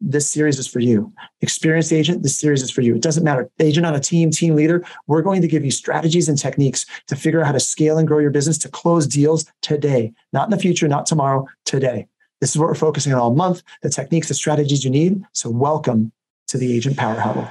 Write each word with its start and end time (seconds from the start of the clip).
this 0.00 0.28
series 0.28 0.58
is 0.58 0.66
for 0.66 0.80
you. 0.80 1.12
Experienced 1.40 1.92
agent, 1.92 2.22
this 2.22 2.38
series 2.38 2.62
is 2.62 2.70
for 2.70 2.82
you. 2.82 2.94
It 2.94 3.02
doesn't 3.02 3.24
matter. 3.24 3.50
Agent 3.58 3.86
on 3.86 3.94
a 3.94 4.00
team, 4.00 4.30
team 4.30 4.54
leader, 4.54 4.84
we're 5.06 5.22
going 5.22 5.42
to 5.42 5.48
give 5.48 5.64
you 5.64 5.70
strategies 5.70 6.28
and 6.28 6.38
techniques 6.38 6.86
to 7.08 7.16
figure 7.16 7.40
out 7.40 7.46
how 7.46 7.52
to 7.52 7.60
scale 7.60 7.98
and 7.98 8.06
grow 8.06 8.18
your 8.18 8.30
business 8.30 8.58
to 8.58 8.68
close 8.68 9.06
deals 9.06 9.44
today, 9.62 10.12
not 10.32 10.46
in 10.46 10.50
the 10.50 10.58
future, 10.58 10.88
not 10.88 11.06
tomorrow, 11.06 11.46
today. 11.64 12.06
This 12.40 12.50
is 12.50 12.58
what 12.58 12.68
we're 12.68 12.74
focusing 12.74 13.12
on 13.12 13.18
all 13.18 13.34
month 13.34 13.62
the 13.82 13.90
techniques, 13.90 14.28
the 14.28 14.34
strategies 14.34 14.84
you 14.84 14.90
need. 14.90 15.22
So, 15.32 15.50
welcome 15.50 16.12
to 16.48 16.58
the 16.58 16.72
Agent 16.72 16.96
Power 16.96 17.18
Huddle. 17.18 17.48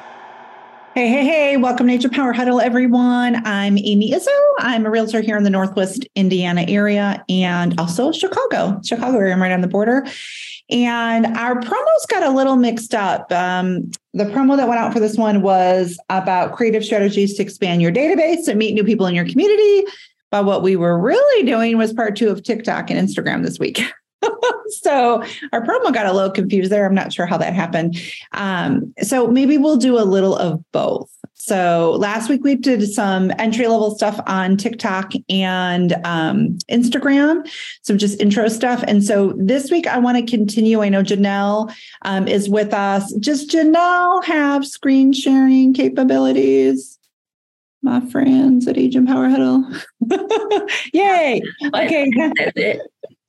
Hey, 0.98 1.10
hey, 1.10 1.26
hey, 1.26 1.58
welcome 1.58 1.86
to 1.86 1.94
Agent 1.94 2.16
Power 2.16 2.34
Huddle, 2.34 2.60
everyone. 2.60 3.46
I'm 3.46 3.78
Amy 3.78 4.14
Izzo. 4.14 4.36
I'm 4.58 4.84
a 4.84 4.90
realtor 4.90 5.22
here 5.22 5.38
in 5.38 5.44
the 5.44 5.52
Northwest 5.52 6.08
Indiana 6.16 6.66
area 6.68 7.24
and 7.30 7.80
also 7.80 8.12
Chicago, 8.12 8.82
Chicago 8.84 9.16
area. 9.20 9.32
I'm 9.32 9.40
right 9.40 9.52
on 9.52 9.62
the 9.62 9.68
border. 9.68 10.08
And 10.72 11.28
our 11.38 11.54
promos 11.62 12.08
got 12.10 12.24
a 12.24 12.32
little 12.32 12.56
mixed 12.56 12.96
up. 12.96 13.32
Um, 13.32 13.92
the 14.16 14.24
promo 14.24 14.58
that 14.58 14.68
went 14.68 14.80
out 14.80 14.92
for 14.92 15.00
this 15.00 15.18
one 15.18 15.44
was 15.44 16.00
about 16.10 16.54
creative 16.54 16.84
strategies 16.84 17.36
to 17.36 17.44
expand 17.44 17.84
your 17.84 17.92
database 17.92 18.48
and 18.48 18.58
meet 18.58 18.74
new 18.74 18.84
people 18.84 19.06
in 19.06 19.14
your 19.14 19.28
community. 19.28 19.84
But 20.32 20.46
what 20.46 20.64
we 20.64 20.76
were 20.76 21.00
really 21.00 21.46
doing 21.46 21.78
was 21.78 21.94
part 21.94 22.16
two 22.16 22.30
of 22.30 22.42
TikTok 22.42 22.90
and 22.90 23.00
Instagram 23.08 23.44
this 23.44 23.60
week. 23.60 23.82
so 24.82 25.24
our 25.52 25.66
promo 25.66 25.94
got 25.94 26.06
a 26.06 26.14
little 26.14 26.32
confused 26.32 26.72
there. 26.72 26.86
I'm 26.86 26.96
not 26.96 27.14
sure 27.14 27.26
how 27.26 27.38
that 27.38 27.54
happened. 27.54 28.02
Um, 28.34 28.94
so 29.02 29.28
maybe 29.28 29.58
we'll 29.58 29.78
do 29.78 29.98
a 29.98 30.04
little 30.04 30.36
of 30.36 30.64
both. 30.72 31.10
So 31.40 31.96
last 32.00 32.30
week 32.30 32.44
we 32.44 32.56
did 32.56 32.92
some 32.92 33.32
entry 33.38 33.68
level 33.68 33.96
stuff 33.96 34.20
on 34.28 34.58
TikTok 34.58 35.14
and 35.30 35.94
um, 36.04 36.58
Instagram, 36.70 37.48
some 37.84 37.98
just 37.98 38.20
intro 38.20 38.50
stuff. 38.50 38.84
And 38.86 39.04
so 39.04 39.34
this 39.38 39.72
week 39.72 39.88
I 39.88 39.98
want 39.98 40.18
to 40.18 40.30
continue. 40.30 40.82
I 40.82 40.90
know 40.90 41.04
Janelle 41.04 41.74
um, 42.02 42.28
is 42.28 42.50
with 42.50 42.74
us. 42.74 43.14
Does 43.14 43.48
Janelle 43.48 44.26
have 44.26 44.68
screen 44.68 45.14
sharing 45.14 45.74
capabilities? 45.74 47.00
My 47.84 48.02
friends 48.10 48.68
at 48.68 48.78
Agent 48.78 49.08
Power 49.08 49.30
Huddle. 49.30 49.64
Yay. 50.94 51.42
Okay. 51.74 52.80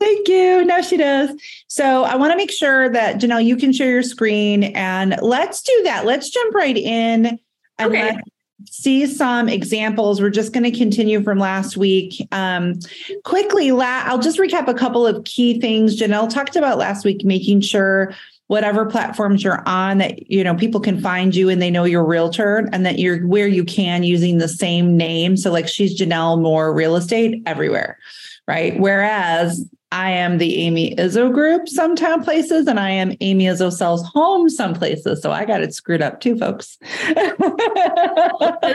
Thank 0.01 0.29
you. 0.29 0.65
No, 0.65 0.81
she 0.81 0.97
does. 0.97 1.31
So 1.67 2.05
I 2.05 2.15
want 2.17 2.31
to 2.33 2.37
make 2.37 2.53
sure 2.53 2.89
that 2.91 3.21
Janelle, 3.21 3.45
you 3.45 3.57
can 3.57 3.73
share 3.73 3.91
your 3.91 4.03
screen 4.03 4.65
and 4.65 5.17
let's 5.21 5.61
do 5.61 5.81
that. 5.85 6.05
Let's 6.05 6.31
jump 6.31 6.55
right 6.55 6.77
in 6.77 7.39
and 7.79 7.91
okay. 7.91 8.13
let's 8.13 8.31
see 8.71 9.07
some 9.07 9.49
examples. 9.49 10.21
We're 10.21 10.31
just 10.31 10.53
going 10.53 10.71
to 10.71 10.77
continue 10.77 11.23
from 11.23 11.39
last 11.39 11.77
week. 11.77 12.27
Um, 12.31 12.79
quickly, 13.25 13.73
la- 13.73 14.05
I'll 14.05 14.21
just 14.21 14.39
recap 14.39 14.69
a 14.69 14.75
couple 14.75 15.05
of 15.05 15.25
key 15.25 15.61
things 15.61 16.01
Janelle 16.01 16.31
talked 16.31 16.55
about 16.55 16.79
last 16.79 17.05
week, 17.05 17.25
making 17.25 17.63
sure 17.63 18.15
whatever 18.47 18.87
platforms 18.87 19.45
you're 19.45 19.63
on 19.69 19.99
that 19.99 20.31
you 20.31 20.43
know 20.43 20.55
people 20.55 20.81
can 20.81 20.99
find 21.01 21.37
you 21.37 21.51
and 21.51 21.61
they 21.61 21.71
know 21.71 21.85
you're 21.85 22.05
realtor 22.05 22.69
and 22.73 22.87
that 22.87 22.99
you're 22.99 23.27
where 23.27 23.47
you 23.47 23.63
can 23.63 24.03
using 24.03 24.39
the 24.39 24.49
same 24.49 24.97
name 24.97 25.37
so 25.37 25.53
like 25.53 25.69
she's 25.69 26.01
janelle 26.01 26.41
moore 26.41 26.73
real 26.73 26.97
estate 26.97 27.43
everywhere 27.45 27.99
right 28.47 28.81
whereas 28.81 29.69
I 29.91 30.11
am 30.11 30.39
the 30.39 30.57
Amy 30.59 30.95
Izzo 30.97 31.33
group 31.33 31.69
sometimes 31.69 32.25
places, 32.25 32.67
and 32.67 32.79
I 32.79 32.91
am 32.91 33.15
Amy 33.21 33.47
Izzo 33.47 33.73
sells 33.73 34.07
home 34.09 34.49
some 34.51 34.75
places. 34.75 35.23
So 35.23 35.33
I 35.33 35.45
got 35.45 35.63
it 35.63 35.75
screwed 35.75 36.03
up 36.03 36.21
too, 36.21 36.37
folks. 36.37 36.77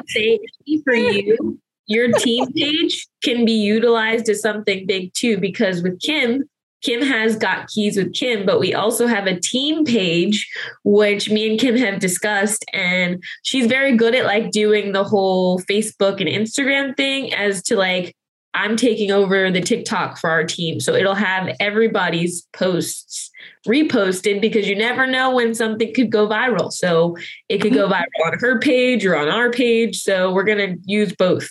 say 0.07 0.39
for 0.83 0.95
you, 0.95 1.59
your 1.85 2.11
team 2.13 2.51
page 2.55 3.07
can 3.23 3.45
be 3.45 3.53
utilized 3.53 4.27
as 4.29 4.41
something 4.41 4.87
big 4.87 5.13
too, 5.13 5.37
because 5.37 5.83
with 5.83 6.01
Kim, 6.01 6.49
Kim 6.81 7.01
has 7.01 7.37
got 7.37 7.67
keys 7.69 7.95
with 7.95 8.13
Kim, 8.13 8.45
but 8.45 8.59
we 8.59 8.73
also 8.73 9.07
have 9.07 9.25
a 9.25 9.39
team 9.39 9.85
page, 9.85 10.49
which 10.83 11.29
me 11.29 11.49
and 11.49 11.59
Kim 11.59 11.77
have 11.77 11.99
discussed. 11.99 12.65
And 12.73 13.23
she's 13.43 13.67
very 13.67 13.95
good 13.95 14.13
at 14.13 14.25
like 14.25 14.51
doing 14.51 14.91
the 14.91 15.03
whole 15.03 15.59
Facebook 15.61 16.19
and 16.19 16.29
Instagram 16.29 16.95
thing 16.97 17.33
as 17.33 17.63
to 17.63 17.77
like 17.77 18.15
I'm 18.53 18.77
taking 18.77 19.11
over 19.11 19.49
the 19.49 19.61
TikTok 19.61 20.17
for 20.17 20.29
our 20.29 20.43
team. 20.43 20.79
So 20.79 20.93
it'll 20.93 21.15
have 21.15 21.55
everybody's 21.59 22.43
posts 22.53 23.31
reposted 23.67 24.41
because 24.41 24.67
you 24.67 24.75
never 24.75 25.07
know 25.07 25.33
when 25.33 25.55
something 25.55 25.93
could 25.93 26.11
go 26.11 26.27
viral. 26.27 26.71
So 26.71 27.17
it 27.49 27.59
could 27.59 27.73
go 27.73 27.89
viral 27.89 28.05
on 28.25 28.39
her 28.39 28.59
page 28.59 29.05
or 29.05 29.15
on 29.15 29.29
our 29.29 29.51
page. 29.51 30.01
So 30.01 30.31
we're 30.31 30.43
going 30.43 30.75
to 30.75 30.81
use 30.85 31.13
both. 31.13 31.49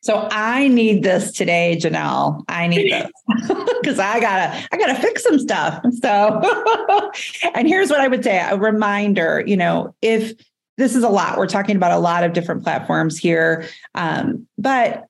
So 0.00 0.28
I 0.30 0.68
need 0.68 1.02
this 1.02 1.32
today, 1.32 1.76
Janelle. 1.78 2.42
I 2.48 2.66
need 2.66 2.90
this 2.90 3.10
because 3.82 3.98
I 3.98 4.20
gotta, 4.20 4.66
I 4.72 4.76
gotta 4.78 4.94
fix 4.94 5.24
some 5.24 5.38
stuff. 5.38 5.84
So, 6.00 7.10
and 7.54 7.66
here's 7.68 7.90
what 7.90 8.00
I 8.00 8.08
would 8.08 8.22
say: 8.22 8.38
a 8.38 8.56
reminder. 8.56 9.42
You 9.44 9.56
know, 9.56 9.94
if 10.00 10.32
this 10.78 10.94
is 10.94 11.02
a 11.02 11.08
lot, 11.08 11.36
we're 11.36 11.48
talking 11.48 11.76
about 11.76 11.90
a 11.90 11.98
lot 11.98 12.22
of 12.22 12.32
different 12.32 12.62
platforms 12.62 13.18
here, 13.18 13.66
um, 13.96 14.46
but 14.56 15.07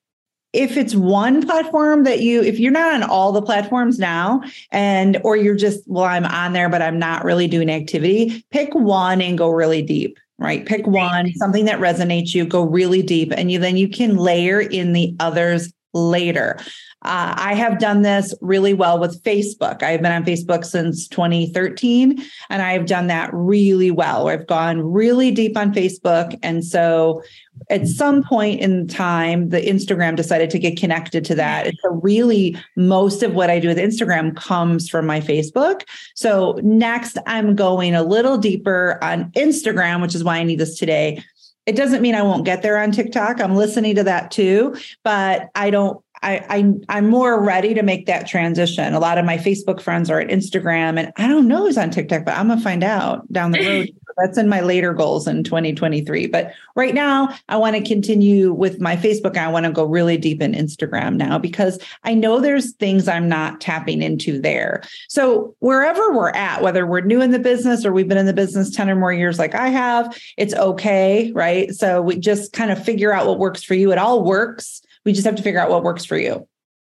if 0.53 0.77
it's 0.77 0.95
one 0.95 1.47
platform 1.47 2.05
that 2.05 2.21
you 2.21 2.43
if 2.43 2.59
you're 2.59 2.73
not 2.73 2.95
on 2.95 3.03
all 3.03 3.33
the 3.33 3.43
platforms 3.43 3.99
now 3.99 4.43
and 4.71 5.21
or 5.23 5.37
you're 5.37 5.55
just 5.55 5.81
well 5.87 6.05
i'm 6.05 6.25
on 6.25 6.53
there 6.53 6.69
but 6.69 6.81
i'm 6.81 6.99
not 6.99 7.25
really 7.25 7.47
doing 7.47 7.71
activity 7.71 8.45
pick 8.51 8.75
one 8.75 9.21
and 9.21 9.37
go 9.39 9.51
really 9.51 9.83
deep 9.83 10.19
right? 10.39 10.65
Pick 10.67 10.87
one 10.87 11.33
something 11.35 11.65
that 11.65 11.81
resonates 11.81 12.35
you 12.35 12.47
go 12.47 12.63
really 12.63 13.03
deep 13.03 13.33
and 13.37 13.51
you 13.51 13.59
then 13.59 13.77
you 13.77 13.89
can 13.89 14.17
layer 14.17 14.61
in 14.61 14.93
the 14.93 15.15
others 15.21 15.73
later 15.95 16.59
uh, 17.03 17.35
I 17.37 17.55
have 17.55 17.79
done 17.79 18.03
this 18.03 18.35
really 18.41 18.75
well 18.75 18.99
with 18.99 19.23
Facebook. 19.23 19.85
I've 19.85 20.03
been 20.03 20.11
on 20.11 20.25
Facebook 20.25 20.65
since 20.65 21.07
2013, 21.07 22.21
and 22.51 22.63
I've 22.63 22.87
done 22.87 23.07
that 23.07 23.31
really 23.33 23.93
well. 23.93 24.29
I've 24.29 24.49
gone 24.49 24.81
really 24.81 25.31
deep 25.31 25.57
on 25.57 25.73
Facebook. 25.73 26.37
And 26.43 26.65
so 26.65 27.23
at 27.71 27.87
some 27.87 28.23
point 28.25 28.61
in 28.61 28.89
time, 28.89 29.51
the 29.51 29.61
Instagram 29.61 30.17
decided 30.17 30.51
to 30.51 30.59
get 30.59 30.77
connected 30.77 31.25
to 31.27 31.35
that. 31.37 31.67
And 31.67 31.79
so, 31.83 31.91
really, 32.03 32.57
most 32.77 33.23
of 33.23 33.35
what 33.35 33.51
I 33.51 33.61
do 33.61 33.69
with 33.69 33.79
Instagram 33.79 34.37
comes 34.37 34.89
from 34.89 35.07
my 35.07 35.21
Facebook. 35.21 35.83
So, 36.15 36.59
next, 36.63 37.19
I'm 37.27 37.55
going 37.55 37.95
a 37.95 38.03
little 38.03 38.39
deeper 38.39 38.99
on 39.03 39.31
Instagram, 39.33 40.03
which 40.03 40.15
is 40.15 40.25
why 40.25 40.39
I 40.39 40.45
need 40.45 40.59
this 40.59 40.79
today. 40.79 41.23
It 41.67 41.77
doesn't 41.77 42.01
mean 42.01 42.15
I 42.15 42.23
won't 42.23 42.47
get 42.47 42.63
there 42.63 42.79
on 42.79 42.93
TikTok. 42.93 43.43
I'm 43.43 43.55
listening 43.55 43.95
to 43.97 44.05
that 44.05 44.31
too, 44.31 44.75
but 45.05 45.51
I 45.55 45.69
don't 45.69 46.03
I, 46.23 46.45
I 46.49 46.73
I'm 46.89 47.09
more 47.09 47.43
ready 47.43 47.75
to 47.75 47.83
make 47.83 48.07
that 48.07 48.27
transition. 48.27 48.95
A 48.95 49.01
lot 49.01 49.19
of 49.19 49.25
my 49.25 49.37
Facebook 49.37 49.81
friends 49.81 50.11
are 50.11 50.21
at 50.21 50.29
Instagram, 50.29 50.99
and 50.99 51.13
I 51.17 51.29
don't 51.29 51.49
know 51.49 51.59
who's 51.59 51.79
on 51.79 51.91
TikTok, 51.91 52.25
but 52.25 52.37
I'm 52.37 52.49
gonna 52.49 52.61
find 52.61 52.83
out 52.83 53.31
down 53.33 53.53
the 53.53 53.67
road. 53.67 53.89
That's 54.19 54.37
in 54.37 54.49
my 54.49 54.61
later 54.61 54.93
goals 54.95 55.29
in 55.29 55.45
2023. 55.45 56.27
But 56.27 56.53
right 56.75 56.93
now, 56.93 57.37
I 57.49 57.57
want 57.57 57.77
to 57.77 57.83
continue 57.83 58.53
with 58.53 58.81
my 58.81 58.97
Facebook. 58.97 59.37
I 59.37 59.47
want 59.49 59.65
to 59.67 59.71
go 59.71 59.85
really 59.85 60.17
deep 60.17 60.43
in 60.43 60.55
Instagram 60.55 61.15
now 61.15 61.39
because 61.39 61.79
I 62.03 62.15
know 62.15 62.41
there's 62.41 62.73
things 62.73 63.07
I'm 63.07 63.29
not 63.29 63.61
tapping 63.61 64.03
into 64.03 64.41
there. 64.41 64.83
So 65.09 65.55
wherever 65.61 66.13
we're 66.13 66.31
at, 66.31 66.63
whether 66.63 66.85
we're 66.85 67.01
new 67.01 67.23
in 67.23 67.31
the 67.31 67.39
business 67.39 67.85
or 67.85 67.93
we've 67.93 68.09
been 68.09 68.19
in 68.19 68.27
the 68.27 68.33
business 68.33 68.71
10 68.71 68.91
or 68.91 68.97
more 68.97 69.13
years 69.13 69.39
like 69.39 69.55
I 69.55 69.69
have, 69.69 70.21
it's 70.37 70.55
okay, 70.55 71.31
right? 71.33 71.73
So 71.73 72.03
we 72.03 72.17
just 72.19 72.53
kind 72.53 72.73
of 72.73 72.85
figure 72.85 73.13
out 73.13 73.29
what 73.29 73.39
works 73.39 73.63
for 73.63 73.75
you. 73.75 73.93
It 73.93 73.99
all 73.99 74.25
works 74.25 74.83
we 75.09 75.15
just 75.15 75.25
have 75.25 75.37
to 75.37 75.43
figure 75.43 75.59
out 75.59 75.71
what 75.71 75.83
works 75.83 76.05
for 76.05 76.19
you. 76.19 76.47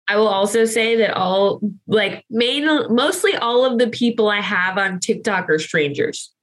I 0.07 0.15
will 0.15 0.27
also 0.27 0.65
say 0.65 0.95
that 0.95 1.15
all 1.15 1.61
like 1.85 2.25
main 2.31 2.65
mostly 2.89 3.35
all 3.35 3.63
of 3.63 3.77
the 3.77 3.87
people 3.87 4.29
I 4.29 4.41
have 4.41 4.79
on 4.79 4.99
TikTok 4.99 5.47
are 5.47 5.59
strangers. 5.59 6.33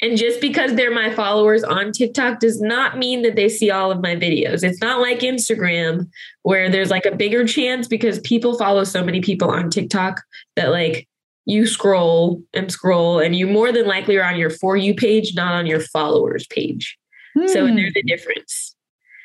And 0.00 0.16
just 0.16 0.40
because 0.40 0.76
they're 0.76 0.94
my 0.94 1.14
followers 1.14 1.62
on 1.62 1.92
TikTok 1.92 2.40
does 2.40 2.62
not 2.62 2.96
mean 2.96 3.20
that 3.20 3.36
they 3.36 3.50
see 3.50 3.70
all 3.70 3.90
of 3.90 4.00
my 4.00 4.16
videos. 4.16 4.62
It's 4.62 4.80
not 4.80 5.02
like 5.02 5.18
Instagram 5.20 6.08
where 6.44 6.70
there's 6.70 6.88
like 6.88 7.04
a 7.04 7.14
bigger 7.14 7.46
chance 7.46 7.86
because 7.86 8.18
people 8.20 8.56
follow 8.56 8.84
so 8.84 9.04
many 9.04 9.20
people 9.20 9.50
on 9.50 9.68
TikTok 9.68 10.22
that 10.56 10.70
like 10.70 11.06
you 11.44 11.66
scroll 11.66 12.42
and 12.54 12.72
scroll 12.72 13.18
and 13.18 13.36
you 13.36 13.46
more 13.46 13.72
than 13.72 13.86
likely 13.86 14.16
are 14.16 14.24
on 14.24 14.38
your 14.38 14.48
for 14.48 14.78
you 14.78 14.94
page, 14.94 15.34
not 15.34 15.52
on 15.52 15.66
your 15.66 15.80
followers 15.80 16.46
page. 16.46 16.96
Hmm. 17.36 17.46
So 17.48 17.66
there's 17.66 17.92
a 17.94 18.02
difference. 18.02 18.74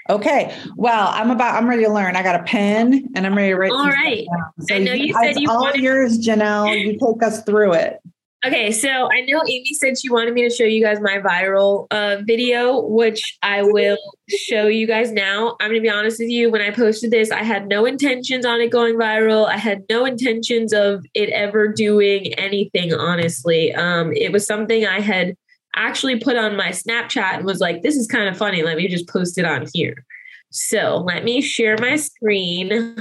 Okay. 0.10 0.54
Well, 0.76 1.10
I'm 1.14 1.32
about. 1.32 1.56
I'm 1.56 1.68
ready 1.68 1.84
to 1.86 1.92
learn. 1.94 2.16
I 2.16 2.24
got 2.24 2.40
a 2.40 2.44
pen 2.44 3.10
and 3.16 3.26
I'm 3.26 3.36
ready 3.36 3.50
to 3.50 3.56
write. 3.56 3.72
All 3.72 3.88
right. 3.88 4.26
So 4.62 4.76
I 4.76 4.80
know 4.80 4.94
you 4.94 5.14
said 5.14 5.40
you 5.40 5.50
all 5.50 5.62
wanted- 5.62 5.82
yours, 5.82 6.18
Janelle. 6.20 6.78
You 6.78 6.92
take 7.14 7.24
us 7.24 7.44
through 7.44 7.74
it. 7.74 8.00
Okay, 8.46 8.74
so 8.74 9.10
I 9.10 9.22
know 9.22 9.42
Amy 9.48 9.74
said 9.74 9.98
she 9.98 10.10
wanted 10.10 10.34
me 10.34 10.42
to 10.42 10.54
show 10.54 10.66
you 10.66 10.84
guys 10.84 11.00
my 11.00 11.20
viral 11.20 11.88
uh, 11.92 12.18
video, 12.28 12.82
which 12.82 13.22
I 13.42 13.64
will 13.64 13.98
show 14.28 14.68
you 14.68 14.86
guys 14.86 15.14
now. 15.14 15.56
I'm 15.62 15.70
going 15.70 15.80
to 15.80 15.82
be 15.82 15.90
honest 15.90 16.20
with 16.20 16.28
you. 16.28 16.52
When 16.52 16.62
I 16.62 16.70
posted 16.72 17.10
this, 17.10 17.32
I 17.32 17.42
had 17.42 17.70
no 17.70 17.86
intentions 17.86 18.46
on 18.46 18.60
it 18.60 18.70
going 18.70 18.96
viral. 18.96 19.48
I 19.48 19.56
had 19.56 19.84
no 19.90 20.04
intentions 20.04 20.74
of 20.74 21.06
it 21.14 21.30
ever 21.30 21.70
doing 21.70 22.34
anything, 22.34 22.94
honestly. 22.94 23.74
Um, 23.74 24.12
it 24.12 24.34
was 24.34 24.46
something 24.46 24.86
I 24.86 25.00
had 25.00 25.38
actually 25.76 26.20
put 26.20 26.38
on 26.38 26.56
my 26.56 26.70
Snapchat 26.70 27.36
and 27.36 27.46
was 27.46 27.60
like, 27.60 27.82
this 27.82 27.96
is 27.96 28.08
kind 28.08 28.30
of 28.30 28.38
funny. 28.38 28.64
Let 28.64 28.78
me 28.78 28.88
just 28.88 29.08
post 29.08 29.38
it 29.38 29.46
on 29.46 29.68
here. 29.74 30.06
So 30.52 31.04
let 31.06 31.24
me 31.24 31.42
share 31.42 31.78
my 31.80 31.96
screen 31.96 32.96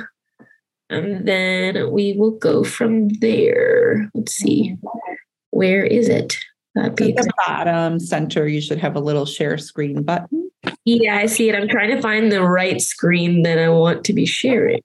and 0.89 1.27
then 1.27 1.91
we 1.91 2.15
will 2.15 2.33
go 2.33 2.65
from 2.65 3.09
there. 3.21 4.11
Let's 4.15 4.35
see. 4.35 4.77
Where 5.51 5.85
is 5.85 6.09
it? 6.09 6.39
At 6.77 6.97
the 6.97 7.31
bottom 7.47 8.01
center, 8.01 8.49
you 8.49 8.61
should 8.63 8.79
have 8.79 8.97
a 8.97 9.01
little 9.01 9.27
share 9.27 9.59
screen 9.59 10.03
button. 10.03 10.51
Yeah, 10.85 11.17
I 11.17 11.27
see 11.27 11.49
it. 11.51 11.55
I'm 11.55 11.69
trying 11.69 11.95
to 11.95 12.01
find 12.01 12.33
the 12.33 12.43
right 12.43 12.81
screen 12.81 13.43
that 13.43 13.59
I 13.59 13.69
want 13.69 14.05
to 14.05 14.13
be 14.15 14.25
sharing. 14.25 14.81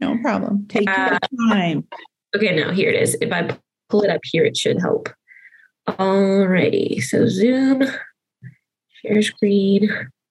No 0.00 0.18
problem. 0.18 0.66
Take 0.68 0.88
uh, 0.88 1.18
your 1.38 1.48
time. 1.50 1.88
Okay, 2.36 2.54
now 2.54 2.72
here 2.72 2.90
it 2.90 3.02
is. 3.02 3.16
If 3.20 3.32
I 3.32 3.56
pull 3.88 4.02
it 4.02 4.10
up 4.10 4.20
here, 4.24 4.44
it 4.44 4.56
should 4.56 4.80
help. 4.80 5.08
Alrighty. 5.98 7.02
So 7.02 7.26
Zoom, 7.28 7.82
share 9.02 9.22
screen. 9.22 9.90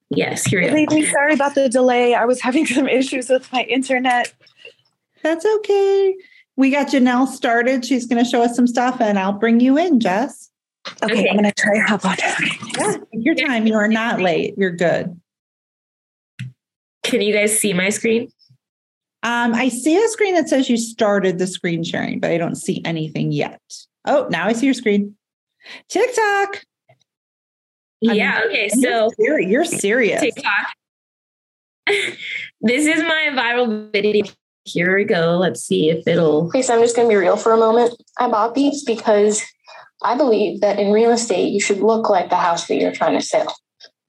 Yes, 0.10 0.44
here 0.46 0.60
it 0.60 0.92
is. 0.92 1.12
Sorry 1.12 1.34
about 1.34 1.56
the 1.56 1.70
delay. 1.70 2.16
I 2.16 2.26
was 2.26 2.42
having 2.42 2.66
some 2.66 2.88
issues 2.88 3.30
with 3.30 3.52
my 3.52 3.64
internet. 3.64 4.34
That's 5.24 5.46
okay. 5.46 6.16
We 6.56 6.72
got 6.72 6.88
Janelle 6.88 7.28
started. 7.28 7.86
She's 7.86 8.08
going 8.08 8.24
to 8.24 8.30
show 8.30 8.42
us 8.42 8.56
some 8.56 8.68
stuff 8.68 9.00
and 9.00 9.20
I'll 9.20 9.34
bring 9.34 9.60
you 9.60 9.78
in, 9.78 10.00
Jess. 10.00 10.50
Okay, 11.04 11.14
okay. 11.14 11.30
I'm 11.30 11.38
going 11.38 11.46
to 11.46 11.54
try 11.54 11.76
to 11.76 11.84
hop 11.84 12.06
on. 12.06 12.18
Yeah, 12.78 12.96
your 13.12 13.36
time. 13.36 13.68
You 13.68 13.76
are 13.76 13.88
not 13.88 14.20
late. 14.20 14.56
You're 14.58 14.72
good. 14.72 15.20
Can 17.04 17.22
you 17.22 17.34
guys 17.34 17.58
see 17.58 17.74
my 17.74 17.90
screen? 17.90 18.32
Um, 19.22 19.54
I 19.54 19.70
see 19.70 19.96
a 20.02 20.08
screen 20.08 20.34
that 20.36 20.50
says 20.50 20.70
you 20.70 20.78
started 20.78 21.38
the 21.40 21.48
screen 21.48 21.84
sharing, 21.84 22.20
but 22.20 22.32
I 22.32 22.38
don't 22.38 22.56
see 22.56 22.82
anything 22.86 23.32
yet. 23.32 23.62
Oh, 24.06 24.28
now 24.30 24.48
I 24.48 24.54
see 24.54 24.66
your 24.66 24.74
screen. 24.74 25.16
TikTok. 25.90 26.64
Yeah. 28.02 28.36
I 28.36 28.40
mean, 28.40 28.50
okay. 28.50 28.70
So 28.70 29.12
you're, 29.18 29.40
you're 29.40 29.66
serious. 29.66 30.22
TikTok. 30.22 30.68
this 32.62 32.86
is 32.86 33.02
my 33.02 33.30
viral 33.34 33.92
video 33.92 34.26
here 34.74 34.96
we 34.96 35.04
go. 35.04 35.38
Let's 35.38 35.64
see 35.64 35.90
if 35.90 36.08
it'll. 36.08 36.48
Okay, 36.48 36.62
so 36.62 36.76
I'm 36.76 36.82
just 36.82 36.96
going 36.96 37.08
to 37.08 37.12
be 37.12 37.16
real 37.16 37.36
for 37.38 37.54
a 37.54 37.58
moment. 37.58 37.96
I 38.18 38.30
bought 38.30 38.56
these 38.56 38.84
because 38.84 39.44
I 40.02 40.16
believe 40.16 40.62
that 40.62 40.80
in 40.80 40.92
real 40.92 41.12
estate, 41.12 41.52
you 41.52 41.60
should 41.60 41.80
look 41.80 42.10
like 42.10 42.30
the 42.30 42.38
house 42.38 42.68
that 42.68 42.76
you're 42.76 42.94
trying 42.94 43.20
to 43.20 43.26
sell. 43.26 43.54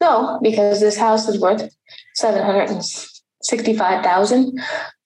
No, 0.00 0.38
because 0.42 0.80
this 0.80 0.96
house 0.96 1.28
is 1.28 1.40
worth 1.40 1.68
765000 2.14 4.60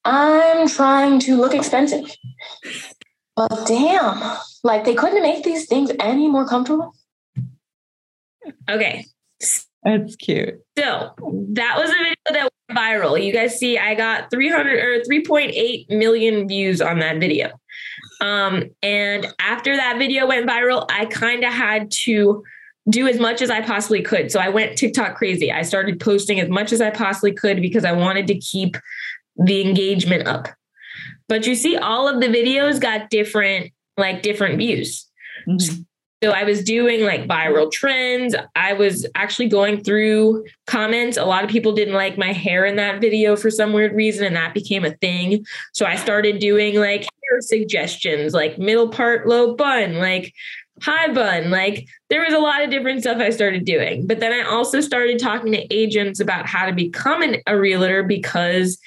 I'm 0.07 0.69
trying 0.69 1.19
to 1.21 1.37
look 1.37 1.55
expensive. 1.55 2.05
But 3.37 3.67
damn, 3.67 4.37
like 4.65 4.85
they 4.85 4.95
couldn't 4.95 5.23
make 5.23 5.45
these 5.45 5.67
things 5.67 5.93
any 6.01 6.27
more 6.27 6.47
comfortable. 6.49 6.95
Okay. 8.69 9.07
That's 9.85 10.17
cute. 10.17 10.55
So 10.79 11.11
that 11.53 11.77
was 11.77 11.91
a 11.91 11.93
video 11.93 12.15
that 12.31 12.43
went 12.43 12.79
viral. 12.79 13.23
You 13.23 13.33
guys 13.33 13.59
see, 13.59 13.79
I 13.79 13.95
got 13.95 14.31
300 14.31 14.79
or 14.79 15.03
3.8 15.03 15.91
million 15.91 16.49
views 16.49 16.81
on 16.81 16.99
that 17.01 17.21
video. 17.21 17.51
Um, 18.23 18.71
and 18.83 19.27
after 19.39 19.77
that 19.77 19.99
video 19.99 20.27
went 20.27 20.49
viral, 20.49 20.87
I 20.91 21.05
kind 21.07 21.45
of 21.45 21.53
had 21.53 21.91
to 22.05 22.43
do 22.89 23.07
as 23.07 23.19
much 23.19 23.43
as 23.43 23.51
I 23.51 23.61
possibly 23.61 24.03
could. 24.03 24.33
So 24.33 24.41
I 24.41 24.49
went 24.49 24.79
TikTok 24.79 25.17
crazy. 25.17 25.53
I 25.53 25.63
started 25.63 26.01
posting 26.01 26.41
as 26.41 26.49
much 26.49 26.73
as 26.73 26.81
I 26.81 26.91
possibly 26.91 27.33
could 27.33 27.61
because 27.61 27.85
I 27.85 27.93
wanted 27.93 28.27
to 28.29 28.39
keep 28.39 28.77
the 29.37 29.61
engagement 29.61 30.27
up. 30.27 30.49
But 31.29 31.47
you 31.47 31.55
see, 31.55 31.77
all 31.77 32.09
of 32.09 32.21
the 32.21 32.29
videos 32.29 32.81
got 32.81 33.11
different, 33.11 33.73
like 33.97 34.23
different 34.23 34.59
views. 34.59 35.07
Mm-hmm. 35.49 35.83
So 36.23 36.31
I 36.31 36.45
was 36.45 36.65
doing 36.65 37.05
like 37.05 37.27
viral 37.27 37.71
trends. 37.71 38.35
I 38.57 38.73
was 38.73 39.07
actually 39.15 39.49
going 39.49 39.85
through 39.85 40.47
comments. 40.67 41.19
A 41.19 41.25
lot 41.27 41.45
of 41.45 41.51
people 41.51 41.73
didn't 41.73 41.93
like 41.93 42.17
my 42.17 42.33
hair 42.33 42.65
in 42.65 42.77
that 42.77 43.01
video 43.01 43.37
for 43.37 43.51
some 43.51 43.75
weird 43.75 43.93
reason, 43.93 44.25
and 44.25 44.37
that 44.37 44.55
became 44.55 44.87
a 44.87 44.93
thing. 44.93 45.45
So 45.75 45.85
I 45.85 45.97
started 45.97 46.39
doing 46.39 46.77
like 46.77 47.03
hair 47.03 47.41
suggestions, 47.41 48.33
like 48.33 48.59
middle 48.59 48.89
part 48.89 49.27
low 49.29 49.55
bun, 49.55 49.99
like 49.99 50.33
high 50.81 51.13
bun. 51.13 51.51
Like 51.51 51.87
there 52.09 52.25
was 52.25 52.33
a 52.33 52.39
lot 52.39 52.63
of 52.63 52.71
different 52.71 53.03
stuff 53.03 53.19
I 53.19 53.29
started 53.29 53.67
doing. 53.67 54.07
But 54.07 54.21
then 54.21 54.33
I 54.33 54.49
also 54.49 54.81
started 54.81 55.19
talking 55.19 55.53
to 55.53 55.75
agents 55.75 56.21
about 56.21 56.47
how 56.47 56.65
to 56.65 56.73
become 56.73 57.21
an, 57.21 57.37
a 57.47 57.59
realtor 57.59 58.03
because 58.03 58.79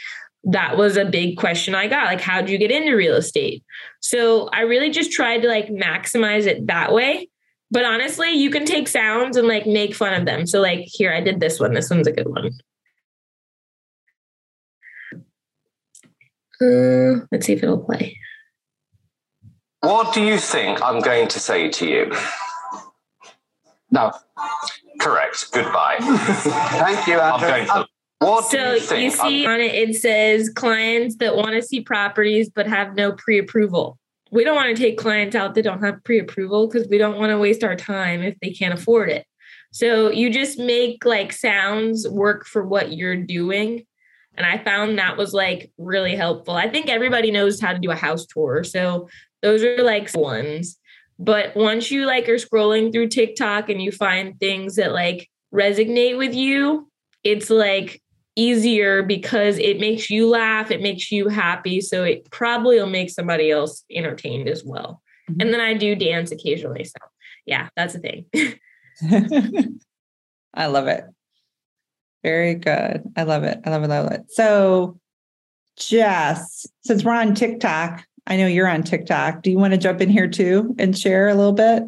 that 0.44 0.78
was 0.78 0.98
a 0.98 1.06
big 1.06 1.38
question 1.38 1.76
I 1.76 1.88
got. 1.88 2.06
Like, 2.06 2.22
how 2.22 2.42
did 2.42 2.50
you 2.50 2.58
get 2.58 2.72
into 2.72 2.96
real 2.96 3.16
estate? 3.16 3.64
So 4.02 4.48
I 4.50 4.62
really 4.62 4.90
just 4.90 5.12
tried 5.12 5.42
to 5.42 5.48
like 5.48 5.68
maximize 5.68 6.46
it 6.46 6.68
that 6.68 6.94
way. 6.94 7.30
But 7.70 7.84
honestly, 7.84 8.32
you 8.32 8.50
can 8.50 8.66
take 8.66 8.88
sounds 8.88 9.36
and 9.36 9.48
like 9.48 9.66
make 9.66 9.94
fun 9.94 10.14
of 10.14 10.26
them. 10.26 10.46
So 10.48 10.62
like 10.62 10.86
here, 10.86 11.14
I 11.14 11.20
did 11.20 11.40
this 11.40 11.60
one. 11.60 11.74
This 11.74 11.90
one's 11.90 12.08
a 12.08 12.14
good 12.14 12.30
one. 12.30 12.52
Uh, 16.60 17.26
let's 17.32 17.46
see 17.46 17.54
if 17.54 17.64
it'll 17.64 17.84
play. 17.84 18.18
What 19.82 20.14
do 20.14 20.24
you 20.24 20.38
think 20.38 20.82
I'm 20.82 21.02
going 21.02 21.28
to 21.28 21.40
say 21.40 21.70
to 21.70 21.88
you? 21.88 22.12
No. 23.92 24.12
Correct. 25.00 25.52
Goodbye. 25.52 25.98
Thank 26.02 27.08
you, 27.08 27.20
Andrew. 27.20 27.48
I'm 27.48 27.68
going 27.68 27.68
to 27.68 27.88
what 28.20 28.46
so 28.46 28.74
you, 28.74 29.04
you, 29.04 29.12
see 29.12 29.46
I'm- 29.46 29.56
on 29.56 29.62
it, 29.62 29.76
it 29.76 29.96
says 29.96 30.50
clients 30.50 31.18
that 31.18 31.36
want 31.36 31.52
to 31.52 31.62
see 31.62 31.82
properties 31.82 32.50
but 32.50 32.68
have 32.68 32.96
no 32.96 33.12
pre-approval. 33.12 33.98
We 34.32 34.44
don't 34.44 34.56
want 34.56 34.76
to 34.76 34.82
take 34.82 34.98
clients 34.98 35.36
out 35.36 35.56
that 35.56 35.64
don't 35.64 35.84
have 35.84 36.04
pre-approval 36.04 36.68
because 36.68 36.88
we 36.90 36.98
don't 36.98 37.18
want 37.18 37.30
to 37.30 37.38
waste 37.38 37.64
our 37.64 37.76
time 37.76 38.22
if 38.22 38.36
they 38.42 38.50
can't 38.50 38.74
afford 38.74 39.10
it. 39.10 39.26
So 39.72 40.12
you 40.12 40.30
just 40.30 40.58
make 40.58 41.06
like 41.06 41.32
sounds 41.32 42.08
work 42.08 42.46
for 42.46 42.66
what 42.66 42.94
you're 42.94 43.16
doing. 43.16 43.86
And 44.36 44.46
I 44.46 44.58
found 44.58 44.98
that 44.98 45.18
was 45.18 45.34
like 45.34 45.72
really 45.78 46.16
helpful. 46.16 46.56
I 46.56 46.70
think 46.70 46.90
everybody 46.90 47.32
knows 47.32 47.62
how 47.62 47.74
to 47.74 47.80
do 47.80 47.92
a 47.92 47.96
house 47.96 48.26
tour. 48.26 48.64
So 48.64 49.08
those 49.42 49.64
are 49.64 49.84
like 49.84 50.14
ones. 50.16 50.78
But 51.20 51.56
once 51.56 51.90
you 51.90 52.06
like 52.06 52.28
are 52.30 52.36
scrolling 52.36 52.92
through 52.92 53.10
TikTok 53.10 53.70
and 53.70 53.82
you 53.82 53.92
find 53.92 54.40
things 54.40 54.76
that 54.76 54.94
like 54.94 55.30
resonate 55.54 56.18
with 56.18 56.36
you, 56.36 56.90
it's 57.24 57.50
like 57.50 58.02
easier 58.38 59.04
because 59.04 59.58
it 59.58 59.80
makes 59.80 60.10
you 60.10 60.30
laugh, 60.30 60.72
it 60.72 60.82
makes 60.82 61.12
you 61.12 61.28
happy. 61.28 61.82
So 61.82 62.04
it 62.04 62.30
probably 62.30 62.80
will 62.80 62.88
make 62.88 63.10
somebody 63.10 63.52
else 63.52 63.84
entertained 63.92 64.48
as 64.48 64.64
well. 64.64 65.02
Mm-hmm. 65.30 65.42
And 65.42 65.54
then 65.54 65.60
I 65.60 65.74
do 65.74 65.96
dance 65.96 66.32
occasionally. 66.32 66.86
So 66.86 67.00
yeah, 67.46 67.70
that's 67.76 67.96
a 67.96 68.00
thing. 68.00 68.26
I 70.54 70.68
love 70.68 70.88
it. 70.88 71.04
Very 72.24 72.56
good. 72.56 73.04
I 73.16 73.24
love 73.24 73.44
it. 73.44 73.60
I 73.66 73.70
love 73.70 73.84
it. 73.84 73.92
I 73.92 74.00
love 74.02 74.12
it. 74.12 74.32
So, 74.32 75.00
Jess, 75.78 76.66
since 76.84 77.04
we're 77.04 77.14
on 77.14 77.36
TikTok, 77.36 78.04
I 78.26 78.38
know 78.38 78.48
you're 78.48 78.68
on 78.68 78.84
TikTok. 78.84 79.42
Do 79.42 79.52
you 79.52 79.58
want 79.58 79.74
to 79.74 79.78
jump 79.80 80.02
in 80.02 80.10
here 80.10 80.28
too 80.28 80.76
and 80.78 80.98
share 80.98 81.28
a 81.30 81.36
little 81.36 81.54
bit 81.54 81.84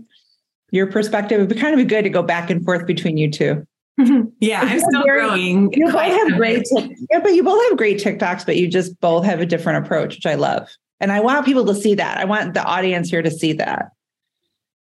your 0.71 0.87
perspective? 0.87 1.39
It'd 1.39 1.49
be 1.49 1.59
kind 1.59 1.73
of 1.73 1.77
be 1.77 1.85
good 1.85 2.03
to 2.03 2.09
go 2.09 2.23
back 2.23 2.49
and 2.49 2.63
forth 2.63 2.85
between 2.85 3.17
you 3.17 3.29
two. 3.29 3.67
yeah, 4.39 4.61
I'm 4.61 4.79
still 4.79 5.03
very, 5.03 5.21
growing. 5.21 5.73
You 5.73 5.91
both 5.91 6.01
have 6.01 6.37
great, 6.37 6.65
yeah, 7.09 7.19
but 7.19 7.33
you 7.33 7.43
both 7.43 7.61
have 7.69 7.77
great 7.77 7.99
TikToks, 7.99 8.45
but 8.45 8.57
you 8.57 8.67
just 8.67 8.99
both 8.99 9.25
have 9.25 9.41
a 9.41 9.45
different 9.45 9.85
approach, 9.85 10.15
which 10.15 10.25
I 10.25 10.35
love. 10.35 10.69
And 10.99 11.11
I 11.11 11.19
want 11.19 11.45
people 11.45 11.65
to 11.65 11.75
see 11.75 11.95
that. 11.95 12.17
I 12.17 12.25
want 12.25 12.53
the 12.53 12.63
audience 12.63 13.09
here 13.09 13.21
to 13.21 13.31
see 13.31 13.53
that. 13.53 13.91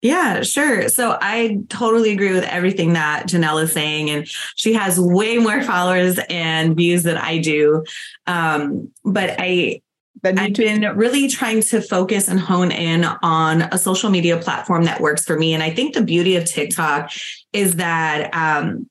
Yeah, 0.01 0.43
sure. 0.43 0.87
So 0.89 1.17
I 1.19 1.57
totally 1.69 2.11
agree 2.11 2.31
with 2.31 2.43
everything 2.43 2.93
that 2.93 3.27
Janelle 3.27 3.63
is 3.63 3.71
saying. 3.71 4.11
And 4.11 4.27
she 4.55 4.73
has 4.73 4.99
way 4.99 5.37
more 5.37 5.63
followers 5.63 6.19
and 6.29 6.75
views 6.75 7.03
than 7.03 7.17
I 7.17 7.39
do. 7.39 7.83
Um, 8.27 8.91
but 9.03 9.35
I 9.39 9.81
I've 10.23 10.53
been 10.53 10.81
really 10.95 11.27
trying 11.27 11.61
to 11.61 11.81
focus 11.81 12.27
and 12.27 12.39
hone 12.39 12.71
in 12.71 13.05
on 13.21 13.63
a 13.63 13.77
social 13.77 14.09
media 14.09 14.37
platform 14.37 14.85
that 14.85 15.01
works 15.01 15.23
for 15.23 15.37
me. 15.37 15.53
And 15.53 15.61
I 15.61 15.69
think 15.69 15.93
the 15.93 16.03
beauty 16.03 16.35
of 16.35 16.45
TikTok 16.45 17.11
is 17.53 17.75
that 17.75 18.33
um, 18.33 18.89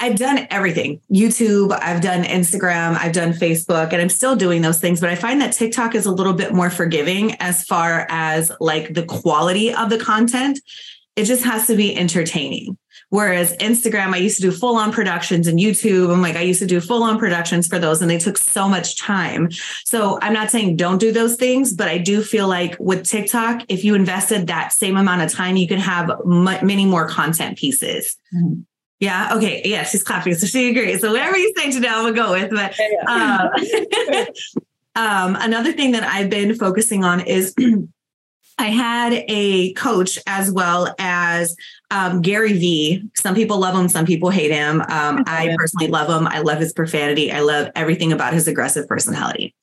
I've 0.00 0.16
done 0.16 0.46
everything 0.50 1.00
YouTube, 1.12 1.76
I've 1.80 2.00
done 2.00 2.24
Instagram, 2.24 2.96
I've 2.98 3.12
done 3.12 3.32
Facebook, 3.32 3.92
and 3.92 4.02
I'm 4.02 4.08
still 4.08 4.36
doing 4.36 4.62
those 4.62 4.80
things. 4.80 5.00
But 5.00 5.10
I 5.10 5.14
find 5.14 5.40
that 5.40 5.52
TikTok 5.52 5.94
is 5.94 6.06
a 6.06 6.12
little 6.12 6.34
bit 6.34 6.52
more 6.52 6.70
forgiving 6.70 7.34
as 7.40 7.64
far 7.64 8.06
as 8.10 8.52
like 8.60 8.94
the 8.94 9.04
quality 9.04 9.72
of 9.72 9.90
the 9.90 9.98
content. 9.98 10.60
It 11.16 11.24
just 11.24 11.44
has 11.44 11.66
to 11.66 11.76
be 11.76 11.96
entertaining. 11.96 12.78
Whereas 13.10 13.56
Instagram, 13.56 14.12
I 14.12 14.18
used 14.18 14.36
to 14.36 14.42
do 14.42 14.50
full 14.50 14.76
on 14.76 14.92
productions 14.92 15.46
and 15.46 15.58
YouTube. 15.58 16.12
I'm 16.12 16.20
like, 16.20 16.36
I 16.36 16.42
used 16.42 16.60
to 16.60 16.66
do 16.66 16.80
full 16.80 17.02
on 17.02 17.18
productions 17.18 17.66
for 17.66 17.78
those 17.78 18.02
and 18.02 18.10
they 18.10 18.18
took 18.18 18.36
so 18.36 18.68
much 18.68 18.98
time. 18.98 19.50
So 19.84 20.18
I'm 20.20 20.34
not 20.34 20.50
saying 20.50 20.76
don't 20.76 20.98
do 20.98 21.10
those 21.10 21.36
things, 21.36 21.72
but 21.72 21.88
I 21.88 21.98
do 21.98 22.22
feel 22.22 22.46
like 22.46 22.76
with 22.78 23.04
TikTok, 23.04 23.62
if 23.68 23.82
you 23.82 23.94
invested 23.94 24.46
that 24.48 24.72
same 24.72 24.98
amount 24.98 25.22
of 25.22 25.32
time, 25.32 25.56
you 25.56 25.66
can 25.66 25.78
have 25.78 26.10
many 26.26 26.84
more 26.84 27.08
content 27.08 27.56
pieces. 27.56 28.16
Mm-hmm. 28.34 28.60
Yeah. 29.00 29.34
Okay. 29.36 29.62
Yeah. 29.64 29.84
She's 29.84 30.02
clapping. 30.02 30.34
So 30.34 30.46
she 30.46 30.70
agrees. 30.70 31.00
So 31.00 31.12
whatever 31.12 31.36
you 31.36 31.52
say 31.56 31.70
today, 31.70 31.88
I'm 31.88 32.02
going 32.02 32.14
to 32.14 32.20
go 32.20 32.32
with. 32.32 32.50
But 32.50 32.74
um, 33.08 34.26
um, 34.96 35.36
another 35.40 35.72
thing 35.72 35.92
that 35.92 36.02
I've 36.02 36.30
been 36.30 36.54
focusing 36.56 37.04
on 37.04 37.20
is 37.20 37.54
I 38.58 38.66
had 38.70 39.24
a 39.28 39.72
coach 39.74 40.18
as 40.26 40.50
well 40.50 40.92
as 40.98 41.54
um, 41.92 42.22
Gary 42.22 42.54
Vee. 42.54 43.04
Some 43.16 43.36
people 43.36 43.58
love 43.58 43.78
him, 43.78 43.88
some 43.88 44.04
people 44.04 44.30
hate 44.30 44.50
him. 44.50 44.80
Um, 44.80 45.22
I 45.26 45.54
personally 45.56 45.86
love 45.86 46.08
him. 46.10 46.26
I 46.26 46.40
love 46.40 46.58
his 46.58 46.72
profanity. 46.72 47.30
I 47.30 47.40
love 47.40 47.70
everything 47.76 48.12
about 48.12 48.34
his 48.34 48.48
aggressive 48.48 48.88
personality. 48.88 49.54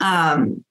Um, 0.00 0.64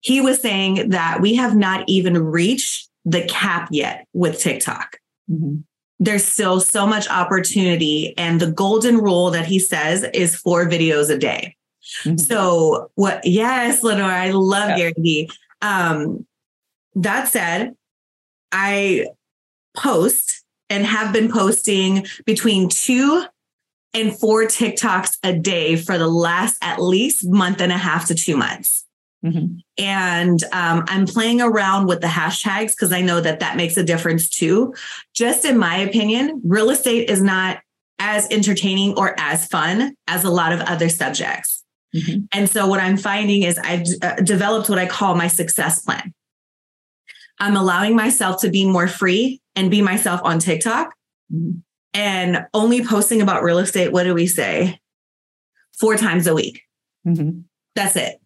he 0.00 0.20
was 0.20 0.40
saying 0.40 0.90
that 0.90 1.20
we 1.20 1.34
have 1.34 1.56
not 1.56 1.84
even 1.88 2.16
reached 2.18 2.88
the 3.04 3.22
cap 3.22 3.68
yet 3.72 4.06
with 4.12 4.38
TikTok. 4.38 4.98
Mm-hmm. 5.28 5.62
There's 6.04 6.24
still 6.24 6.60
so 6.60 6.86
much 6.86 7.08
opportunity. 7.08 8.14
And 8.18 8.40
the 8.40 8.50
golden 8.50 8.98
rule 8.98 9.30
that 9.30 9.46
he 9.46 9.58
says 9.58 10.04
is 10.12 10.34
four 10.34 10.66
videos 10.66 11.10
a 11.10 11.18
day. 11.18 11.56
Mm-hmm. 12.04 12.18
So, 12.18 12.90
what, 12.94 13.24
yes, 13.24 13.82
Lenore, 13.82 14.10
I 14.10 14.30
love 14.30 14.70
yeah. 14.70 14.76
Gary 14.76 14.94
Vee. 14.98 15.30
Um, 15.60 16.26
that 16.94 17.28
said, 17.28 17.76
I 18.50 19.06
post 19.76 20.44
and 20.68 20.84
have 20.84 21.12
been 21.12 21.30
posting 21.30 22.06
between 22.26 22.68
two 22.68 23.24
and 23.94 24.18
four 24.18 24.44
TikToks 24.44 25.18
a 25.22 25.34
day 25.34 25.76
for 25.76 25.98
the 25.98 26.08
last 26.08 26.58
at 26.62 26.82
least 26.82 27.28
month 27.28 27.60
and 27.60 27.72
a 27.72 27.78
half 27.78 28.08
to 28.08 28.14
two 28.14 28.36
months. 28.36 28.86
Mm-hmm. 29.24 29.58
And 29.78 30.42
um, 30.52 30.84
I'm 30.88 31.06
playing 31.06 31.40
around 31.40 31.86
with 31.86 32.00
the 32.00 32.08
hashtags 32.08 32.70
because 32.70 32.92
I 32.92 33.02
know 33.02 33.20
that 33.20 33.40
that 33.40 33.56
makes 33.56 33.76
a 33.76 33.84
difference 33.84 34.28
too. 34.28 34.74
Just 35.14 35.44
in 35.44 35.58
my 35.58 35.76
opinion, 35.76 36.40
real 36.44 36.70
estate 36.70 37.08
is 37.08 37.22
not 37.22 37.60
as 37.98 38.28
entertaining 38.32 38.98
or 38.98 39.14
as 39.18 39.46
fun 39.46 39.94
as 40.08 40.24
a 40.24 40.30
lot 40.30 40.52
of 40.52 40.60
other 40.62 40.88
subjects. 40.88 41.62
Mm-hmm. 41.94 42.24
And 42.32 42.48
so, 42.48 42.66
what 42.66 42.80
I'm 42.80 42.96
finding 42.96 43.42
is 43.42 43.58
I've 43.58 43.86
uh, 44.02 44.16
developed 44.16 44.68
what 44.68 44.78
I 44.78 44.86
call 44.86 45.14
my 45.14 45.28
success 45.28 45.80
plan. 45.80 46.14
I'm 47.38 47.56
allowing 47.56 47.94
myself 47.94 48.40
to 48.42 48.50
be 48.50 48.66
more 48.66 48.88
free 48.88 49.40
and 49.54 49.70
be 49.70 49.82
myself 49.82 50.20
on 50.24 50.38
TikTok 50.38 50.94
mm-hmm. 51.32 51.58
and 51.92 52.46
only 52.54 52.84
posting 52.84 53.20
about 53.20 53.42
real 53.42 53.58
estate. 53.58 53.92
What 53.92 54.04
do 54.04 54.14
we 54.14 54.26
say? 54.26 54.80
Four 55.78 55.96
times 55.96 56.26
a 56.26 56.34
week. 56.34 56.62
Mm-hmm. 57.06 57.40
That's 57.74 57.96
it. 57.96 58.21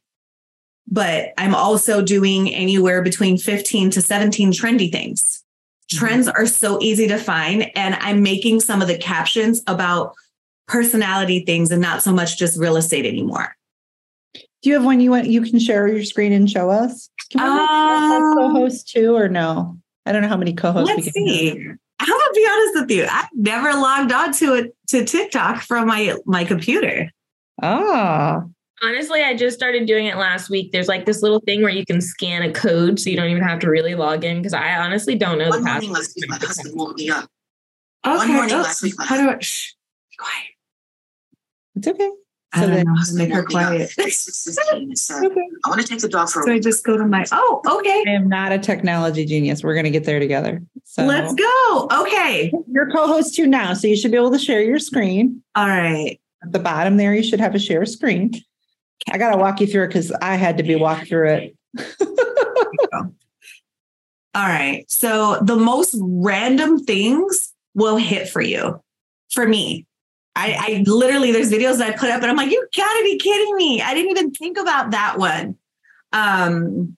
But 0.88 1.32
I'm 1.36 1.54
also 1.54 2.02
doing 2.02 2.52
anywhere 2.54 3.02
between 3.02 3.38
15 3.38 3.90
to 3.90 4.02
17 4.02 4.52
trendy 4.52 4.90
things. 4.90 5.42
Mm-hmm. 5.92 5.98
Trends 5.98 6.28
are 6.28 6.46
so 6.46 6.80
easy 6.80 7.08
to 7.08 7.18
find. 7.18 7.70
And 7.76 7.96
I'm 7.96 8.22
making 8.22 8.60
some 8.60 8.82
of 8.82 8.88
the 8.88 8.98
captions 8.98 9.62
about 9.66 10.14
personality 10.68 11.44
things 11.44 11.70
and 11.70 11.82
not 11.82 12.02
so 12.02 12.12
much 12.12 12.38
just 12.38 12.58
real 12.58 12.76
estate 12.76 13.06
anymore. 13.06 13.54
Do 14.34 14.70
you 14.70 14.74
have 14.74 14.84
one 14.84 15.00
you 15.00 15.10
want 15.10 15.26
you 15.26 15.42
can 15.42 15.60
share 15.60 15.86
your 15.86 16.02
screen 16.02 16.32
and 16.32 16.50
show 16.50 16.70
us? 16.70 17.08
Can 17.30 17.42
we 17.42 17.48
um, 17.48 18.34
co-host 18.36 18.88
too 18.88 19.14
or 19.14 19.28
no? 19.28 19.78
I 20.06 20.12
don't 20.12 20.22
know 20.22 20.28
how 20.28 20.36
many 20.36 20.54
co-hosts 20.54 20.94
let's 20.94 21.12
see. 21.12 21.52
I'm 21.98 22.08
gonna 22.08 22.32
be 22.34 22.48
honest 22.50 22.80
with 22.80 22.90
you. 22.90 23.06
I've 23.10 23.28
never 23.34 23.72
logged 23.72 24.12
on 24.12 24.32
to 24.34 24.54
it 24.54 24.76
to 24.88 25.04
TikTok 25.04 25.62
from 25.62 25.86
my 25.86 26.16
my 26.26 26.44
computer. 26.44 27.10
Oh. 27.62 28.50
Honestly, 28.82 29.22
I 29.22 29.34
just 29.34 29.56
started 29.56 29.86
doing 29.86 30.06
it 30.06 30.16
last 30.16 30.50
week. 30.50 30.70
There's 30.72 30.88
like 30.88 31.06
this 31.06 31.22
little 31.22 31.40
thing 31.40 31.62
where 31.62 31.70
you 31.70 31.86
can 31.86 32.00
scan 32.00 32.42
a 32.42 32.52
code 32.52 33.00
so 33.00 33.08
you 33.08 33.16
don't 33.16 33.30
even 33.30 33.42
have 33.42 33.58
to 33.60 33.70
really 33.70 33.94
log 33.94 34.22
in 34.22 34.38
because 34.38 34.52
I 34.52 34.76
honestly 34.76 35.14
don't 35.14 35.38
know 35.38 35.48
One 35.48 35.62
the 35.62 35.66
password. 35.66 35.92
Last 35.92 36.14
week, 36.16 36.28
my 36.28 36.36
husband 36.36 36.74
woke 36.76 36.96
me 36.96 37.08
up. 37.08 37.30
Okay, 38.06 38.16
One 38.18 38.32
morning 38.32 38.56
last 38.56 38.82
week, 38.82 38.94
how 38.98 39.16
do 39.16 39.30
I 39.30 39.38
shh, 39.40 39.72
quiet. 40.18 40.44
It's 41.76 41.88
okay. 41.88 42.10
So 42.54 42.62
I 42.62 42.66
don't 42.66 42.86
know 42.86 42.94
how 42.94 43.04
to 43.04 43.14
make 43.14 43.32
her 43.32 43.44
quiet. 43.44 43.92
okay. 43.98 44.08
I 45.64 45.68
want 45.68 45.80
to 45.80 45.86
take 45.86 46.00
the 46.00 46.08
dog 46.08 46.28
for 46.28 46.40
a 46.40 46.44
So 46.44 46.52
I 46.52 46.58
just 46.58 46.84
go 46.84 46.96
to 46.96 47.04
my, 47.04 47.24
oh, 47.32 47.60
okay. 47.66 48.04
I 48.06 48.12
am 48.12 48.28
not 48.28 48.52
a 48.52 48.58
technology 48.58 49.26
genius. 49.26 49.62
We're 49.62 49.74
going 49.74 49.84
to 49.84 49.90
get 49.90 50.04
there 50.04 50.18
together. 50.18 50.62
So 50.84 51.04
let's 51.04 51.34
go. 51.34 51.88
Okay. 51.92 52.52
You're 52.70 52.90
co-host 52.90 53.34
too 53.34 53.46
now. 53.46 53.74
So 53.74 53.88
you 53.88 53.96
should 53.96 54.10
be 54.10 54.16
able 54.16 54.30
to 54.30 54.38
share 54.38 54.62
your 54.62 54.78
screen. 54.78 55.42
All 55.54 55.66
right. 55.66 56.18
At 56.42 56.52
the 56.52 56.58
bottom 56.58 56.96
there, 56.96 57.14
you 57.14 57.22
should 57.22 57.40
have 57.40 57.54
a 57.54 57.58
share 57.58 57.84
screen. 57.84 58.32
I 59.10 59.18
got 59.18 59.30
to 59.30 59.36
walk 59.36 59.60
you 59.60 59.66
through 59.66 59.84
it 59.84 59.88
because 59.88 60.12
I 60.12 60.36
had 60.36 60.56
to 60.58 60.62
be 60.62 60.74
walked 60.74 61.08
through 61.08 61.28
it. 61.30 61.56
All 62.92 64.42
right. 64.42 64.84
So 64.88 65.38
the 65.42 65.56
most 65.56 65.96
random 65.98 66.84
things 66.84 67.54
will 67.74 67.96
hit 67.96 68.28
for 68.28 68.42
you. 68.42 68.82
For 69.30 69.46
me, 69.46 69.86
I, 70.34 70.56
I 70.58 70.84
literally 70.86 71.32
there's 71.32 71.50
videos 71.50 71.78
that 71.78 71.94
I 71.94 71.96
put 71.96 72.10
up 72.10 72.20
and 72.20 72.30
I'm 72.30 72.36
like, 72.36 72.50
you 72.50 72.66
gotta 72.76 73.02
be 73.04 73.18
kidding 73.18 73.56
me. 73.56 73.80
I 73.80 73.94
didn't 73.94 74.10
even 74.10 74.32
think 74.32 74.58
about 74.58 74.90
that 74.90 75.18
one. 75.18 75.56
Um, 76.12 76.96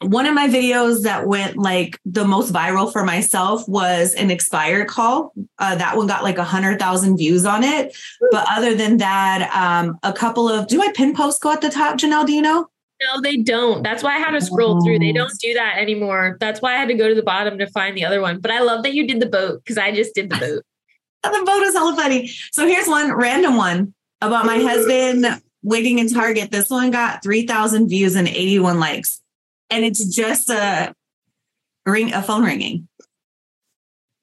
one 0.00 0.26
of 0.26 0.34
my 0.34 0.48
videos 0.48 1.02
that 1.02 1.26
went 1.26 1.56
like 1.56 1.98
the 2.04 2.24
most 2.24 2.52
viral 2.52 2.92
for 2.92 3.04
myself 3.04 3.66
was 3.68 4.14
an 4.14 4.30
expired 4.30 4.88
call. 4.88 5.32
Uh, 5.58 5.74
that 5.76 5.96
one 5.96 6.06
got 6.06 6.22
like 6.22 6.38
a 6.38 6.44
hundred 6.44 6.78
thousand 6.78 7.16
views 7.16 7.46
on 7.46 7.64
it. 7.64 7.96
But 8.30 8.46
other 8.50 8.74
than 8.74 8.98
that, 8.98 9.50
um, 9.54 9.98
a 10.02 10.12
couple 10.12 10.48
of 10.48 10.66
do 10.68 10.78
my 10.78 10.92
pin 10.94 11.14
posts 11.14 11.40
go 11.40 11.52
at 11.52 11.60
the 11.60 11.70
top, 11.70 11.98
Janelle? 11.98 12.26
Do 12.26 12.32
you 12.32 12.42
know? 12.42 12.68
No, 13.02 13.20
they 13.20 13.36
don't. 13.36 13.82
That's 13.82 14.02
why 14.02 14.16
I 14.16 14.18
had 14.18 14.30
to 14.30 14.40
scroll 14.40 14.82
through. 14.82 14.98
They 15.00 15.12
don't 15.12 15.32
do 15.40 15.52
that 15.54 15.76
anymore. 15.78 16.38
That's 16.40 16.62
why 16.62 16.74
I 16.74 16.78
had 16.78 16.88
to 16.88 16.94
go 16.94 17.08
to 17.08 17.14
the 17.14 17.22
bottom 17.22 17.58
to 17.58 17.66
find 17.66 17.96
the 17.96 18.06
other 18.06 18.22
one. 18.22 18.40
But 18.40 18.50
I 18.50 18.60
love 18.60 18.84
that 18.84 18.94
you 18.94 19.06
did 19.06 19.20
the 19.20 19.26
boat 19.26 19.62
because 19.62 19.76
I 19.76 19.92
just 19.92 20.14
did 20.14 20.30
the 20.30 20.36
boat 20.36 20.64
the 21.32 21.42
boat 21.44 21.62
is 21.62 21.74
hella 21.74 21.96
funny. 21.96 22.28
So 22.52 22.66
here's 22.66 22.88
one 22.88 23.12
random 23.12 23.56
one 23.56 23.94
about 24.20 24.46
my 24.46 24.58
husband 24.58 25.26
waiting 25.62 25.98
in 25.98 26.08
Target. 26.08 26.50
This 26.50 26.70
one 26.70 26.90
got 26.90 27.22
3,000 27.22 27.88
views 27.88 28.14
and 28.14 28.28
81 28.28 28.78
likes. 28.78 29.20
And 29.70 29.84
it's 29.84 30.04
just 30.04 30.50
a 30.50 30.94
ring, 31.84 32.12
a 32.12 32.22
phone 32.22 32.44
ringing. 32.44 32.88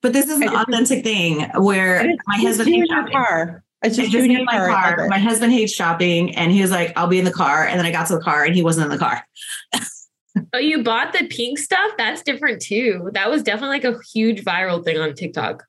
But 0.01 0.13
this 0.13 0.27
is 0.27 0.41
an 0.41 0.49
authentic 0.49 1.03
thing 1.03 1.49
where 1.55 2.03
my 2.27 2.37
husband 2.37 2.69
hates 2.69 2.89
shopping. 2.89 3.13
Car. 3.13 3.63
I 3.83 3.89
just, 3.89 4.11
just 4.11 4.29
in 4.29 4.45
my 4.45 4.57
car. 4.57 4.95
car. 4.95 5.07
My 5.07 5.17
husband 5.17 5.51
hates 5.51 5.73
shopping, 5.73 6.35
and 6.35 6.51
he 6.51 6.61
was 6.61 6.71
like, 6.71 6.93
"I'll 6.97 7.07
be 7.07 7.19
in 7.19 7.25
the 7.25 7.31
car." 7.31 7.65
And 7.65 7.79
then 7.79 7.85
I 7.85 7.91
got 7.91 8.07
to 8.07 8.15
the 8.15 8.21
car, 8.21 8.43
and 8.43 8.55
he 8.55 8.61
wasn't 8.61 8.85
in 8.85 8.91
the 8.91 8.97
car. 8.97 9.25
oh, 10.53 10.57
you 10.57 10.83
bought 10.83 11.13
the 11.13 11.27
pink 11.27 11.57
stuff? 11.57 11.91
That's 11.97 12.21
different 12.21 12.61
too. 12.61 13.09
That 13.13 13.29
was 13.29 13.43
definitely 13.43 13.79
like 13.79 13.85
a 13.85 13.99
huge 14.13 14.43
viral 14.43 14.83
thing 14.83 14.97
on 14.97 15.13
TikTok 15.13 15.63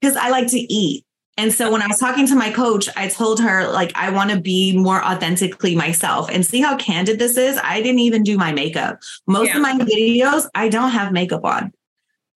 because 0.00 0.16
I 0.16 0.30
like 0.30 0.48
to 0.48 0.58
eat. 0.58 1.04
And 1.40 1.54
so 1.54 1.72
when 1.72 1.80
I 1.80 1.86
was 1.86 1.98
talking 1.98 2.26
to 2.26 2.36
my 2.36 2.50
coach, 2.50 2.86
I 2.96 3.08
told 3.08 3.40
her, 3.40 3.66
like, 3.72 3.92
I 3.94 4.10
want 4.10 4.30
to 4.30 4.38
be 4.38 4.76
more 4.76 5.02
authentically 5.02 5.74
myself 5.74 6.28
and 6.30 6.44
see 6.44 6.60
how 6.60 6.76
candid 6.76 7.18
this 7.18 7.38
is. 7.38 7.58
I 7.64 7.80
didn't 7.80 8.00
even 8.00 8.22
do 8.22 8.36
my 8.36 8.52
makeup. 8.52 8.98
Most 9.26 9.48
yeah. 9.48 9.56
of 9.56 9.62
my 9.62 9.72
videos, 9.72 10.46
I 10.54 10.68
don't 10.68 10.90
have 10.90 11.14
makeup 11.14 11.42
on. 11.42 11.72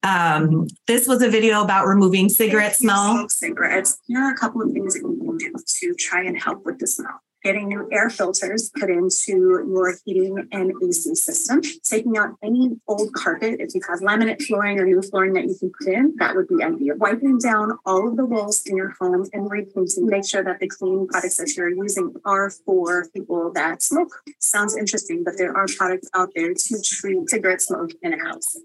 Um, 0.04 0.68
this 0.86 1.06
was 1.06 1.20
a 1.20 1.28
video 1.28 1.62
about 1.62 1.86
removing 1.86 2.30
cigarette 2.30 2.76
smell. 2.76 3.28
Cigarettes. 3.28 3.98
Here 4.06 4.20
are 4.20 4.32
a 4.32 4.38
couple 4.38 4.62
of 4.62 4.72
things 4.72 4.94
that 4.94 5.00
you 5.00 5.18
can 5.18 5.36
do 5.36 5.52
to 5.80 5.94
try 5.96 6.22
and 6.24 6.40
help 6.40 6.64
with 6.64 6.78
the 6.78 6.86
smell 6.86 7.20
getting 7.44 7.68
new 7.68 7.86
air 7.92 8.08
filters 8.08 8.70
put 8.78 8.90
into 8.90 9.62
your 9.68 9.94
heating 10.04 10.48
and 10.50 10.72
AC 10.82 11.14
system, 11.14 11.60
taking 11.84 12.16
out 12.16 12.30
any 12.42 12.70
old 12.88 13.12
carpet. 13.12 13.56
If 13.60 13.74
you 13.74 13.82
have 13.88 14.00
laminate 14.00 14.42
flooring 14.42 14.80
or 14.80 14.86
new 14.86 15.02
flooring 15.02 15.34
that 15.34 15.44
you 15.44 15.54
can 15.58 15.70
put 15.78 15.92
in, 15.92 16.14
that 16.18 16.34
would 16.34 16.48
be 16.48 16.64
ideal. 16.64 16.96
Wiping 16.96 17.38
down 17.38 17.78
all 17.84 18.08
of 18.08 18.16
the 18.16 18.24
walls 18.24 18.62
in 18.66 18.76
your 18.76 18.94
home 18.98 19.26
and 19.32 19.50
repainting. 19.50 20.06
Make 20.06 20.26
sure 20.26 20.42
that 20.42 20.58
the 20.58 20.68
cleaning 20.68 21.06
products 21.06 21.36
that 21.36 21.54
you're 21.54 21.68
using 21.68 22.14
are 22.24 22.50
for 22.50 23.08
people 23.10 23.52
that 23.54 23.82
smoke. 23.82 24.22
Sounds 24.40 24.76
interesting, 24.76 25.22
but 25.22 25.36
there 25.36 25.54
are 25.54 25.66
products 25.76 26.08
out 26.14 26.30
there 26.34 26.54
to 26.54 26.82
treat 26.82 27.28
cigarette 27.28 27.60
smoke 27.60 27.90
in 28.02 28.14
a 28.14 28.24
house. 28.24 28.56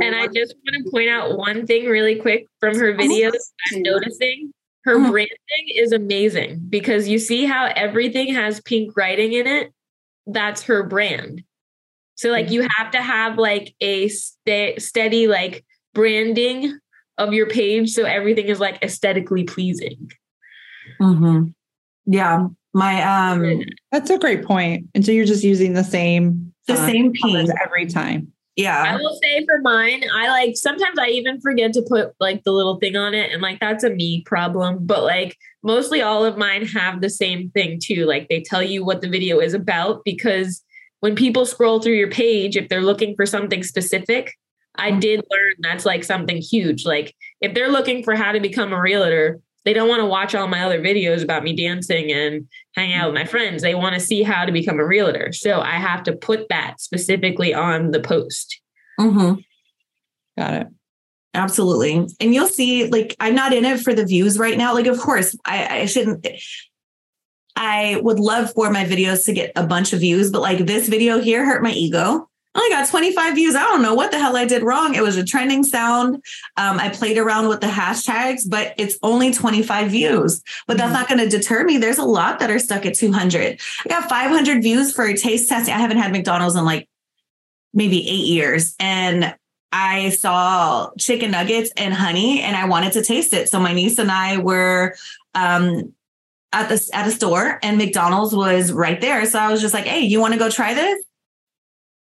and 0.00 0.14
I 0.14 0.26
just 0.26 0.54
want 0.56 0.84
to 0.84 0.90
point 0.90 1.08
out 1.08 1.38
one 1.38 1.66
thing 1.66 1.86
really 1.86 2.16
quick 2.16 2.46
from 2.60 2.76
her 2.76 2.90
oh, 2.90 2.96
videos 2.96 3.32
I'm 3.72 3.82
noticing 3.82 4.52
her 4.86 4.96
mm-hmm. 4.96 5.10
branding 5.10 5.66
is 5.74 5.92
amazing 5.92 6.60
because 6.68 7.08
you 7.08 7.18
see 7.18 7.44
how 7.44 7.70
everything 7.74 8.32
has 8.32 8.60
pink 8.60 8.96
writing 8.96 9.32
in 9.32 9.46
it. 9.46 9.72
That's 10.26 10.62
her 10.62 10.84
brand. 10.84 11.42
So 12.14 12.30
like 12.30 12.50
you 12.50 12.66
have 12.76 12.92
to 12.92 13.02
have 13.02 13.36
like 13.36 13.74
a 13.80 14.08
st- 14.08 14.80
steady 14.80 15.26
like 15.26 15.64
branding 15.92 16.78
of 17.18 17.32
your 17.32 17.48
page 17.48 17.90
so 17.90 18.04
everything 18.04 18.46
is 18.46 18.60
like 18.60 18.82
aesthetically 18.82 19.44
pleasing. 19.44 20.10
Mm-hmm. 21.00 21.48
Yeah, 22.06 22.46
my 22.72 23.02
um 23.02 23.62
that's 23.90 24.10
a 24.10 24.18
great 24.18 24.44
point. 24.44 24.86
And 24.94 25.04
so 25.04 25.10
you're 25.10 25.26
just 25.26 25.44
using 25.44 25.74
the 25.74 25.84
same 25.84 26.54
the 26.68 26.76
same 26.76 27.12
pink 27.12 27.50
every 27.64 27.86
time. 27.86 28.32
Yeah. 28.56 28.82
I 28.82 28.96
will 28.96 29.18
say 29.22 29.44
for 29.44 29.60
mine, 29.60 30.02
I 30.14 30.28
like 30.28 30.56
sometimes 30.56 30.98
I 30.98 31.08
even 31.08 31.40
forget 31.42 31.74
to 31.74 31.82
put 31.86 32.14
like 32.18 32.42
the 32.44 32.52
little 32.52 32.78
thing 32.78 32.96
on 32.96 33.12
it, 33.12 33.30
and 33.30 33.42
like 33.42 33.60
that's 33.60 33.84
a 33.84 33.90
me 33.90 34.22
problem. 34.22 34.86
But 34.86 35.02
like 35.02 35.36
mostly 35.62 36.00
all 36.00 36.24
of 36.24 36.38
mine 36.38 36.64
have 36.66 37.02
the 37.02 37.10
same 37.10 37.50
thing 37.50 37.78
too. 37.82 38.06
Like 38.06 38.28
they 38.28 38.40
tell 38.40 38.62
you 38.62 38.82
what 38.84 39.02
the 39.02 39.08
video 39.08 39.40
is 39.40 39.52
about 39.52 40.02
because 40.04 40.64
when 41.00 41.14
people 41.14 41.44
scroll 41.44 41.80
through 41.80 41.96
your 41.96 42.10
page, 42.10 42.56
if 42.56 42.70
they're 42.70 42.80
looking 42.80 43.14
for 43.14 43.26
something 43.26 43.62
specific, 43.62 44.32
I 44.76 44.90
did 44.90 45.22
learn 45.30 45.54
that's 45.60 45.84
like 45.84 46.04
something 46.04 46.38
huge. 46.38 46.86
Like 46.86 47.14
if 47.42 47.54
they're 47.54 47.70
looking 47.70 48.02
for 48.02 48.14
how 48.14 48.32
to 48.32 48.40
become 48.40 48.72
a 48.72 48.80
realtor, 48.80 49.40
they 49.66 49.72
don't 49.72 49.88
want 49.88 50.00
to 50.00 50.06
watch 50.06 50.34
all 50.34 50.46
my 50.46 50.62
other 50.62 50.80
videos 50.80 51.22
about 51.24 51.42
me 51.42 51.54
dancing 51.54 52.12
and 52.12 52.48
hanging 52.76 52.94
out 52.94 53.08
with 53.12 53.20
my 53.20 53.26
friends. 53.26 53.62
They 53.62 53.74
want 53.74 53.94
to 53.94 54.00
see 54.00 54.22
how 54.22 54.44
to 54.44 54.52
become 54.52 54.78
a 54.78 54.86
realtor. 54.86 55.32
So 55.32 55.60
I 55.60 55.72
have 55.72 56.04
to 56.04 56.12
put 56.14 56.48
that 56.48 56.80
specifically 56.80 57.52
on 57.52 57.90
the 57.90 58.00
post. 58.00 58.60
Mm-hmm. 58.98 59.40
Got 60.38 60.54
it. 60.54 60.66
Absolutely. 61.34 62.06
And 62.20 62.32
you'll 62.32 62.46
see, 62.46 62.86
like, 62.86 63.16
I'm 63.18 63.34
not 63.34 63.52
in 63.52 63.64
it 63.64 63.80
for 63.80 63.92
the 63.92 64.06
views 64.06 64.38
right 64.38 64.56
now. 64.56 64.72
Like, 64.72 64.86
of 64.86 64.98
course, 64.98 65.36
I, 65.44 65.80
I 65.80 65.86
shouldn't. 65.86 66.26
I 67.56 68.00
would 68.02 68.20
love 68.20 68.52
for 68.52 68.70
my 68.70 68.84
videos 68.84 69.24
to 69.24 69.32
get 69.32 69.50
a 69.56 69.66
bunch 69.66 69.92
of 69.92 70.00
views, 70.00 70.30
but 70.30 70.42
like 70.42 70.58
this 70.66 70.88
video 70.88 71.18
here 71.18 71.44
hurt 71.44 71.62
my 71.62 71.72
ego. 71.72 72.28
I 72.56 72.58
only 72.58 72.70
got 72.70 72.88
25 72.88 73.34
views. 73.34 73.54
I 73.54 73.62
don't 73.64 73.82
know 73.82 73.92
what 73.92 74.10
the 74.10 74.18
hell 74.18 74.34
I 74.34 74.46
did 74.46 74.62
wrong. 74.62 74.94
It 74.94 75.02
was 75.02 75.18
a 75.18 75.24
trending 75.24 75.62
sound. 75.62 76.24
Um, 76.56 76.78
I 76.78 76.88
played 76.88 77.18
around 77.18 77.48
with 77.48 77.60
the 77.60 77.66
hashtags, 77.66 78.48
but 78.48 78.74
it's 78.78 78.96
only 79.02 79.30
25 79.30 79.90
views. 79.90 80.42
But 80.66 80.78
that's 80.78 80.92
not 80.92 81.06
going 81.06 81.18
to 81.18 81.28
deter 81.28 81.64
me. 81.64 81.76
There's 81.76 81.98
a 81.98 82.04
lot 82.04 82.38
that 82.38 82.50
are 82.50 82.58
stuck 82.58 82.86
at 82.86 82.94
200. 82.94 83.60
I 83.84 83.88
got 83.88 84.08
500 84.08 84.62
views 84.62 84.94
for 84.94 85.04
a 85.04 85.14
taste 85.14 85.50
testing. 85.50 85.74
I 85.74 85.78
haven't 85.78 85.98
had 85.98 86.12
McDonald's 86.12 86.56
in 86.56 86.64
like 86.64 86.88
maybe 87.74 87.98
eight 88.08 88.26
years. 88.26 88.74
And 88.80 89.34
I 89.70 90.08
saw 90.10 90.90
chicken 90.98 91.32
nuggets 91.32 91.70
and 91.76 91.92
honey 91.92 92.40
and 92.40 92.56
I 92.56 92.64
wanted 92.64 92.94
to 92.94 93.04
taste 93.04 93.34
it. 93.34 93.50
So 93.50 93.60
my 93.60 93.74
niece 93.74 93.98
and 93.98 94.10
I 94.10 94.38
were 94.38 94.96
um, 95.34 95.92
at 96.54 96.70
the 96.70 96.90
at 96.94 97.06
a 97.06 97.10
store 97.10 97.58
and 97.62 97.76
McDonald's 97.76 98.34
was 98.34 98.72
right 98.72 98.98
there. 98.98 99.26
So 99.26 99.38
I 99.38 99.50
was 99.50 99.60
just 99.60 99.74
like, 99.74 99.84
hey, 99.84 100.00
you 100.00 100.20
want 100.20 100.32
to 100.32 100.38
go 100.38 100.48
try 100.48 100.72
this? 100.72 101.05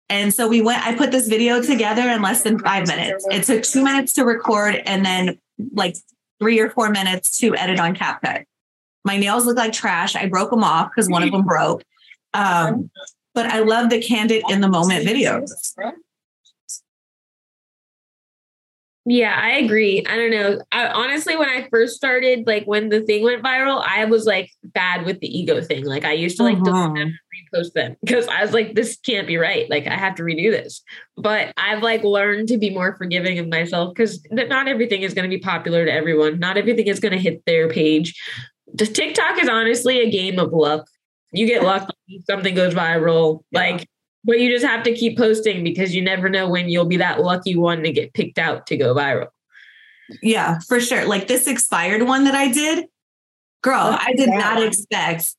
And 0.09 0.33
so 0.33 0.47
we 0.47 0.61
went, 0.61 0.85
I 0.85 0.95
put 0.95 1.11
this 1.11 1.27
video 1.27 1.61
together 1.61 2.01
in 2.01 2.21
less 2.21 2.41
than 2.41 2.57
five 2.59 2.87
minutes. 2.87 3.25
It 3.29 3.43
took 3.43 3.63
two 3.63 3.83
minutes 3.83 4.13
to 4.13 4.25
record 4.25 4.75
and 4.85 5.05
then 5.05 5.37
like 5.73 5.95
three 6.39 6.59
or 6.59 6.71
four 6.71 6.89
minutes 6.89 7.37
to 7.39 7.55
edit 7.55 7.79
on 7.79 7.95
CapCut. 7.95 8.45
My 9.05 9.17
nails 9.17 9.45
look 9.45 9.57
like 9.57 9.71
trash. 9.71 10.15
I 10.15 10.27
broke 10.27 10.49
them 10.49 10.63
off 10.63 10.89
because 10.89 11.09
one 11.09 11.23
of 11.23 11.31
them 11.31 11.43
broke. 11.43 11.83
Um, 12.33 12.89
but 13.35 13.45
I 13.45 13.59
love 13.59 13.89
the 13.89 14.01
candid 14.01 14.43
in 14.49 14.61
the 14.61 14.67
moment 14.67 15.05
videos. 15.05 15.51
Yeah, 19.09 19.35
I 19.35 19.57
agree. 19.57 20.05
I 20.07 20.15
don't 20.15 20.29
know. 20.29 20.61
I, 20.71 20.85
honestly, 20.87 21.35
when 21.35 21.49
I 21.49 21.67
first 21.71 21.95
started, 21.95 22.45
like 22.45 22.65
when 22.65 22.89
the 22.89 23.01
thing 23.01 23.23
went 23.23 23.43
viral, 23.43 23.83
I 23.83 24.05
was 24.05 24.27
like 24.27 24.51
bad 24.63 25.03
with 25.03 25.19
the 25.19 25.27
ego 25.27 25.61
thing. 25.61 25.83
Like 25.83 26.05
I 26.05 26.11
used 26.11 26.37
to 26.37 26.43
like 26.43 26.63
delete 26.63 26.75
uh-huh. 26.75 26.93
them 26.93 27.19
repost 27.51 27.73
them 27.73 27.95
because 28.03 28.27
I 28.27 28.43
was 28.43 28.53
like, 28.53 28.75
this 28.75 28.97
can't 28.97 29.25
be 29.25 29.37
right. 29.37 29.67
Like 29.67 29.87
I 29.87 29.95
have 29.95 30.13
to 30.17 30.23
redo 30.23 30.51
this. 30.51 30.83
But 31.17 31.53
I've 31.57 31.81
like 31.81 32.03
learned 32.03 32.49
to 32.49 32.59
be 32.59 32.69
more 32.69 32.95
forgiving 32.97 33.39
of 33.39 33.47
myself 33.47 33.95
because 33.95 34.23
not 34.29 34.67
everything 34.67 35.01
is 35.01 35.15
going 35.15 35.27
to 35.27 35.35
be 35.35 35.41
popular 35.41 35.85
to 35.85 35.91
everyone. 35.91 36.37
Not 36.37 36.57
everything 36.57 36.85
is 36.85 36.99
going 36.99 37.13
to 37.13 37.17
hit 37.17 37.43
their 37.47 37.67
page. 37.67 38.13
The 38.71 38.85
TikTok 38.85 39.41
is 39.41 39.49
honestly 39.49 40.01
a 40.01 40.11
game 40.11 40.37
of 40.37 40.53
luck. 40.53 40.85
You 41.31 41.47
get 41.47 41.63
lucky, 41.63 41.95
something 42.27 42.53
goes 42.53 42.75
viral. 42.75 43.41
Like 43.51 43.87
but 44.29 44.39
you 44.39 44.47
just 44.47 44.63
have 44.63 44.83
to 44.83 44.93
keep 44.93 45.17
posting 45.17 45.63
because 45.63 45.95
you 45.95 46.03
never 46.03 46.29
know 46.29 46.47
when 46.47 46.69
you'll 46.69 46.85
be 46.85 46.97
that 46.97 47.19
lucky 47.19 47.55
one 47.55 47.81
to 47.81 47.91
get 47.91 48.13
picked 48.13 48.37
out 48.37 48.67
to 48.67 48.77
go 48.77 48.93
viral. 48.93 49.29
Yeah, 50.21 50.59
for 50.67 50.79
sure. 50.79 51.05
Like 51.05 51.27
this 51.27 51.47
expired 51.47 52.03
one 52.03 52.25
that 52.25 52.35
I 52.35 52.51
did, 52.51 52.85
girl, 53.63 53.97
I 53.99 54.13
did 54.15 54.29
not 54.29 54.61
expect. 54.61 55.33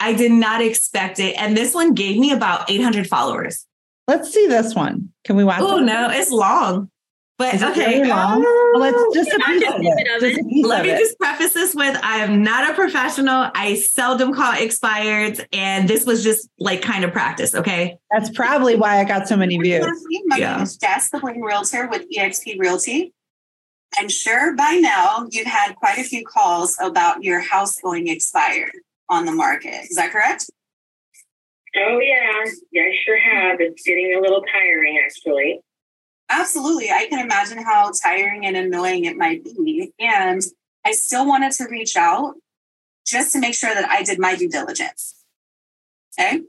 I 0.00 0.14
did 0.14 0.32
not 0.32 0.60
expect 0.60 1.20
it. 1.20 1.40
And 1.40 1.56
this 1.56 1.74
one 1.74 1.94
gave 1.94 2.18
me 2.18 2.32
about 2.32 2.68
800 2.68 3.06
followers. 3.06 3.66
Let's 4.08 4.32
see 4.32 4.48
this 4.48 4.74
one. 4.74 5.10
Can 5.22 5.36
we 5.36 5.44
watch 5.44 5.60
Oh, 5.60 5.78
no, 5.78 6.10
it's 6.10 6.32
long. 6.32 6.90
But 7.36 7.54
Is 7.54 7.62
it 7.62 7.70
okay. 7.70 7.96
very 7.98 8.08
long? 8.08 8.34
Um, 8.34 8.42
well, 8.42 8.80
let's 8.80 9.14
just 9.14 9.32
a 9.32 9.38
piece 9.44 9.60
just 9.60 9.74
of 9.76 9.80
it. 9.82 10.14
of 10.16 10.20
Just 10.22 10.40
a 10.40 10.44
piece 10.44 10.64
Let 10.66 10.80
of 10.80 10.86
me 10.86 10.92
it. 10.92 10.98
just 10.98 11.18
preface 11.18 11.52
this 11.52 11.74
with 11.74 11.98
I 12.00 12.18
am 12.18 12.44
not 12.44 12.70
a 12.70 12.74
professional. 12.74 13.50
I 13.56 13.74
seldom 13.74 14.32
call 14.32 14.54
expired. 14.56 15.44
And 15.52 15.88
this 15.88 16.06
was 16.06 16.22
just 16.22 16.48
like 16.60 16.80
kind 16.82 17.04
of 17.04 17.12
practice. 17.12 17.52
Okay. 17.54 17.96
That's 18.12 18.30
probably 18.30 18.76
why 18.76 19.00
I 19.00 19.04
got 19.04 19.26
so 19.26 19.36
many 19.36 19.58
views. 19.58 19.84
My 20.26 20.36
Yeah. 20.36 20.54
name 20.54 20.62
is 20.62 20.76
Jess, 20.76 21.10
the 21.10 21.18
Bling 21.18 21.42
Realtor 21.42 21.88
with 21.88 22.04
eXp 22.16 22.56
Realty. 22.60 23.12
I'm 23.98 24.08
sure 24.08 24.54
by 24.54 24.78
now 24.80 25.26
you've 25.30 25.46
had 25.46 25.74
quite 25.74 25.98
a 25.98 26.04
few 26.04 26.24
calls 26.24 26.76
about 26.80 27.24
your 27.24 27.40
house 27.40 27.80
going 27.80 28.06
expired 28.08 28.72
on 29.08 29.24
the 29.24 29.32
market. 29.32 29.84
Is 29.90 29.96
that 29.96 30.12
correct? 30.12 30.48
Oh 31.76 31.98
yeah, 31.98 32.44
yeah, 32.70 32.82
I 32.82 32.92
sure 33.04 33.18
have. 33.18 33.60
It's 33.60 33.82
getting 33.82 34.14
a 34.16 34.20
little 34.20 34.42
tiring 34.52 35.02
actually. 35.04 35.58
Absolutely. 36.36 36.90
I 36.90 37.06
can 37.08 37.24
imagine 37.24 37.58
how 37.62 37.92
tiring 37.92 38.44
and 38.44 38.56
annoying 38.56 39.04
it 39.04 39.16
might 39.16 39.44
be. 39.44 39.92
And 40.00 40.42
I 40.84 40.90
still 40.90 41.26
wanted 41.26 41.52
to 41.52 41.66
reach 41.70 41.96
out 41.96 42.34
just 43.06 43.32
to 43.32 43.38
make 43.38 43.54
sure 43.54 43.72
that 43.72 43.88
I 43.88 44.02
did 44.02 44.18
my 44.18 44.34
due 44.34 44.48
diligence. 44.48 45.24
Okay. 46.18 46.40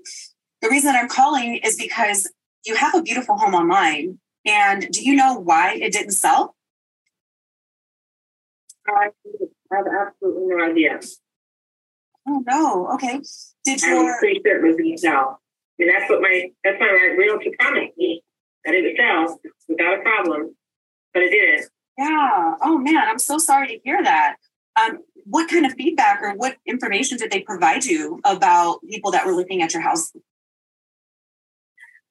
The 0.62 0.70
reason 0.70 0.96
I'm 0.96 1.08
calling 1.08 1.58
is 1.58 1.76
because 1.76 2.32
you 2.66 2.76
have 2.76 2.96
a 2.96 3.04
beautiful 3.04 3.38
home 3.38 3.54
online. 3.54 4.18
And 4.44 4.88
do 4.92 5.04
you 5.04 5.16
know 5.16 5.36
why 5.36 5.76
it 5.76 5.94
didn't 5.94 6.12
sell? 6.12 6.56
I 8.88 9.10
have 9.72 9.86
absolutely 9.86 10.48
no 10.48 10.66
idea. 10.66 11.00
Oh, 12.28 12.44
no. 12.48 12.88
Okay. 12.96 13.22
Did 13.64 13.84
you? 13.84 13.92
I 13.92 13.94
was 13.94 14.04
your, 14.04 14.20
pretty 14.20 14.42
sure 14.44 14.66
it 14.66 14.92
was 14.92 15.02
sell. 15.02 15.42
And 15.78 15.90
that's 15.90 16.10
what 16.10 16.22
my 16.22 16.50
that's 16.64 16.80
my 16.80 17.16
realtor 17.18 17.52
promised 17.60 17.98
me 17.98 18.24
that 18.66 18.74
it 18.74 18.84
would 18.84 18.96
sell 18.98 19.40
without 19.70 20.00
a 20.00 20.02
problem, 20.02 20.56
but 21.14 21.24
it 21.24 21.30
didn't. 21.30 21.70
yeah. 21.98 22.56
Oh, 22.62 22.78
man. 22.78 22.98
I'm 22.98 23.20
so 23.20 23.38
sorry 23.38 23.68
to 23.68 23.80
hear 23.84 24.04
that. 24.04 24.36
Um, 24.82 25.00
what 25.26 25.50
kind 25.50 25.66
of 25.66 25.74
feedback 25.74 26.22
or 26.22 26.34
what 26.36 26.58
information 26.66 27.18
did 27.18 27.32
they 27.32 27.42
provide 27.42 27.86
you 27.86 28.20
about 28.26 28.80
people 28.90 29.12
that 29.12 29.26
were 29.26 29.34
looking 29.34 29.62
at 29.62 29.74
your 29.74 29.82
house? 29.82 30.12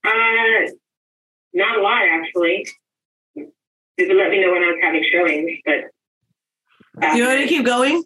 Uh, 0.04 0.70
not 1.52 1.78
a 1.78 1.82
lot 1.82 2.02
actually. 2.10 2.66
They 3.36 4.06
would 4.06 4.16
let 4.16 4.30
me 4.30 4.40
know 4.40 4.52
when 4.52 4.62
I 4.62 4.66
was 4.66 4.78
having 4.82 5.04
showings, 5.10 5.58
but 5.64 7.16
You 7.16 7.26
want 7.26 7.40
to 7.40 7.46
keep 7.46 7.64
going? 7.64 8.02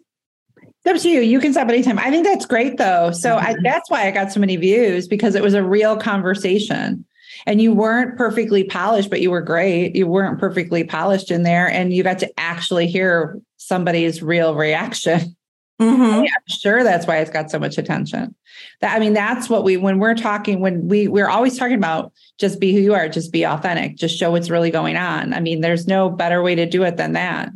It's 0.61 0.85
up 0.85 1.01
to 1.01 1.09
you. 1.09 1.21
You 1.21 1.39
can 1.39 1.51
stop 1.51 1.67
anytime. 1.67 1.99
I 1.99 2.09
think 2.11 2.25
that's 2.25 2.45
great 2.45 2.77
though. 2.77 3.11
So 3.11 3.35
I, 3.35 3.55
that's 3.63 3.89
why 3.89 4.07
I 4.07 4.11
got 4.11 4.31
so 4.31 4.39
many 4.39 4.55
views 4.55 5.07
because 5.07 5.35
it 5.35 5.41
was 5.41 5.53
a 5.53 5.63
real 5.63 5.97
conversation. 5.97 7.05
And 7.45 7.61
you 7.61 7.73
weren't 7.73 8.17
perfectly 8.17 8.63
polished, 8.63 9.09
but 9.09 9.21
you 9.21 9.31
were 9.31 9.41
great. 9.41 9.95
You 9.95 10.07
weren't 10.07 10.39
perfectly 10.39 10.83
polished 10.83 11.31
in 11.31 11.43
there, 11.43 11.67
and 11.67 11.93
you 11.93 12.03
got 12.03 12.19
to 12.19 12.39
actually 12.39 12.87
hear 12.87 13.39
somebody's 13.57 14.21
real 14.21 14.55
reaction. 14.55 15.35
Mm-hmm. 15.81 16.01
I'm 16.21 16.27
sure 16.47 16.83
that's 16.83 17.07
why 17.07 17.17
it's 17.17 17.31
got 17.31 17.49
so 17.49 17.59
much 17.59 17.77
attention. 17.77 18.35
That 18.81 18.95
I 18.95 18.99
mean, 18.99 19.13
that's 19.13 19.49
what 19.49 19.63
we 19.63 19.77
when 19.77 19.99
we're 19.99 20.15
talking 20.15 20.59
when 20.59 20.87
we 20.87 21.07
we're 21.07 21.29
always 21.29 21.57
talking 21.57 21.77
about 21.77 22.11
just 22.39 22.59
be 22.59 22.73
who 22.73 22.79
you 22.79 22.93
are, 22.93 23.07
just 23.07 23.31
be 23.31 23.45
authentic, 23.45 23.95
just 23.95 24.17
show 24.17 24.31
what's 24.31 24.49
really 24.49 24.71
going 24.71 24.97
on. 24.97 25.33
I 25.33 25.39
mean, 25.39 25.61
there's 25.61 25.87
no 25.87 26.09
better 26.09 26.41
way 26.41 26.55
to 26.55 26.65
do 26.65 26.83
it 26.83 26.97
than 26.97 27.13
that. 27.13 27.49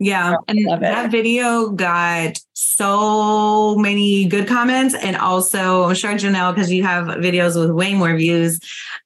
Yeah. 0.00 0.34
And 0.48 0.58
that 0.82 1.10
video 1.10 1.70
got 1.70 2.38
so 2.52 3.76
many 3.76 4.26
good 4.26 4.48
comments. 4.48 4.94
And 4.94 5.16
also, 5.16 5.84
I'm 5.84 5.94
sure 5.94 6.12
Janelle, 6.14 6.54
because 6.54 6.70
you 6.72 6.82
have 6.82 7.06
videos 7.06 7.58
with 7.58 7.70
way 7.70 7.94
more 7.94 8.16
views 8.16 8.58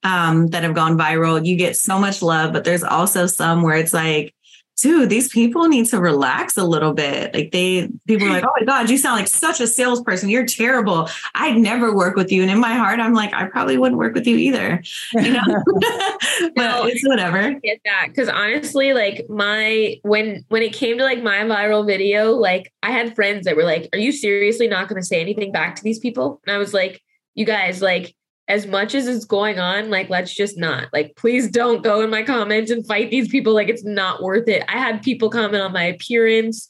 um, 0.02 0.46
that 0.48 0.62
have 0.62 0.74
gone 0.74 0.96
viral, 0.96 1.44
you 1.44 1.56
get 1.56 1.76
so 1.76 1.98
much 1.98 2.22
love. 2.22 2.52
But 2.52 2.64
there's 2.64 2.82
also 2.82 3.26
some 3.26 3.62
where 3.62 3.76
it's 3.76 3.92
like, 3.92 4.34
dude, 4.80 5.10
these 5.10 5.28
people 5.28 5.68
need 5.68 5.86
to 5.86 6.00
relax 6.00 6.56
a 6.56 6.64
little 6.64 6.92
bit. 6.94 7.34
Like 7.34 7.50
they, 7.50 7.88
people 8.06 8.28
are 8.28 8.30
like, 8.30 8.44
oh 8.48 8.52
my 8.60 8.64
God, 8.64 8.88
you 8.88 8.96
sound 8.96 9.18
like 9.18 9.28
such 9.28 9.60
a 9.60 9.66
salesperson. 9.66 10.28
You're 10.28 10.46
terrible. 10.46 11.08
I'd 11.34 11.56
never 11.58 11.94
work 11.94 12.14
with 12.16 12.30
you. 12.30 12.42
And 12.42 12.50
in 12.50 12.58
my 12.60 12.74
heart, 12.74 13.00
I'm 13.00 13.12
like, 13.12 13.34
I 13.34 13.46
probably 13.46 13.76
wouldn't 13.76 13.98
work 13.98 14.14
with 14.14 14.26
you 14.26 14.36
either. 14.36 14.82
You 15.14 15.32
know, 15.32 15.42
but 15.64 16.52
No. 16.56 16.84
it's 16.86 17.06
whatever. 17.06 17.54
get 17.54 17.80
that 17.84 18.06
because 18.08 18.28
honestly 18.28 18.92
like 18.92 19.26
my 19.28 19.96
when 20.02 20.44
when 20.48 20.62
it 20.62 20.72
came 20.72 20.96
to 20.98 21.04
like 21.04 21.22
my 21.22 21.38
viral 21.38 21.84
video 21.86 22.32
like 22.32 22.72
i 22.82 22.90
had 22.90 23.14
friends 23.14 23.44
that 23.44 23.56
were 23.56 23.64
like 23.64 23.88
are 23.92 23.98
you 23.98 24.12
seriously 24.12 24.68
not 24.68 24.88
going 24.88 25.00
to 25.00 25.06
say 25.06 25.20
anything 25.20 25.50
back 25.52 25.74
to 25.76 25.82
these 25.82 25.98
people 25.98 26.40
and 26.46 26.54
i 26.54 26.58
was 26.58 26.72
like 26.72 27.02
you 27.34 27.44
guys 27.44 27.82
like 27.82 28.14
as 28.48 28.66
much 28.66 28.94
as 28.94 29.06
it's 29.06 29.24
going 29.24 29.58
on 29.58 29.90
like 29.90 30.08
let's 30.08 30.34
just 30.34 30.56
not 30.58 30.88
like 30.92 31.14
please 31.16 31.50
don't 31.50 31.84
go 31.84 32.00
in 32.00 32.10
my 32.10 32.22
comments 32.22 32.70
and 32.70 32.86
fight 32.86 33.10
these 33.10 33.28
people 33.28 33.52
like 33.52 33.68
it's 33.68 33.84
not 33.84 34.22
worth 34.22 34.48
it 34.48 34.64
i 34.68 34.78
had 34.78 35.02
people 35.02 35.30
comment 35.30 35.62
on 35.62 35.72
my 35.72 35.84
appearance 35.84 36.68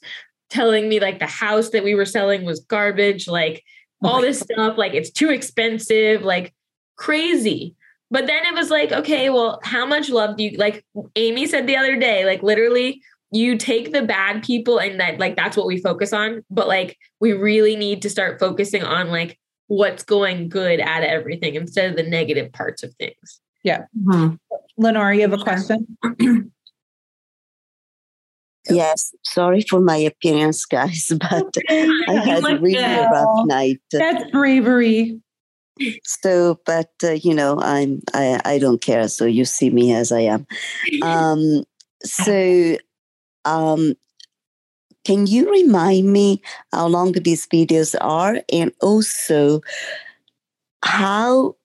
telling 0.49 0.89
me 0.89 0.99
like 0.99 1.19
the 1.19 1.27
house 1.27 1.69
that 1.69 1.83
we 1.83 1.95
were 1.95 2.05
selling 2.05 2.43
was 2.43 2.59
garbage 2.61 3.27
like 3.27 3.63
all 4.03 4.17
oh 4.17 4.21
this 4.21 4.39
stuff 4.39 4.77
like 4.77 4.93
it's 4.93 5.11
too 5.11 5.29
expensive 5.29 6.21
like 6.21 6.53
crazy 6.95 7.75
but 8.11 8.27
then 8.27 8.45
it 8.45 8.53
was 8.53 8.69
like, 8.69 8.91
okay, 8.91 9.29
well, 9.29 9.59
how 9.63 9.85
much 9.85 10.09
love 10.09 10.37
do 10.37 10.43
you 10.43 10.57
like? 10.57 10.83
Amy 11.15 11.45
said 11.45 11.67
the 11.67 11.77
other 11.77 11.95
day, 11.95 12.25
like 12.25 12.41
literally, 12.41 13.01
you 13.31 13.57
take 13.57 13.91
the 13.91 14.01
bad 14.01 14.43
people 14.43 14.79
and 14.79 14.99
that 14.99 15.19
like 15.19 15.35
that's 15.35 15.55
what 15.55 15.67
we 15.67 15.79
focus 15.79 16.11
on. 16.11 16.43
But 16.49 16.67
like 16.67 16.97
we 17.19 17.33
really 17.33 17.75
need 17.75 18.01
to 18.01 18.09
start 18.09 18.39
focusing 18.39 18.83
on 18.83 19.09
like 19.09 19.39
what's 19.69 20.03
going 20.03 20.49
good 20.49 20.79
at 20.79 21.03
everything 21.03 21.55
instead 21.55 21.91
of 21.91 21.95
the 21.95 22.03
negative 22.03 22.51
parts 22.51 22.83
of 22.83 22.93
things. 22.95 23.39
Yeah. 23.63 23.85
Mm-hmm. 24.03 24.35
Lenore, 24.77 25.13
you 25.13 25.21
have 25.21 25.33
a 25.33 25.37
question? 25.37 25.97
Yes, 28.69 29.13
sorry 29.23 29.61
for 29.61 29.79
my 29.79 29.95
appearance, 29.95 30.65
guys, 30.65 31.11
but 31.19 31.55
I 31.69 32.13
had 32.23 32.43
a 32.43 32.59
really 32.59 32.83
rough 32.83 33.45
night. 33.47 33.79
That's 33.91 34.29
bravery. 34.29 35.19
So, 36.03 36.59
but 36.65 36.91
uh, 37.03 37.11
you 37.11 37.33
know, 37.33 37.59
I'm 37.61 38.01
I 38.13 38.39
I 38.45 38.59
don't 38.59 38.81
care. 38.81 39.07
So 39.07 39.25
you 39.25 39.45
see 39.45 39.69
me 39.69 39.93
as 39.93 40.11
I 40.11 40.21
am. 40.21 40.45
Um, 41.01 41.63
so, 42.03 42.77
um, 43.45 43.93
can 45.09 45.25
you 45.25 45.49
remind 45.49 46.13
me 46.13 46.39
how 46.71 46.85
long 46.85 47.13
these 47.13 47.47
videos 47.47 47.95
are, 47.99 48.41
and 48.53 48.71
also 48.79 49.61
how 50.83 51.55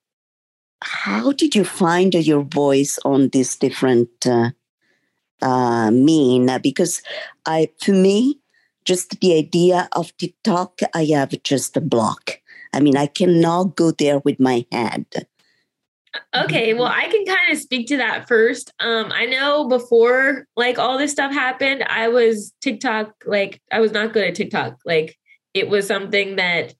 how 0.81 1.31
did 1.33 1.55
you 1.55 1.63
find 1.63 2.15
your 2.15 2.41
voice 2.41 2.99
on 3.05 3.29
these 3.29 3.55
different 3.57 4.09
uh, 4.27 4.53
uh, 5.43 5.91
mean? 5.91 6.49
Because 6.63 7.03
I, 7.45 7.69
for 7.83 7.93
me, 7.93 8.41
just 8.87 9.21
the 9.21 9.37
idea 9.37 9.91
of 9.93 10.17
TikTok, 10.17 10.81
I 10.95 11.05
have 11.13 11.35
just 11.43 11.77
a 11.77 11.83
block. 11.83 12.41
I 12.73 12.81
mean, 12.81 12.97
I 12.97 13.09
cannot 13.09 13.77
go 13.77 13.91
there 13.91 14.21
with 14.21 14.41
my 14.41 14.65
head. 14.73 15.05
Okay, 16.35 16.75
well, 16.75 16.87
I 16.87 17.09
can 17.09 17.25
kind 17.25 17.53
of 17.53 17.59
speak 17.59 17.89
to 17.89 17.97
that 17.97 18.29
first. 18.29 18.73
Um, 18.81 19.11
I 19.13 19.27
know 19.27 19.69
before 19.69 20.47
like 20.57 20.79
all 20.79 20.99
this 20.99 21.13
stuff 21.13 21.33
happened, 21.33 21.85
I 21.89 22.09
was 22.09 22.53
TikTok, 22.61 23.13
like 23.27 23.61
I 23.73 23.81
was 23.81 23.93
not 23.93 24.13
good 24.13 24.25
at 24.25 24.35
TikTok. 24.35 24.79
Like 24.85 25.17
it 25.55 25.69
was 25.69 25.87
something 25.87 26.37
that 26.37 26.75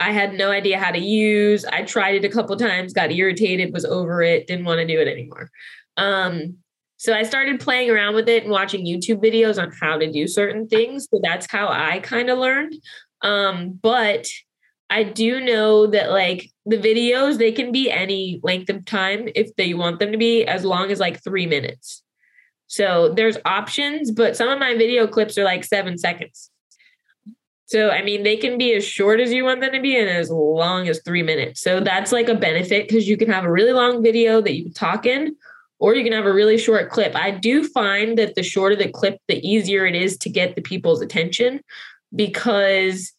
I 0.00 0.10
had 0.10 0.34
no 0.34 0.50
idea 0.50 0.78
how 0.78 0.90
to 0.90 0.98
use. 0.98 1.64
I 1.64 1.82
tried 1.82 2.16
it 2.16 2.24
a 2.24 2.28
couple 2.28 2.56
times, 2.56 2.92
got 2.92 3.12
irritated, 3.12 3.72
was 3.72 3.84
over 3.84 4.22
it, 4.22 4.46
didn't 4.46 4.64
want 4.64 4.80
to 4.80 4.86
do 4.86 5.00
it 5.00 5.08
anymore. 5.08 5.50
Um, 5.96 6.56
so 6.96 7.12
I 7.12 7.22
started 7.22 7.60
playing 7.60 7.90
around 7.90 8.14
with 8.14 8.28
it 8.28 8.42
and 8.42 8.52
watching 8.52 8.86
YouTube 8.86 9.22
videos 9.22 9.60
on 9.60 9.72
how 9.80 9.98
to 9.98 10.10
do 10.10 10.26
certain 10.26 10.66
things. 10.68 11.06
So 11.10 11.20
that's 11.22 11.50
how 11.50 11.68
I 11.68 12.00
kind 12.00 12.30
of 12.30 12.38
learned. 12.38 12.74
Um, 13.22 13.78
but 13.82 14.26
I 14.90 15.02
do 15.02 15.40
know 15.40 15.86
that 15.88 16.10
like 16.10 16.50
the 16.66 16.78
videos, 16.78 17.38
they 17.38 17.52
can 17.52 17.72
be 17.72 17.90
any 17.90 18.40
length 18.42 18.70
of 18.70 18.84
time 18.84 19.28
if 19.34 19.54
they 19.56 19.74
want 19.74 19.98
them 19.98 20.12
to 20.12 20.18
be, 20.18 20.44
as 20.44 20.64
long 20.64 20.90
as 20.90 21.00
like 21.00 21.22
three 21.22 21.46
minutes. 21.46 22.02
So 22.66 23.12
there's 23.14 23.36
options, 23.44 24.10
but 24.10 24.36
some 24.36 24.48
of 24.48 24.58
my 24.58 24.74
video 24.74 25.06
clips 25.06 25.36
are 25.36 25.44
like 25.44 25.64
seven 25.64 25.98
seconds. 25.98 26.50
So, 27.66 27.90
I 27.90 28.02
mean, 28.02 28.24
they 28.24 28.36
can 28.36 28.58
be 28.58 28.74
as 28.74 28.84
short 28.84 29.20
as 29.20 29.32
you 29.32 29.44
want 29.44 29.62
them 29.62 29.72
to 29.72 29.80
be 29.80 29.96
and 29.96 30.08
as 30.08 30.30
long 30.30 30.88
as 30.88 31.00
three 31.02 31.22
minutes. 31.22 31.62
So, 31.62 31.80
that's 31.80 32.12
like 32.12 32.28
a 32.28 32.34
benefit 32.34 32.86
because 32.86 33.08
you 33.08 33.16
can 33.16 33.30
have 33.30 33.44
a 33.44 33.50
really 33.50 33.72
long 33.72 34.02
video 34.02 34.42
that 34.42 34.54
you 34.54 34.64
can 34.64 34.72
talk 34.74 35.06
in, 35.06 35.34
or 35.78 35.94
you 35.94 36.04
can 36.04 36.12
have 36.12 36.26
a 36.26 36.32
really 36.32 36.58
short 36.58 36.90
clip. 36.90 37.16
I 37.16 37.30
do 37.30 37.66
find 37.66 38.18
that 38.18 38.34
the 38.34 38.42
shorter 38.42 38.76
the 38.76 38.90
clip, 38.90 39.18
the 39.28 39.38
easier 39.46 39.86
it 39.86 39.94
is 39.94 40.18
to 40.18 40.28
get 40.28 40.56
the 40.56 40.62
people's 40.62 41.00
attention 41.00 41.62
because 42.14 43.13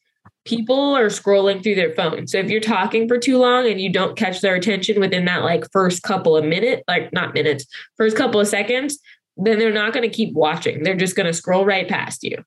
people 0.46 0.96
are 0.96 1.08
scrolling 1.08 1.62
through 1.62 1.76
their 1.76 1.94
phone. 1.96 2.28
So 2.28 2.38
if 2.38 2.50
you're 2.50 2.62
talking 2.62 3.08
for 3.08 3.18
too 3.18 3.38
long 3.38 3.68
and 3.68 3.82
you 3.82 3.92
don't 3.92 4.16
catch 4.16 4.42
their 4.42 4.56
attention 4.56 5.00
within 5.00 5.26
that 5.26 5.44
like 5.44 5.70
first 5.72 6.04
couple 6.04 6.38
of 6.38 6.46
minutes, 6.46 6.84
like 6.88 7.12
not 7.12 7.34
minutes, 7.34 7.66
first 7.98 8.16
couple 8.16 8.40
of 8.40 8.48
seconds, 8.48 9.00
then 9.38 9.60
they're 9.60 9.74
not 9.74 9.92
going 9.92 10.10
to 10.10 10.16
keep 10.16 10.34
watching. 10.34 10.84
They're 10.84 10.96
just 10.96 11.16
going 11.16 11.26
to 11.26 11.34
scroll 11.34 11.66
right 11.66 11.88
past 11.88 12.24
you. 12.24 12.38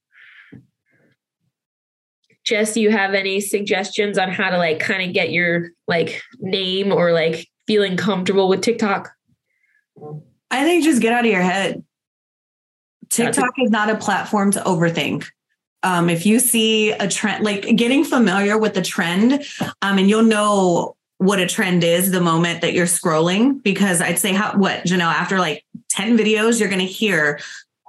Jess, 2.45 2.73
do 2.73 2.81
you 2.81 2.91
have 2.91 3.13
any 3.13 3.41
suggestions 3.41 4.17
on 4.17 4.31
how 4.31 4.49
to 4.49 4.57
like 4.57 4.79
kind 4.79 5.03
of 5.03 5.13
get 5.13 5.33
your 5.33 5.71
like 5.87 6.23
name 6.39 6.93
or 6.93 7.13
like 7.13 7.47
feeling 7.67 7.97
comfortable 7.97 8.49
with 8.49 8.63
TikTok? 8.63 9.11
I 10.51 10.65
think 10.65 10.85
just 10.85 11.03
get 11.03 11.13
out 11.13 11.27
of 11.27 11.31
your 11.31 11.43
head. 11.43 11.85
TikTok 13.11 13.53
is 13.59 13.71
not 13.71 13.91
a 13.91 13.97
platform 13.97 14.53
to 14.53 14.61
overthink. 14.61 15.27
Um, 15.83 16.11
if 16.11 16.27
you 16.27 16.41
see 16.41 16.91
a 16.91 17.09
trend, 17.09 17.45
like 17.45 17.63
getting 17.77 18.05
familiar 18.05 18.59
with 18.59 18.75
the 18.75 18.83
trend, 18.83 19.45
um, 19.83 19.99
and 19.99 20.09
you'll 20.09 20.23
know 20.23 20.97
what 21.19 21.41
a 21.41 21.47
trend 21.47 21.85
is 21.85 22.11
the 22.11 22.21
moment 22.21 22.61
that 22.63 22.73
you're 22.73 22.87
scrolling, 22.87 23.63
because 23.63 24.01
I'd 24.01 24.19
say 24.19 24.33
how 24.33 24.57
what 24.57 24.85
Janelle, 24.85 25.13
after 25.13 25.39
like 25.39 25.65
10 25.91 26.17
videos, 26.19 26.61
you're 26.61 26.69
gonna 26.69 26.85
hear 26.85 27.41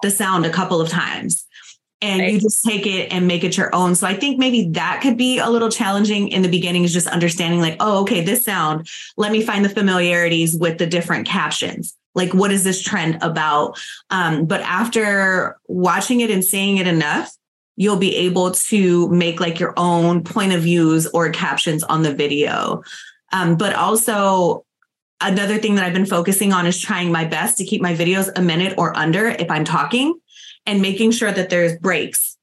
the 0.01 0.11
sound 0.11 0.45
a 0.45 0.49
couple 0.49 0.81
of 0.81 0.89
times 0.89 1.45
and 2.01 2.21
right. 2.21 2.33
you 2.33 2.39
just 2.39 2.63
take 2.63 2.85
it 2.85 3.11
and 3.11 3.27
make 3.27 3.43
it 3.43 3.57
your 3.57 3.73
own. 3.75 3.95
So 3.95 4.07
I 4.07 4.13
think 4.13 4.39
maybe 4.39 4.69
that 4.69 5.01
could 5.01 5.17
be 5.17 5.39
a 5.39 5.49
little 5.49 5.69
challenging 5.69 6.29
in 6.29 6.41
the 6.41 6.49
beginning 6.49 6.83
is 6.83 6.93
just 6.93 7.07
understanding 7.07 7.59
like, 7.59 7.75
oh, 7.79 8.01
okay, 8.01 8.21
this 8.21 8.43
sound, 8.43 8.87
let 9.17 9.31
me 9.31 9.41
find 9.41 9.65
the 9.65 9.69
familiarities 9.69 10.55
with 10.55 10.77
the 10.77 10.85
different 10.85 11.27
captions. 11.27 11.95
Like, 12.15 12.33
what 12.33 12.51
is 12.51 12.63
this 12.63 12.81
trend 12.81 13.19
about? 13.21 13.79
Um, 14.09 14.45
but 14.45 14.61
after 14.61 15.57
watching 15.67 16.21
it 16.21 16.31
and 16.31 16.43
seeing 16.43 16.77
it 16.77 16.87
enough, 16.87 17.35
you'll 17.79 17.95
be 17.95 18.13
able 18.17 18.51
to 18.51 19.07
make 19.07 19.39
like 19.39 19.57
your 19.57 19.73
own 19.77 20.21
point 20.21 20.51
of 20.51 20.63
views 20.63 21.07
or 21.07 21.29
captions 21.29 21.81
on 21.85 22.03
the 22.03 22.13
video. 22.13 22.83
Um, 23.31 23.55
but 23.55 23.73
also, 23.73 24.65
another 25.21 25.57
thing 25.57 25.75
that 25.75 25.85
I've 25.85 25.93
been 25.93 26.05
focusing 26.05 26.51
on 26.51 26.67
is 26.67 26.79
trying 26.79 27.09
my 27.09 27.23
best 27.23 27.57
to 27.57 27.63
keep 27.63 27.81
my 27.81 27.95
videos 27.95 28.29
a 28.35 28.41
minute 28.41 28.73
or 28.77 28.95
under 28.97 29.29
if 29.29 29.49
I'm 29.49 29.63
talking 29.63 30.19
and 30.65 30.81
making 30.81 31.11
sure 31.11 31.31
that 31.31 31.49
there's 31.49 31.77
breaks 31.77 32.37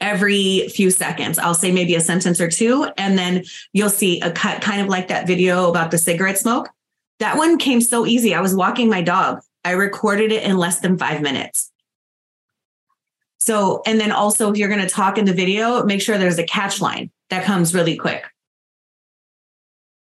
every 0.00 0.68
few 0.70 0.90
seconds. 0.90 1.38
I'll 1.38 1.54
say 1.54 1.70
maybe 1.70 1.94
a 1.94 2.00
sentence 2.00 2.40
or 2.40 2.50
two, 2.50 2.88
and 2.98 3.16
then 3.16 3.44
you'll 3.72 3.90
see 3.90 4.20
a 4.22 4.32
cut, 4.32 4.60
kind 4.60 4.82
of 4.82 4.88
like 4.88 5.06
that 5.06 5.28
video 5.28 5.70
about 5.70 5.92
the 5.92 5.98
cigarette 5.98 6.36
smoke. 6.36 6.68
That 7.20 7.36
one 7.36 7.58
came 7.58 7.80
so 7.80 8.06
easy. 8.06 8.34
I 8.34 8.40
was 8.40 8.56
walking 8.56 8.90
my 8.90 9.02
dog. 9.02 9.40
I 9.64 9.70
recorded 9.72 10.32
it 10.32 10.42
in 10.42 10.56
less 10.56 10.80
than 10.80 10.98
five 10.98 11.22
minutes. 11.22 11.71
So, 13.44 13.82
and 13.86 14.00
then 14.00 14.12
also, 14.12 14.52
if 14.52 14.56
you're 14.56 14.68
going 14.68 14.82
to 14.82 14.88
talk 14.88 15.18
in 15.18 15.24
the 15.24 15.32
video, 15.32 15.82
make 15.82 16.00
sure 16.00 16.16
there's 16.16 16.38
a 16.38 16.44
catch 16.44 16.80
line 16.80 17.10
that 17.28 17.42
comes 17.44 17.74
really 17.74 17.96
quick. 17.96 18.22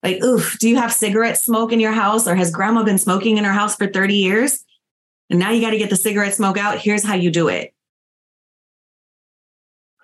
Like, 0.03 0.21
oof, 0.25 0.59
do 0.59 0.69
you 0.69 0.75
have 0.75 0.93
cigarette 0.93 1.39
smoke 1.39 1.71
in 1.71 1.79
your 1.79 1.93
house 1.93 2.27
or 2.27 2.35
has 2.35 2.51
grandma 2.51 2.83
been 2.83 2.99
smoking 2.99 3.39
in 3.39 3.45
her 3.45 3.53
house 3.53 3.77
for 3.77 3.87
30 3.87 4.15
years? 4.17 4.65
And 5.31 5.39
now 5.39 5.53
you 5.53 5.61
got 5.61 5.71
to 5.71 5.79
get 5.79 5.89
the 5.89 5.95
cigarette 5.95 6.35
smoke 6.35 6.59
out. 6.59 6.81
Here's 6.81 7.05
how 7.05 7.15
you 7.15 7.31
do 7.31 7.47
it. 7.47 7.73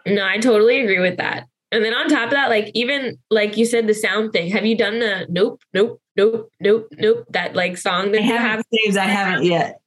No, 0.07 0.25
I 0.25 0.39
totally 0.39 0.81
agree 0.81 1.01
with 1.01 1.17
that. 1.17 1.49
And 1.73 1.85
then 1.85 1.95
on 1.95 2.09
top 2.09 2.27
of 2.27 2.31
that, 2.31 2.51
like 2.51 2.71
even 2.75 3.19
like 3.31 3.57
you 3.57 3.67
said, 3.67 3.89
the 3.89 3.95
sound 3.95 4.33
thing. 4.33 4.49
Have 4.53 4.65
you 4.65 4.77
done 4.77 5.01
the 5.01 5.27
nope, 5.29 5.61
nope, 5.75 6.01
nope, 6.17 6.53
nope, 6.61 6.87
nope? 6.93 7.27
That 7.31 7.57
like 7.57 7.77
song 7.77 8.13
that 8.13 8.23
I 8.23 8.25
you 8.25 8.37
have 8.37 8.65
saved. 8.73 8.97
I 8.97 9.07
haven't 9.07 9.45
yet. 9.45 9.81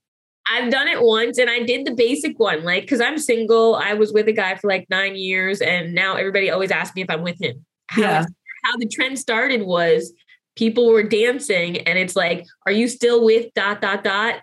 I've 0.52 0.72
done 0.72 0.88
it 0.88 1.02
once 1.02 1.38
and 1.38 1.50
I 1.50 1.60
did 1.60 1.86
the 1.86 1.94
basic 1.94 2.38
one, 2.40 2.64
like 2.64 2.84
because 2.84 3.02
I'm 3.02 3.18
single. 3.18 3.76
I 3.76 3.94
was 3.94 4.12
with 4.12 4.28
a 4.28 4.34
guy 4.34 4.56
for 4.56 4.68
like 4.68 4.86
nine 4.90 5.16
years, 5.16 5.62
and 5.62 5.94
now 5.94 6.16
everybody 6.16 6.50
always 6.50 6.72
asks 6.72 6.96
me 6.96 7.04
if 7.04 7.10
I'm 7.10 7.24
with 7.24 7.42
him. 7.42 7.66
How, 7.88 8.02
yeah. 8.02 8.26
how 8.64 8.78
the 8.78 8.88
trend 8.88 9.18
started 9.18 9.64
was 9.64 10.14
people 10.56 10.92
were 10.92 11.04
dancing, 11.04 11.78
and 11.88 11.98
it's 11.98 12.16
like, 12.16 12.46
are 12.66 12.72
you 12.72 12.88
still 12.88 13.24
with 13.24 13.54
dot 13.54 13.82
dot 13.82 14.04
dot? 14.04 14.42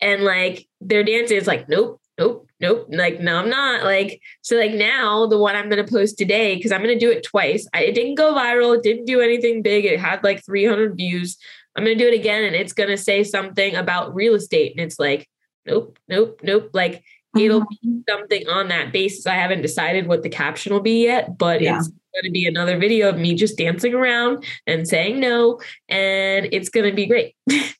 and 0.00 0.22
like 0.22 0.66
their 0.80 1.02
dancing 1.02 1.36
is 1.36 1.46
like 1.46 1.68
nope 1.68 2.00
nope 2.18 2.48
nope 2.60 2.86
like 2.90 3.20
no 3.20 3.36
i'm 3.36 3.48
not 3.48 3.84
like 3.84 4.20
so 4.42 4.56
like 4.56 4.72
now 4.72 5.26
the 5.26 5.38
one 5.38 5.54
i'm 5.56 5.68
going 5.68 5.84
to 5.84 5.90
post 5.90 6.18
today 6.18 6.54
because 6.54 6.72
i'm 6.72 6.82
going 6.82 6.98
to 6.98 7.04
do 7.04 7.10
it 7.10 7.22
twice 7.22 7.68
I, 7.74 7.82
it 7.82 7.94
didn't 7.94 8.16
go 8.16 8.34
viral 8.34 8.76
it 8.76 8.82
didn't 8.82 9.06
do 9.06 9.20
anything 9.20 9.62
big 9.62 9.84
it 9.84 10.00
had 10.00 10.22
like 10.24 10.44
300 10.44 10.96
views 10.96 11.36
i'm 11.76 11.84
going 11.84 11.96
to 11.96 12.04
do 12.04 12.08
it 12.08 12.18
again 12.18 12.44
and 12.44 12.54
it's 12.54 12.72
going 12.72 12.88
to 12.88 12.96
say 12.96 13.22
something 13.22 13.74
about 13.74 14.14
real 14.14 14.34
estate 14.34 14.72
and 14.72 14.80
it's 14.80 14.98
like 14.98 15.28
nope 15.66 15.98
nope 16.08 16.40
nope 16.42 16.70
like 16.72 16.94
mm-hmm. 16.94 17.40
it'll 17.40 17.66
be 17.66 18.02
something 18.08 18.48
on 18.48 18.68
that 18.68 18.92
basis 18.92 19.26
i 19.26 19.34
haven't 19.34 19.62
decided 19.62 20.06
what 20.06 20.22
the 20.22 20.28
caption 20.28 20.72
will 20.72 20.80
be 20.80 21.04
yet 21.04 21.36
but 21.38 21.60
yeah. 21.60 21.78
it's 21.78 21.88
going 21.88 22.24
to 22.24 22.30
be 22.30 22.46
another 22.46 22.78
video 22.78 23.08
of 23.08 23.18
me 23.18 23.34
just 23.34 23.58
dancing 23.58 23.94
around 23.94 24.44
and 24.66 24.88
saying 24.88 25.20
no 25.20 25.60
and 25.88 26.48
it's 26.52 26.68
going 26.68 26.88
to 26.88 26.94
be 26.94 27.06
great 27.06 27.34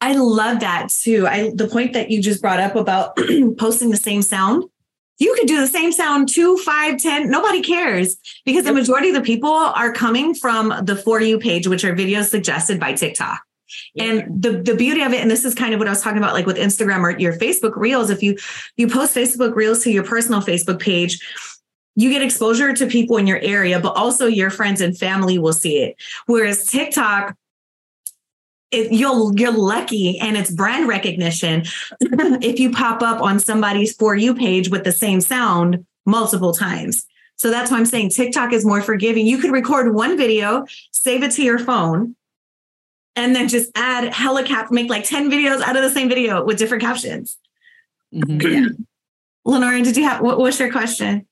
I 0.00 0.14
love 0.14 0.60
that 0.60 0.88
too. 0.88 1.26
I 1.26 1.52
the 1.54 1.68
point 1.68 1.92
that 1.92 2.10
you 2.10 2.20
just 2.20 2.42
brought 2.42 2.60
up 2.60 2.74
about 2.74 3.16
posting 3.58 3.90
the 3.90 3.96
same 3.96 4.22
sound. 4.22 4.64
You 5.18 5.34
could 5.38 5.48
do 5.48 5.60
the 5.60 5.66
same 5.66 5.92
sound 5.92 6.28
two, 6.28 6.56
five, 6.58 6.98
ten. 6.98 7.30
Nobody 7.30 7.60
cares 7.60 8.16
because 8.44 8.64
the 8.64 8.72
majority 8.72 9.08
of 9.08 9.14
the 9.14 9.20
people 9.20 9.50
are 9.50 9.92
coming 9.92 10.34
from 10.34 10.72
the 10.84 10.96
For 10.96 11.20
You 11.20 11.38
page, 11.38 11.66
which 11.66 11.84
are 11.84 11.94
videos 11.94 12.28
suggested 12.28 12.78
by 12.78 12.92
TikTok. 12.92 13.40
Yeah. 13.94 14.04
And 14.04 14.42
the, 14.42 14.62
the 14.62 14.74
beauty 14.74 15.02
of 15.02 15.12
it, 15.12 15.20
and 15.20 15.30
this 15.30 15.44
is 15.44 15.54
kind 15.54 15.74
of 15.74 15.78
what 15.78 15.88
I 15.88 15.90
was 15.90 16.00
talking 16.00 16.18
about, 16.18 16.32
like 16.32 16.46
with 16.46 16.56
Instagram 16.56 17.02
or 17.02 17.18
your 17.18 17.34
Facebook 17.34 17.76
Reels, 17.76 18.10
if 18.10 18.22
you 18.22 18.38
you 18.76 18.88
post 18.88 19.14
Facebook 19.14 19.54
Reels 19.54 19.82
to 19.84 19.90
your 19.90 20.04
personal 20.04 20.40
Facebook 20.40 20.80
page, 20.80 21.20
you 21.94 22.10
get 22.10 22.22
exposure 22.22 22.72
to 22.72 22.86
people 22.86 23.16
in 23.16 23.26
your 23.26 23.40
area, 23.40 23.80
but 23.80 23.94
also 23.96 24.26
your 24.26 24.50
friends 24.50 24.80
and 24.80 24.96
family 24.96 25.38
will 25.38 25.52
see 25.52 25.78
it. 25.78 25.96
Whereas 26.26 26.64
TikTok, 26.64 27.36
it, 28.70 28.92
you'll 28.92 29.38
you're 29.38 29.52
lucky 29.52 30.18
and 30.18 30.36
it's 30.36 30.50
brand 30.50 30.88
recognition. 30.88 31.64
If 32.40 32.60
you 32.60 32.70
pop 32.70 33.02
up 33.02 33.22
on 33.22 33.40
somebody's 33.40 33.94
for 33.94 34.14
you 34.14 34.34
page 34.34 34.68
with 34.70 34.84
the 34.84 34.92
same 34.92 35.20
sound 35.20 35.84
multiple 36.06 36.52
times. 36.52 37.06
So 37.36 37.50
that's 37.50 37.70
why 37.70 37.78
i'm 37.78 37.86
saying 37.86 38.10
tiktok 38.10 38.52
is 38.52 38.64
more 38.64 38.82
forgiving. 38.82 39.26
You 39.26 39.38
could 39.38 39.52
record 39.52 39.94
one 39.94 40.16
video 40.16 40.64
save 40.92 41.22
it 41.22 41.32
to 41.32 41.42
your 41.42 41.58
phone 41.58 42.16
and 43.16 43.34
then 43.34 43.48
just 43.48 43.70
add 43.74 44.12
hella 44.12 44.44
cap 44.44 44.70
make 44.70 44.90
like 44.90 45.04
10 45.04 45.30
videos 45.30 45.60
out 45.62 45.76
of 45.76 45.82
the 45.82 45.90
same 45.90 46.08
video 46.08 46.44
with 46.44 46.58
different 46.58 46.82
captions. 46.82 47.36
Yeah. 48.10 48.66
lenora 49.44 49.82
did 49.82 49.96
you 49.96 50.04
have 50.04 50.20
what 50.20 50.38
was 50.38 50.58
your 50.60 50.70
question? 50.70 51.26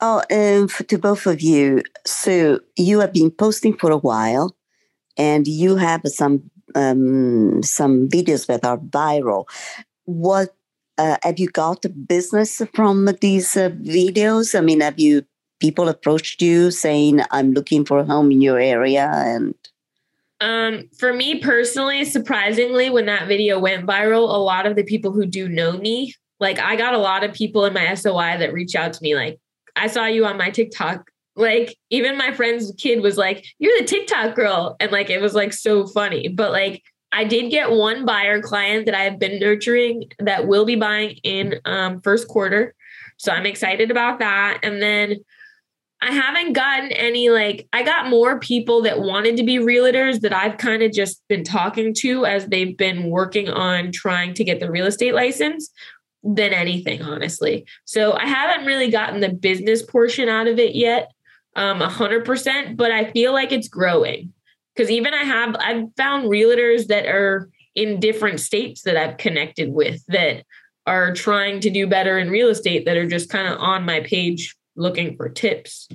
Oh, 0.00 0.22
um, 0.30 0.64
f- 0.64 0.86
to 0.86 0.98
both 0.98 1.26
of 1.26 1.40
you. 1.42 1.82
So 2.06 2.60
you 2.76 3.00
have 3.00 3.12
been 3.12 3.30
posting 3.30 3.76
for 3.76 3.90
a 3.90 3.98
while, 3.98 4.56
and 5.16 5.46
you 5.46 5.76
have 5.76 6.00
some 6.06 6.49
um, 6.74 7.62
some 7.62 8.08
videos 8.08 8.46
that 8.46 8.64
are 8.64 8.78
viral. 8.78 9.46
What 10.04 10.54
uh, 10.98 11.16
have 11.22 11.38
you 11.38 11.48
got 11.48 11.84
business 12.06 12.60
from 12.74 13.08
these 13.20 13.56
uh, 13.56 13.70
videos? 13.70 14.56
I 14.56 14.60
mean, 14.60 14.80
have 14.80 14.98
you 14.98 15.24
people 15.60 15.88
approached 15.88 16.42
you 16.42 16.70
saying, 16.70 17.22
"I'm 17.30 17.52
looking 17.52 17.84
for 17.84 17.98
a 17.98 18.04
home 18.04 18.30
in 18.30 18.40
your 18.40 18.58
area"? 18.58 19.10
And 19.14 19.54
Um, 20.40 20.88
for 20.98 21.12
me 21.12 21.38
personally, 21.38 22.04
surprisingly, 22.04 22.88
when 22.88 23.06
that 23.06 23.28
video 23.28 23.58
went 23.58 23.86
viral, 23.86 24.32
a 24.32 24.40
lot 24.40 24.66
of 24.66 24.74
the 24.74 24.84
people 24.84 25.12
who 25.12 25.26
do 25.26 25.48
know 25.48 25.72
me, 25.72 26.14
like 26.38 26.58
I 26.58 26.76
got 26.76 26.94
a 26.94 26.98
lot 26.98 27.24
of 27.24 27.34
people 27.34 27.66
in 27.66 27.74
my 27.74 27.94
SOI 27.94 28.38
that 28.38 28.52
reach 28.52 28.74
out 28.74 28.94
to 28.94 29.02
me, 29.02 29.14
like, 29.14 29.38
I 29.76 29.86
saw 29.86 30.06
you 30.06 30.24
on 30.24 30.38
my 30.38 30.50
TikTok. 30.50 31.10
Like, 31.36 31.76
even 31.90 32.18
my 32.18 32.32
friend's 32.32 32.72
kid 32.78 33.02
was 33.02 33.16
like, 33.16 33.44
You're 33.58 33.78
the 33.78 33.86
TikTok 33.86 34.34
girl. 34.34 34.76
And 34.80 34.92
like, 34.92 35.10
it 35.10 35.20
was 35.20 35.34
like 35.34 35.52
so 35.52 35.86
funny. 35.86 36.28
But 36.28 36.52
like, 36.52 36.82
I 37.12 37.24
did 37.24 37.50
get 37.50 37.72
one 37.72 38.04
buyer 38.04 38.40
client 38.40 38.86
that 38.86 38.94
I 38.94 39.02
have 39.02 39.18
been 39.18 39.40
nurturing 39.40 40.04
that 40.18 40.46
will 40.46 40.64
be 40.64 40.76
buying 40.76 41.16
in 41.22 41.60
um, 41.64 42.00
first 42.02 42.28
quarter. 42.28 42.74
So 43.16 43.32
I'm 43.32 43.46
excited 43.46 43.90
about 43.90 44.20
that. 44.20 44.60
And 44.62 44.80
then 44.80 45.16
I 46.02 46.12
haven't 46.12 46.54
gotten 46.54 46.92
any 46.92 47.28
like 47.28 47.68
I 47.72 47.82
got 47.82 48.08
more 48.08 48.38
people 48.38 48.82
that 48.82 49.00
wanted 49.00 49.36
to 49.36 49.42
be 49.42 49.56
realtors 49.56 50.20
that 50.20 50.32
I've 50.32 50.56
kind 50.56 50.82
of 50.82 50.92
just 50.92 51.22
been 51.28 51.44
talking 51.44 51.92
to 51.98 52.24
as 52.24 52.46
they've 52.46 52.76
been 52.76 53.10
working 53.10 53.50
on 53.50 53.92
trying 53.92 54.32
to 54.34 54.44
get 54.44 54.60
the 54.60 54.70
real 54.70 54.86
estate 54.86 55.14
license 55.14 55.70
than 56.22 56.54
anything 56.54 57.02
honestly. 57.02 57.66
So 57.84 58.14
I 58.14 58.26
haven't 58.26 58.66
really 58.66 58.90
gotten 58.90 59.20
the 59.20 59.28
business 59.28 59.82
portion 59.82 60.28
out 60.28 60.46
of 60.46 60.58
it 60.58 60.74
yet 60.74 61.12
um 61.60 61.80
100%, 61.80 62.76
but 62.76 62.90
I 62.90 63.10
feel 63.12 63.32
like 63.32 63.52
it's 63.52 63.68
growing. 63.68 64.32
Cuz 64.76 64.90
even 64.90 65.14
I 65.14 65.24
have 65.24 65.56
I've 65.60 65.84
found 65.96 66.28
realtors 66.28 66.86
that 66.86 67.06
are 67.06 67.50
in 67.74 68.00
different 68.00 68.40
states 68.40 68.82
that 68.82 68.96
I've 68.96 69.16
connected 69.16 69.72
with 69.72 70.04
that 70.06 70.44
are 70.86 71.12
trying 71.12 71.60
to 71.60 71.70
do 71.70 71.86
better 71.86 72.18
in 72.18 72.30
real 72.30 72.48
estate 72.48 72.84
that 72.86 72.96
are 72.96 73.06
just 73.06 73.30
kind 73.30 73.46
of 73.46 73.60
on 73.60 73.84
my 73.84 74.00
page 74.00 74.56
looking 74.76 75.16
for 75.16 75.28
tips. 75.28 75.88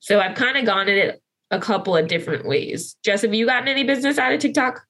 So 0.00 0.20
I've 0.20 0.34
kind 0.34 0.58
of 0.58 0.66
gone 0.66 0.88
at 0.88 0.96
it 0.96 1.22
a 1.50 1.60
couple 1.60 1.96
of 1.96 2.08
different 2.08 2.44
ways. 2.46 2.96
Jess, 3.04 3.22
have 3.22 3.32
you 3.32 3.46
gotten 3.46 3.68
any 3.68 3.84
business 3.84 4.18
out 4.18 4.32
of 4.32 4.40
TikTok? 4.40 4.84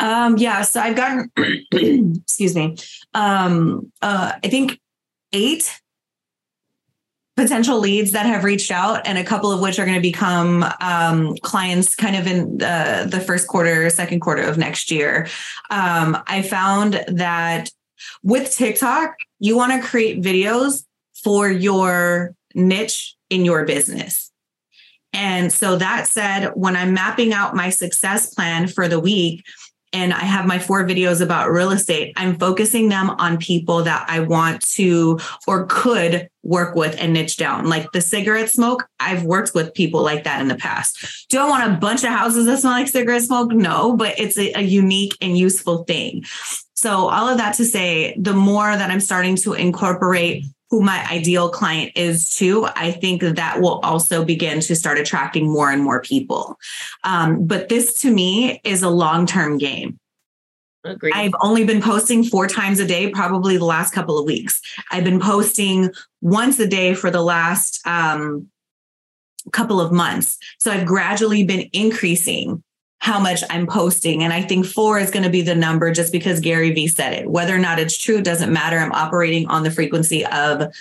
Um, 0.00 0.36
yeah, 0.36 0.62
so 0.62 0.80
I've 0.80 0.96
gotten, 0.96 1.30
excuse 1.72 2.54
me, 2.54 2.76
um, 3.14 3.92
uh, 4.02 4.32
I 4.42 4.48
think 4.48 4.80
eight 5.32 5.80
potential 7.36 7.78
leads 7.78 8.12
that 8.12 8.26
have 8.26 8.44
reached 8.44 8.70
out, 8.70 9.06
and 9.06 9.18
a 9.18 9.24
couple 9.24 9.52
of 9.52 9.60
which 9.60 9.78
are 9.78 9.84
going 9.84 9.96
to 9.96 10.00
become 10.00 10.64
um, 10.80 11.36
clients 11.42 11.94
kind 11.94 12.16
of 12.16 12.26
in 12.26 12.58
the, 12.58 13.06
the 13.10 13.20
first 13.20 13.46
quarter, 13.46 13.88
second 13.90 14.20
quarter 14.20 14.42
of 14.42 14.56
next 14.56 14.90
year. 14.90 15.28
Um, 15.70 16.16
I 16.26 16.42
found 16.42 17.04
that 17.08 17.70
with 18.22 18.54
TikTok, 18.54 19.16
you 19.38 19.56
want 19.56 19.72
to 19.72 19.86
create 19.86 20.22
videos 20.22 20.84
for 21.22 21.50
your 21.50 22.34
niche 22.54 23.14
in 23.28 23.44
your 23.44 23.64
business. 23.66 24.32
And 25.12 25.52
so 25.52 25.76
that 25.76 26.06
said, 26.08 26.50
when 26.54 26.76
I'm 26.76 26.92
mapping 26.92 27.32
out 27.32 27.54
my 27.54 27.70
success 27.70 28.34
plan 28.34 28.68
for 28.68 28.88
the 28.88 29.00
week, 29.00 29.44
and 29.92 30.12
I 30.12 30.20
have 30.20 30.46
my 30.46 30.58
four 30.58 30.84
videos 30.84 31.20
about 31.20 31.50
real 31.50 31.70
estate, 31.70 32.12
I'm 32.16 32.38
focusing 32.38 32.88
them 32.88 33.10
on 33.10 33.38
people 33.38 33.82
that 33.84 34.06
I 34.08 34.20
want 34.20 34.62
to 34.72 35.18
or 35.46 35.66
could 35.66 36.28
work 36.42 36.74
with 36.74 36.96
and 36.98 37.12
niche 37.12 37.36
down. 37.36 37.68
Like 37.68 37.90
the 37.92 38.00
cigarette 38.00 38.50
smoke, 38.50 38.88
I've 39.00 39.24
worked 39.24 39.54
with 39.54 39.74
people 39.74 40.02
like 40.02 40.24
that 40.24 40.40
in 40.40 40.48
the 40.48 40.54
past. 40.56 41.26
Do 41.28 41.38
I 41.38 41.48
want 41.48 41.72
a 41.72 41.76
bunch 41.76 42.04
of 42.04 42.10
houses 42.10 42.46
that 42.46 42.58
smell 42.58 42.72
like 42.72 42.88
cigarette 42.88 43.22
smoke? 43.22 43.52
No, 43.52 43.96
but 43.96 44.18
it's 44.18 44.38
a, 44.38 44.52
a 44.54 44.62
unique 44.62 45.16
and 45.20 45.36
useful 45.36 45.84
thing. 45.84 46.24
So, 46.74 47.08
all 47.08 47.28
of 47.28 47.38
that 47.38 47.54
to 47.54 47.64
say, 47.64 48.14
the 48.18 48.34
more 48.34 48.76
that 48.76 48.90
I'm 48.90 49.00
starting 49.00 49.36
to 49.36 49.54
incorporate 49.54 50.44
who 50.70 50.82
my 50.82 51.06
ideal 51.10 51.48
client 51.48 51.92
is 51.94 52.30
too, 52.30 52.66
I 52.74 52.90
think 52.90 53.22
that 53.22 53.60
will 53.60 53.78
also 53.80 54.24
begin 54.24 54.60
to 54.60 54.74
start 54.74 54.98
attracting 54.98 55.50
more 55.50 55.70
and 55.70 55.82
more 55.82 56.00
people. 56.00 56.58
Um, 57.04 57.46
but 57.46 57.68
this 57.68 58.00
to 58.00 58.10
me 58.10 58.60
is 58.64 58.82
a 58.82 58.90
long 58.90 59.26
term 59.26 59.58
game. 59.58 59.98
Agreed. 60.84 61.14
I've 61.14 61.34
only 61.40 61.64
been 61.64 61.82
posting 61.82 62.22
four 62.22 62.46
times 62.46 62.78
a 62.78 62.86
day, 62.86 63.10
probably 63.10 63.56
the 63.56 63.64
last 63.64 63.92
couple 63.92 64.18
of 64.18 64.24
weeks. 64.24 64.60
I've 64.92 65.04
been 65.04 65.20
posting 65.20 65.90
once 66.20 66.60
a 66.60 66.66
day 66.66 66.94
for 66.94 67.10
the 67.10 67.22
last 67.22 67.84
um, 67.86 68.48
couple 69.52 69.80
of 69.80 69.92
months. 69.92 70.38
So 70.58 70.70
I've 70.70 70.86
gradually 70.86 71.44
been 71.44 71.68
increasing 71.72 72.62
how 72.98 73.20
much 73.20 73.42
I'm 73.50 73.66
posting. 73.66 74.22
And 74.22 74.32
I 74.32 74.42
think 74.42 74.66
four 74.66 74.98
is 74.98 75.10
going 75.10 75.22
to 75.22 75.30
be 75.30 75.42
the 75.42 75.54
number 75.54 75.92
just 75.92 76.12
because 76.12 76.40
Gary 76.40 76.72
Vee 76.72 76.88
said 76.88 77.12
it. 77.12 77.30
Whether 77.30 77.54
or 77.54 77.58
not 77.58 77.78
it's 77.78 77.96
true 77.96 78.20
doesn't 78.22 78.52
matter. 78.52 78.78
I'm 78.78 78.92
operating 78.92 79.46
on 79.48 79.62
the 79.62 79.70
frequency 79.70 80.24
of 80.26 80.72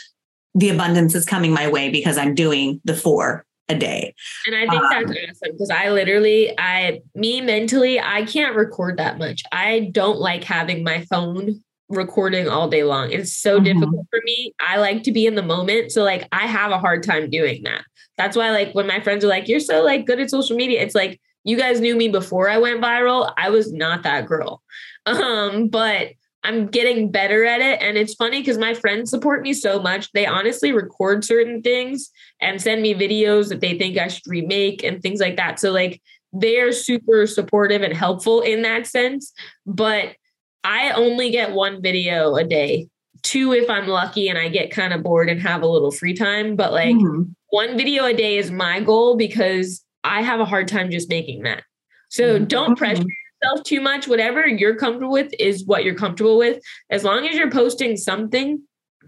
the 0.54 0.70
abundance 0.70 1.14
is 1.14 1.26
coming 1.26 1.52
my 1.52 1.68
way 1.68 1.90
because 1.90 2.18
I'm 2.18 2.34
doing 2.34 2.80
the 2.86 2.96
four 2.96 3.46
a 3.68 3.76
day. 3.76 4.14
And 4.48 4.56
I 4.56 4.62
think 4.62 4.82
Um, 4.84 4.90
that's 4.90 5.12
awesome 5.12 5.52
because 5.52 5.70
I 5.70 5.90
literally, 5.90 6.54
I, 6.58 7.02
me 7.16 7.42
mentally, 7.42 8.00
I 8.00 8.24
can't 8.24 8.56
record 8.56 8.98
that 8.98 9.18
much. 9.18 9.44
I 9.52 9.90
don't 9.92 10.20
like 10.20 10.44
having 10.44 10.84
my 10.84 11.04
phone 11.10 11.62
recording 11.90 12.48
all 12.48 12.70
day 12.70 12.84
long. 12.84 13.12
It's 13.12 13.36
so 13.36 13.60
Mhm. 13.60 13.66
difficult 13.66 14.06
for 14.10 14.20
me. 14.24 14.54
I 14.60 14.78
like 14.78 15.04
to 15.04 15.12
be 15.12 15.26
in 15.26 15.36
the 15.36 15.44
moment. 15.44 15.92
So, 15.92 16.04
like, 16.04 16.28
I 16.32 16.48
have 16.48 16.72
a 16.72 16.80
hard 16.80 17.04
time 17.04 17.30
doing 17.30 17.64
that. 17.64 17.84
That's 18.18 18.38
why, 18.38 18.52
like, 18.52 18.74
when 18.74 18.88
my 18.88 19.00
friends 19.02 19.24
are 19.26 19.28
like, 19.28 19.48
you're 19.48 19.60
so 19.60 19.84
like 19.84 20.06
good 20.06 20.20
at 20.20 20.30
social 20.30 20.56
media, 20.56 20.82
it's 20.82 20.96
like, 20.96 21.20
you 21.46 21.58
guys 21.58 21.80
knew 21.80 21.96
me 21.96 22.10
before 22.10 22.50
I 22.50 22.58
went 22.58 22.82
viral. 22.82 23.32
I 23.38 23.50
was 23.50 23.72
not 23.72 24.04
that 24.04 24.26
girl. 24.26 24.62
Um, 25.08 25.68
but 25.68 26.14
I'm 26.44 26.66
getting 26.66 27.12
better 27.12 27.46
at 27.46 27.62
it. 27.62 27.80
And 27.80 27.96
it's 27.96 28.16
funny 28.16 28.40
because 28.42 28.58
my 28.58 28.74
friends 28.74 29.12
support 29.12 29.44
me 29.44 29.54
so 29.54 29.80
much. 29.80 30.12
They 30.14 30.26
honestly 30.26 30.72
record 30.72 31.24
certain 31.24 31.62
things 31.62 32.10
and 32.42 32.60
send 32.60 32.82
me 32.82 32.96
videos 32.96 33.50
that 33.50 33.62
they 33.62 33.78
think 33.78 34.00
I 34.00 34.08
should 34.08 34.26
remake 34.26 34.84
and 34.84 35.04
things 35.04 35.20
like 35.20 35.38
that. 35.38 35.60
So, 35.60 35.72
like, 35.72 36.02
they're 36.34 36.72
super 36.72 37.28
supportive 37.28 37.84
and 37.84 37.94
helpful 37.94 38.42
in 38.42 38.64
that 38.64 38.88
sense. 38.88 39.32
But 39.68 40.16
I 40.64 40.90
only 40.94 41.30
get 41.30 41.52
one 41.52 41.84
video 41.84 42.36
a 42.36 42.44
day, 42.44 42.88
two 43.22 43.54
if 43.54 43.70
I'm 43.70 43.88
lucky 43.88 44.28
and 44.28 44.40
I 44.40 44.50
get 44.50 44.72
kind 44.72 44.92
of 44.92 45.04
bored 45.04 45.30
and 45.30 45.40
have 45.42 45.62
a 45.62 45.68
little 45.68 45.92
free 45.92 46.16
time. 46.16 46.56
But, 46.56 46.72
like, 46.74 46.96
Mhm. 46.96 47.36
one 47.50 47.78
video 47.78 48.06
a 48.06 48.14
day 48.16 48.40
is 48.40 48.50
my 48.50 48.80
goal 48.80 49.16
because 49.18 49.85
I 50.06 50.22
have 50.22 50.40
a 50.40 50.46
hard 50.46 50.68
time 50.68 50.92
just 50.92 51.10
making 51.10 51.44
that. 51.44 51.64
So 52.10 52.40
don't 52.40 52.78
pressure 52.78 53.04
yourself 53.44 53.66
too 53.66 53.82
much. 53.82 54.08
Whatever 54.08 54.46
you're 54.48 54.76
comfortable 54.76 55.12
with 55.12 55.34
is 55.40 55.66
what 55.66 55.84
you're 55.84 55.96
comfortable 55.96 56.38
with. 56.38 56.62
As 56.90 57.04
long 57.04 57.28
as 57.28 57.36
you're 57.36 57.52
posting 57.52 57.98
something 57.98 58.62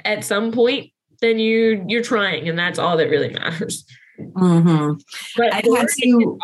at 0.03 0.25
some 0.25 0.51
point, 0.51 0.91
then 1.21 1.39
you 1.39 1.85
you're 1.87 2.03
trying, 2.03 2.49
and 2.49 2.57
that's 2.59 2.79
all 2.79 2.97
that 2.97 3.09
really 3.09 3.29
matters. 3.29 3.85
Mhm. 4.19 4.99
But 5.35 5.53
had 5.53 5.63
to- 5.63 5.69
awesome. 5.69 6.37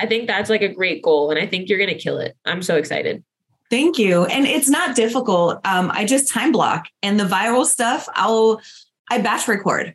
I 0.00 0.06
think 0.06 0.26
that's 0.26 0.50
like 0.50 0.62
a 0.62 0.68
great 0.68 1.02
goal, 1.02 1.30
and 1.30 1.38
I 1.38 1.46
think 1.46 1.68
you're 1.68 1.78
gonna 1.78 1.94
kill 1.94 2.18
it. 2.18 2.36
I'm 2.44 2.62
so 2.62 2.76
excited. 2.76 3.22
Thank 3.70 3.98
you. 3.98 4.26
And 4.26 4.46
it's 4.46 4.68
not 4.68 4.94
difficult. 4.94 5.60
Um, 5.64 5.90
I 5.94 6.04
just 6.04 6.28
time 6.30 6.52
block 6.52 6.88
and 7.02 7.18
the 7.18 7.24
viral 7.24 7.64
stuff, 7.64 8.08
I'll 8.14 8.60
I 9.10 9.18
batch 9.18 9.48
record. 9.48 9.94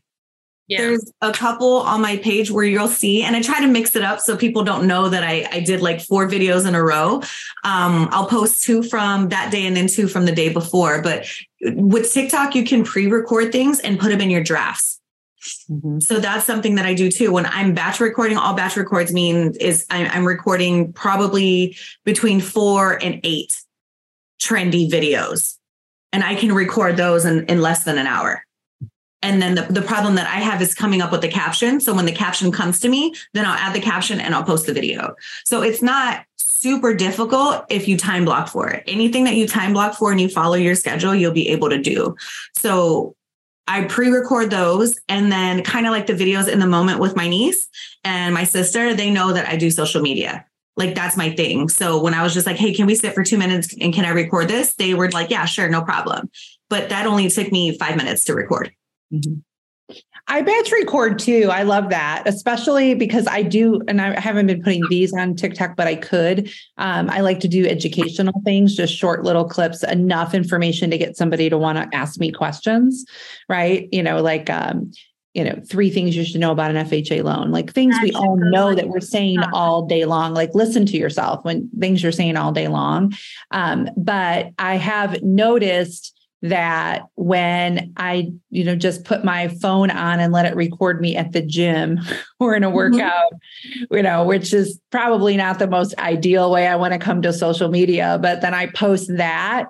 Yeah. 0.67 0.79
There's 0.79 1.13
a 1.21 1.31
couple 1.31 1.77
on 1.77 2.01
my 2.01 2.17
page 2.17 2.51
where 2.51 2.65
you'll 2.65 2.89
see, 2.89 3.23
and 3.23 3.37
I 3.37 3.41
try 3.41 3.61
to 3.61 3.67
mix 3.67 3.95
it 3.95 4.03
up 4.03 4.19
so 4.19 4.35
people 4.35 4.65
don't 4.65 4.85
know 4.85 5.07
that 5.07 5.23
I, 5.23 5.47
I 5.49 5.59
did 5.61 5.81
like 5.81 6.01
four 6.01 6.27
videos 6.27 6.67
in 6.67 6.75
a 6.75 6.83
row. 6.83 7.21
Um, 7.63 8.09
I'll 8.11 8.27
post 8.27 8.63
two 8.63 8.83
from 8.83 9.29
that 9.29 9.49
day 9.49 9.65
and 9.65 9.77
then 9.77 9.87
two 9.87 10.09
from 10.09 10.25
the 10.25 10.33
day 10.33 10.49
before. 10.51 11.01
But 11.01 11.25
with 11.61 12.11
TikTok, 12.11 12.53
you 12.53 12.65
can 12.65 12.83
pre-record 12.83 13.53
things 13.53 13.79
and 13.79 13.97
put 13.97 14.09
them 14.09 14.19
in 14.19 14.29
your 14.29 14.43
drafts. 14.43 14.99
So 15.99 16.19
that's 16.19 16.45
something 16.45 16.75
that 16.75 16.85
I 16.85 16.93
do 16.93 17.09
too. 17.09 17.31
When 17.31 17.45
I'm 17.45 17.73
batch 17.73 18.01
recording, 18.01 18.37
all 18.37 18.53
batch 18.53 18.75
records 18.75 19.13
mean 19.13 19.53
is 19.61 19.85
I'm, 19.89 20.07
I'm 20.11 20.27
recording 20.27 20.91
probably 20.91 21.77
between 22.03 22.41
four 22.41 23.01
and 23.01 23.21
eight 23.23 23.53
trendy 24.41 24.89
videos. 24.89 25.55
And 26.11 26.23
I 26.23 26.35
can 26.35 26.51
record 26.51 26.97
those 26.97 27.23
in, 27.23 27.45
in 27.45 27.61
less 27.61 27.85
than 27.85 27.97
an 27.97 28.07
hour. 28.07 28.43
And 29.21 29.41
then 29.41 29.55
the, 29.55 29.63
the 29.63 29.81
problem 29.81 30.15
that 30.15 30.27
I 30.27 30.39
have 30.39 30.61
is 30.61 30.75
coming 30.75 31.01
up 31.01 31.11
with 31.11 31.21
the 31.21 31.27
caption. 31.27 31.79
So 31.79 31.93
when 31.93 32.05
the 32.05 32.11
caption 32.11 32.51
comes 32.51 32.79
to 32.81 32.89
me, 32.89 33.15
then 33.33 33.45
I'll 33.45 33.57
add 33.57 33.75
the 33.75 33.81
caption 33.81 34.19
and 34.19 34.35
I'll 34.35 34.43
post 34.43 34.67
the 34.67 34.73
video. 34.73 35.15
So 35.43 35.63
it's 35.63 35.81
not 35.81 36.23
super 36.37 36.93
difficult 36.93 37.65
if 37.69 37.87
you 37.87 37.97
time 37.97 38.25
block 38.25 38.47
for 38.47 38.69
it. 38.69 38.83
Anything 38.87 39.23
that 39.23 39.35
you 39.35 39.47
time 39.47 39.73
block 39.73 39.95
for 39.95 40.11
and 40.11 40.21
you 40.21 40.29
follow 40.29 40.55
your 40.55 40.75
schedule, 40.75 41.15
you'll 41.15 41.31
be 41.31 41.49
able 41.49 41.69
to 41.69 41.81
do. 41.81 42.15
So 42.55 43.15
I 43.67 43.83
pre 43.83 44.09
record 44.09 44.49
those 44.49 44.97
and 45.09 45.31
then 45.31 45.63
kind 45.63 45.85
of 45.85 45.91
like 45.91 46.07
the 46.07 46.13
videos 46.13 46.47
in 46.47 46.59
the 46.59 46.67
moment 46.67 46.99
with 46.99 47.15
my 47.15 47.27
niece 47.27 47.67
and 48.03 48.33
my 48.33 48.43
sister, 48.43 48.93
they 48.93 49.09
know 49.09 49.33
that 49.33 49.47
I 49.47 49.57
do 49.57 49.69
social 49.69 50.01
media. 50.01 50.45
Like 50.77 50.93
that's 50.93 51.17
my 51.17 51.31
thing. 51.31 51.69
So 51.69 52.01
when 52.01 52.13
I 52.13 52.23
was 52.23 52.33
just 52.33 52.45
like, 52.45 52.55
hey, 52.55 52.73
can 52.73 52.85
we 52.85 52.95
sit 52.95 53.13
for 53.13 53.23
two 53.23 53.37
minutes 53.37 53.75
and 53.81 53.93
can 53.93 54.05
I 54.05 54.09
record 54.09 54.47
this? 54.47 54.75
They 54.75 54.93
were 54.93 55.09
like, 55.09 55.29
yeah, 55.31 55.45
sure, 55.45 55.67
no 55.69 55.81
problem. 55.81 56.29
But 56.69 56.89
that 56.89 57.07
only 57.07 57.29
took 57.29 57.51
me 57.51 57.77
five 57.77 57.97
minutes 57.97 58.23
to 58.25 58.35
record. 58.35 58.71
Mm-hmm. 59.13 59.39
I 60.27 60.41
batch 60.41 60.71
record 60.73 61.19
too. 61.19 61.49
I 61.49 61.63
love 61.63 61.89
that, 61.91 62.23
especially 62.25 62.93
because 62.93 63.25
I 63.27 63.41
do, 63.41 63.81
and 63.87 64.01
I 64.01 64.19
haven't 64.19 64.47
been 64.47 64.61
putting 64.61 64.83
these 64.89 65.13
on 65.13 65.35
TikTok, 65.35 65.77
but 65.77 65.87
I 65.87 65.95
could. 65.95 66.51
Um, 66.77 67.09
I 67.09 67.21
like 67.21 67.39
to 67.41 67.47
do 67.47 67.65
educational 67.65 68.41
things, 68.43 68.75
just 68.75 68.93
short 68.93 69.23
little 69.23 69.45
clips, 69.45 69.83
enough 69.83 70.33
information 70.33 70.91
to 70.91 70.97
get 70.97 71.15
somebody 71.15 71.49
to 71.49 71.57
want 71.57 71.77
to 71.77 71.97
ask 71.97 72.19
me 72.19 72.33
questions, 72.33 73.05
right? 73.47 73.87
You 73.93 74.03
know, 74.03 74.21
like, 74.21 74.49
um, 74.49 74.91
you 75.33 75.45
know, 75.45 75.61
three 75.69 75.89
things 75.89 76.17
you 76.17 76.25
should 76.25 76.41
know 76.41 76.51
about 76.51 76.75
an 76.75 76.87
FHA 76.87 77.23
loan, 77.23 77.51
like 77.51 77.71
things 77.71 77.95
we 78.01 78.11
all 78.11 78.35
know 78.35 78.73
that 78.73 78.89
we're 78.89 78.99
saying 78.99 79.39
all 79.53 79.85
day 79.85 80.03
long, 80.03 80.33
like 80.33 80.53
listen 80.55 80.85
to 80.87 80.97
yourself 80.97 81.45
when 81.45 81.69
things 81.79 82.03
you're 82.03 82.11
saying 82.11 82.35
all 82.35 82.51
day 82.51 82.67
long. 82.67 83.13
Um, 83.51 83.87
but 83.95 84.49
I 84.57 84.75
have 84.75 85.21
noticed 85.21 86.16
that 86.43 87.03
when 87.15 87.93
I, 87.97 88.31
you 88.49 88.63
know, 88.63 88.75
just 88.75 89.03
put 89.03 89.25
my 89.25 89.47
phone 89.47 89.89
on 89.89 90.19
and 90.19 90.31
let 90.31 90.45
it 90.45 90.55
record 90.55 91.01
me 91.01 91.15
at 91.15 91.31
the 91.31 91.41
gym 91.41 91.99
or 92.39 92.55
in 92.55 92.63
a 92.63 92.67
mm-hmm. 92.67 92.75
workout, 92.75 93.33
you 93.89 94.03
know, 94.03 94.23
which 94.23 94.53
is 94.53 94.79
probably 94.91 95.35
not 95.35 95.59
the 95.59 95.67
most 95.67 95.97
ideal 95.97 96.51
way 96.51 96.67
I 96.67 96.75
want 96.75 96.93
to 96.93 96.99
come 96.99 97.21
to 97.23 97.33
social 97.33 97.69
media, 97.69 98.19
but 98.21 98.41
then 98.41 98.53
I 98.53 98.67
post 98.67 99.09
that 99.17 99.69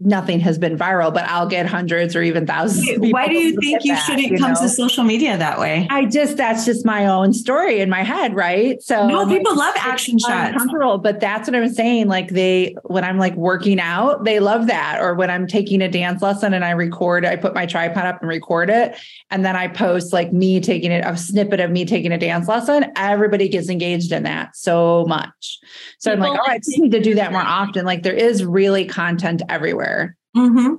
nothing 0.00 0.40
has 0.40 0.58
been 0.58 0.76
viral, 0.76 1.14
but 1.14 1.24
I'll 1.24 1.46
get 1.46 1.66
hundreds 1.66 2.16
or 2.16 2.22
even 2.22 2.46
thousands. 2.46 2.88
Why 2.98 3.28
do 3.28 3.34
you 3.34 3.58
think 3.60 3.84
you 3.84 3.94
that, 3.94 4.04
shouldn't 4.04 4.26
you 4.28 4.38
come 4.38 4.52
know? 4.52 4.60
to 4.60 4.68
social 4.68 5.04
media 5.04 5.36
that 5.38 5.58
way? 5.58 5.86
I 5.88 6.06
just 6.06 6.36
that's 6.36 6.64
just 6.64 6.84
my 6.84 7.06
own 7.06 7.32
story 7.32 7.80
in 7.80 7.88
my 7.88 8.02
head, 8.02 8.34
right? 8.34 8.82
So 8.82 9.06
no, 9.06 9.26
people 9.26 9.56
love 9.56 9.74
action 9.78 10.18
shots. 10.18 10.64
But 11.02 11.20
that's 11.20 11.48
what 11.48 11.54
I'm 11.54 11.72
saying. 11.72 12.08
Like 12.08 12.30
they 12.30 12.74
when 12.84 13.04
I'm 13.04 13.18
like 13.18 13.34
working 13.34 13.78
out, 13.78 14.24
they 14.24 14.40
love 14.40 14.66
that. 14.66 15.00
Or 15.00 15.14
when 15.14 15.30
I'm 15.30 15.46
taking 15.46 15.80
a 15.80 15.88
dance 15.88 16.22
lesson 16.22 16.54
and 16.54 16.64
I 16.64 16.70
record, 16.70 17.24
I 17.24 17.36
put 17.36 17.54
my 17.54 17.66
tripod 17.66 18.04
up 18.04 18.20
and 18.20 18.28
record 18.28 18.70
it. 18.70 18.98
And 19.30 19.44
then 19.44 19.54
I 19.54 19.68
post 19.68 20.12
like 20.12 20.32
me 20.32 20.60
taking 20.60 20.90
it, 20.90 21.04
a 21.04 21.16
snippet 21.16 21.60
of 21.60 21.70
me 21.70 21.84
taking 21.84 22.12
a 22.12 22.18
dance 22.18 22.48
lesson. 22.48 22.92
Everybody 22.96 23.48
gets 23.48 23.68
engaged 23.68 24.12
in 24.12 24.24
that 24.24 24.56
so 24.56 25.04
much. 25.06 25.58
So 25.98 26.10
people 26.10 26.26
I'm 26.26 26.32
like, 26.32 26.40
oh, 26.40 26.50
I 26.50 26.58
just 26.58 26.78
need 26.78 26.92
to 26.92 27.00
do 27.00 27.14
that 27.14 27.30
more 27.30 27.42
often. 27.42 27.84
Like 27.84 28.02
there 28.02 28.12
is 28.12 28.44
really 28.44 28.84
content 28.84 29.42
everywhere 29.48 29.83
everywhere. 29.84 30.16
Mm-hmm. 30.36 30.74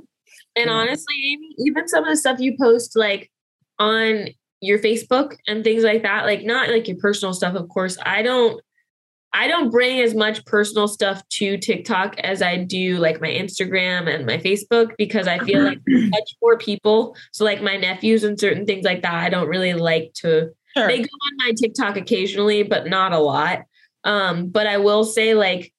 And 0.58 0.70
honestly, 0.70 1.16
Amy, 1.34 1.56
even 1.60 1.88
some 1.88 2.04
of 2.04 2.10
the 2.10 2.18
stuff 2.18 2.40
you 2.40 2.56
post 2.60 2.96
like 2.96 3.32
on 3.80 4.28
your 4.62 4.80
Facebook 4.80 5.36
and 5.48 5.64
things 5.64 5.84
like 5.84 6.04
that, 6.04 6.26
like 6.26 6.44
not 6.44 6.70
like 6.70 6.88
your 6.88 6.98
personal 6.98 7.34
stuff, 7.34 7.56
of 7.56 7.68
course. 7.70 7.98
I 8.04 8.22
don't 8.22 8.62
I 9.34 9.48
don't 9.48 9.70
bring 9.70 10.00
as 10.00 10.16
much 10.16 10.46
personal 10.46 10.88
stuff 10.88 11.22
to 11.32 11.58
TikTok 11.58 12.18
as 12.20 12.42
I 12.42 12.56
do 12.56 13.00
like 13.00 13.20
my 13.20 13.28
Instagram 13.28 14.08
and 14.08 14.26
my 14.26 14.38
Facebook 14.38 14.92
because 14.98 15.28
I 15.28 15.40
feel 15.40 15.62
like 15.62 15.80
much 15.88 16.36
more 16.42 16.58
people. 16.58 17.18
So 17.34 17.44
like 17.44 17.62
my 17.62 17.76
nephews 17.76 18.24
and 18.24 18.40
certain 18.40 18.66
things 18.66 18.86
like 18.86 19.02
that, 19.02 19.14
I 19.14 19.28
don't 19.28 19.50
really 19.50 19.74
like 19.74 20.14
to 20.22 20.52
sure. 20.78 20.88
they 20.88 21.00
go 21.00 21.04
on 21.04 21.38
my 21.38 21.52
TikTok 21.52 21.98
occasionally, 21.98 22.64
but 22.64 22.88
not 22.88 23.12
a 23.12 23.20
lot. 23.20 23.64
Um, 24.06 24.48
but 24.48 24.68
I 24.68 24.78
will 24.78 25.04
say 25.04 25.34
like 25.34 25.74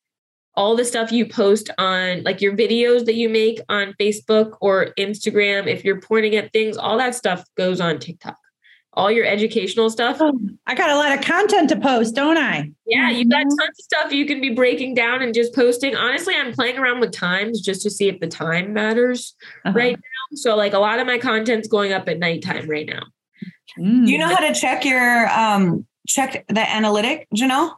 all 0.56 0.74
the 0.74 0.84
stuff 0.84 1.12
you 1.12 1.26
post 1.26 1.70
on 1.78 2.22
like 2.22 2.40
your 2.40 2.56
videos 2.56 3.04
that 3.04 3.14
you 3.14 3.28
make 3.28 3.60
on 3.68 3.94
Facebook 4.00 4.56
or 4.60 4.94
Instagram, 4.98 5.66
if 5.66 5.84
you're 5.84 6.00
pointing 6.00 6.34
at 6.36 6.52
things, 6.52 6.76
all 6.76 6.96
that 6.98 7.14
stuff 7.14 7.44
goes 7.56 7.80
on 7.80 7.98
TikTok. 7.98 8.38
All 8.94 9.10
your 9.10 9.26
educational 9.26 9.90
stuff. 9.90 10.16
Oh, 10.20 10.32
I 10.66 10.74
got 10.74 10.88
a 10.88 10.96
lot 10.96 11.12
of 11.12 11.22
content 11.22 11.68
to 11.68 11.78
post, 11.78 12.14
don't 12.14 12.38
I? 12.38 12.70
Yeah, 12.86 13.10
you 13.10 13.28
got 13.28 13.40
mm-hmm. 13.40 13.48
tons 13.48 13.78
of 13.78 13.84
stuff 13.84 14.12
you 14.12 14.24
can 14.24 14.40
be 14.40 14.54
breaking 14.54 14.94
down 14.94 15.20
and 15.20 15.34
just 15.34 15.54
posting. 15.54 15.94
Honestly, 15.94 16.34
I'm 16.34 16.50
playing 16.54 16.78
around 16.78 17.00
with 17.00 17.12
times 17.12 17.60
just 17.60 17.82
to 17.82 17.90
see 17.90 18.08
if 18.08 18.20
the 18.20 18.26
time 18.26 18.72
matters 18.72 19.34
uh-huh. 19.66 19.76
right 19.76 19.96
now. 19.96 20.36
So, 20.36 20.56
like, 20.56 20.72
a 20.72 20.78
lot 20.78 20.98
of 20.98 21.06
my 21.06 21.18
content's 21.18 21.68
going 21.68 21.92
up 21.92 22.08
at 22.08 22.18
nighttime 22.18 22.70
right 22.70 22.86
now. 22.86 23.02
Mm. 23.78 24.08
You 24.08 24.16
know 24.16 24.28
how 24.28 24.38
to 24.38 24.54
check 24.58 24.86
your 24.86 25.28
um 25.28 25.86
check 26.06 26.46
the 26.48 26.66
analytic, 26.66 27.28
Janelle? 27.36 27.74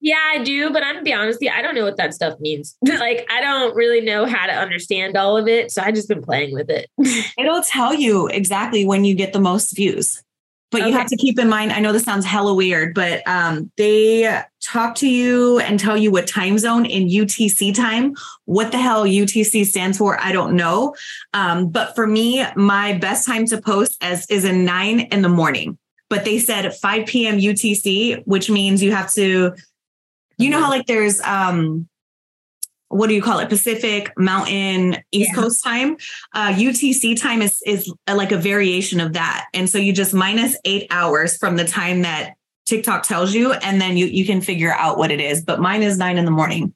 Yeah, 0.00 0.16
I 0.32 0.42
do, 0.44 0.70
but 0.70 0.82
I'm 0.82 0.96
gonna 0.96 1.04
be 1.04 1.12
honest, 1.12 1.44
I 1.52 1.60
don't 1.60 1.74
know 1.74 1.84
what 1.84 1.96
that 1.96 2.14
stuff 2.14 2.38
means. 2.38 2.76
like, 2.86 3.26
I 3.30 3.40
don't 3.40 3.74
really 3.74 4.00
know 4.00 4.26
how 4.26 4.46
to 4.46 4.52
understand 4.52 5.16
all 5.16 5.36
of 5.36 5.48
it, 5.48 5.72
so 5.72 5.82
I 5.82 5.90
just 5.90 6.08
been 6.08 6.22
playing 6.22 6.54
with 6.54 6.70
it. 6.70 6.88
It'll 7.38 7.62
tell 7.62 7.94
you 7.94 8.28
exactly 8.28 8.86
when 8.86 9.04
you 9.04 9.14
get 9.14 9.32
the 9.32 9.40
most 9.40 9.74
views. 9.74 10.22
But 10.70 10.82
okay. 10.82 10.90
you 10.90 10.96
have 10.96 11.06
to 11.08 11.16
keep 11.16 11.38
in 11.38 11.48
mind, 11.48 11.72
I 11.72 11.80
know 11.80 11.92
this 11.92 12.04
sounds 12.04 12.26
hella 12.26 12.54
weird, 12.54 12.92
but 12.94 13.26
um, 13.26 13.72
they 13.78 14.42
talk 14.62 14.94
to 14.96 15.08
you 15.08 15.60
and 15.60 15.80
tell 15.80 15.96
you 15.96 16.10
what 16.10 16.26
time 16.26 16.58
zone 16.58 16.84
in 16.84 17.08
UTC 17.08 17.74
time. 17.74 18.14
What 18.44 18.70
the 18.70 18.78
hell 18.78 19.04
UTC 19.04 19.64
stands 19.64 19.96
for, 19.96 20.20
I 20.20 20.30
don't 20.30 20.54
know. 20.54 20.94
Um, 21.32 21.70
but 21.70 21.94
for 21.94 22.06
me, 22.06 22.44
my 22.54 22.92
best 22.98 23.26
time 23.26 23.46
to 23.46 23.62
post 23.62 23.96
as 24.02 24.26
is 24.26 24.44
in 24.44 24.66
nine 24.66 25.00
in 25.00 25.22
the 25.22 25.30
morning. 25.30 25.78
But 26.10 26.26
they 26.26 26.38
said 26.38 26.74
5 26.74 27.06
p.m. 27.06 27.38
UTC, 27.38 28.22
which 28.26 28.50
means 28.50 28.82
you 28.82 28.92
have 28.92 29.10
to 29.14 29.54
you 30.38 30.50
know 30.50 30.60
how 30.60 30.70
like 30.70 30.86
there's 30.86 31.20
um 31.22 31.88
what 32.90 33.08
do 33.08 33.14
you 33.14 33.20
call 33.20 33.38
it? 33.38 33.50
Pacific 33.50 34.12
mountain 34.16 34.96
east 35.12 35.30
yeah. 35.30 35.34
coast 35.34 35.62
time? 35.62 35.96
Uh 36.34 36.52
utc 36.52 37.20
time 37.20 37.42
is 37.42 37.60
is 37.66 37.92
a, 38.06 38.14
like 38.14 38.32
a 38.32 38.38
variation 38.38 39.00
of 39.00 39.12
that. 39.12 39.46
And 39.52 39.68
so 39.68 39.78
you 39.78 39.92
just 39.92 40.14
minus 40.14 40.56
eight 40.64 40.86
hours 40.90 41.36
from 41.36 41.56
the 41.56 41.64
time 41.64 42.02
that 42.02 42.34
tiktok 42.66 43.02
tells 43.02 43.34
you 43.34 43.52
and 43.52 43.80
then 43.80 43.96
you 43.96 44.06
you 44.06 44.24
can 44.24 44.40
figure 44.40 44.72
out 44.72 44.98
what 44.98 45.10
it 45.10 45.20
is. 45.20 45.42
But 45.42 45.60
mine 45.60 45.82
is 45.82 45.98
nine 45.98 46.18
in 46.18 46.24
the 46.24 46.30
morning. 46.30 46.74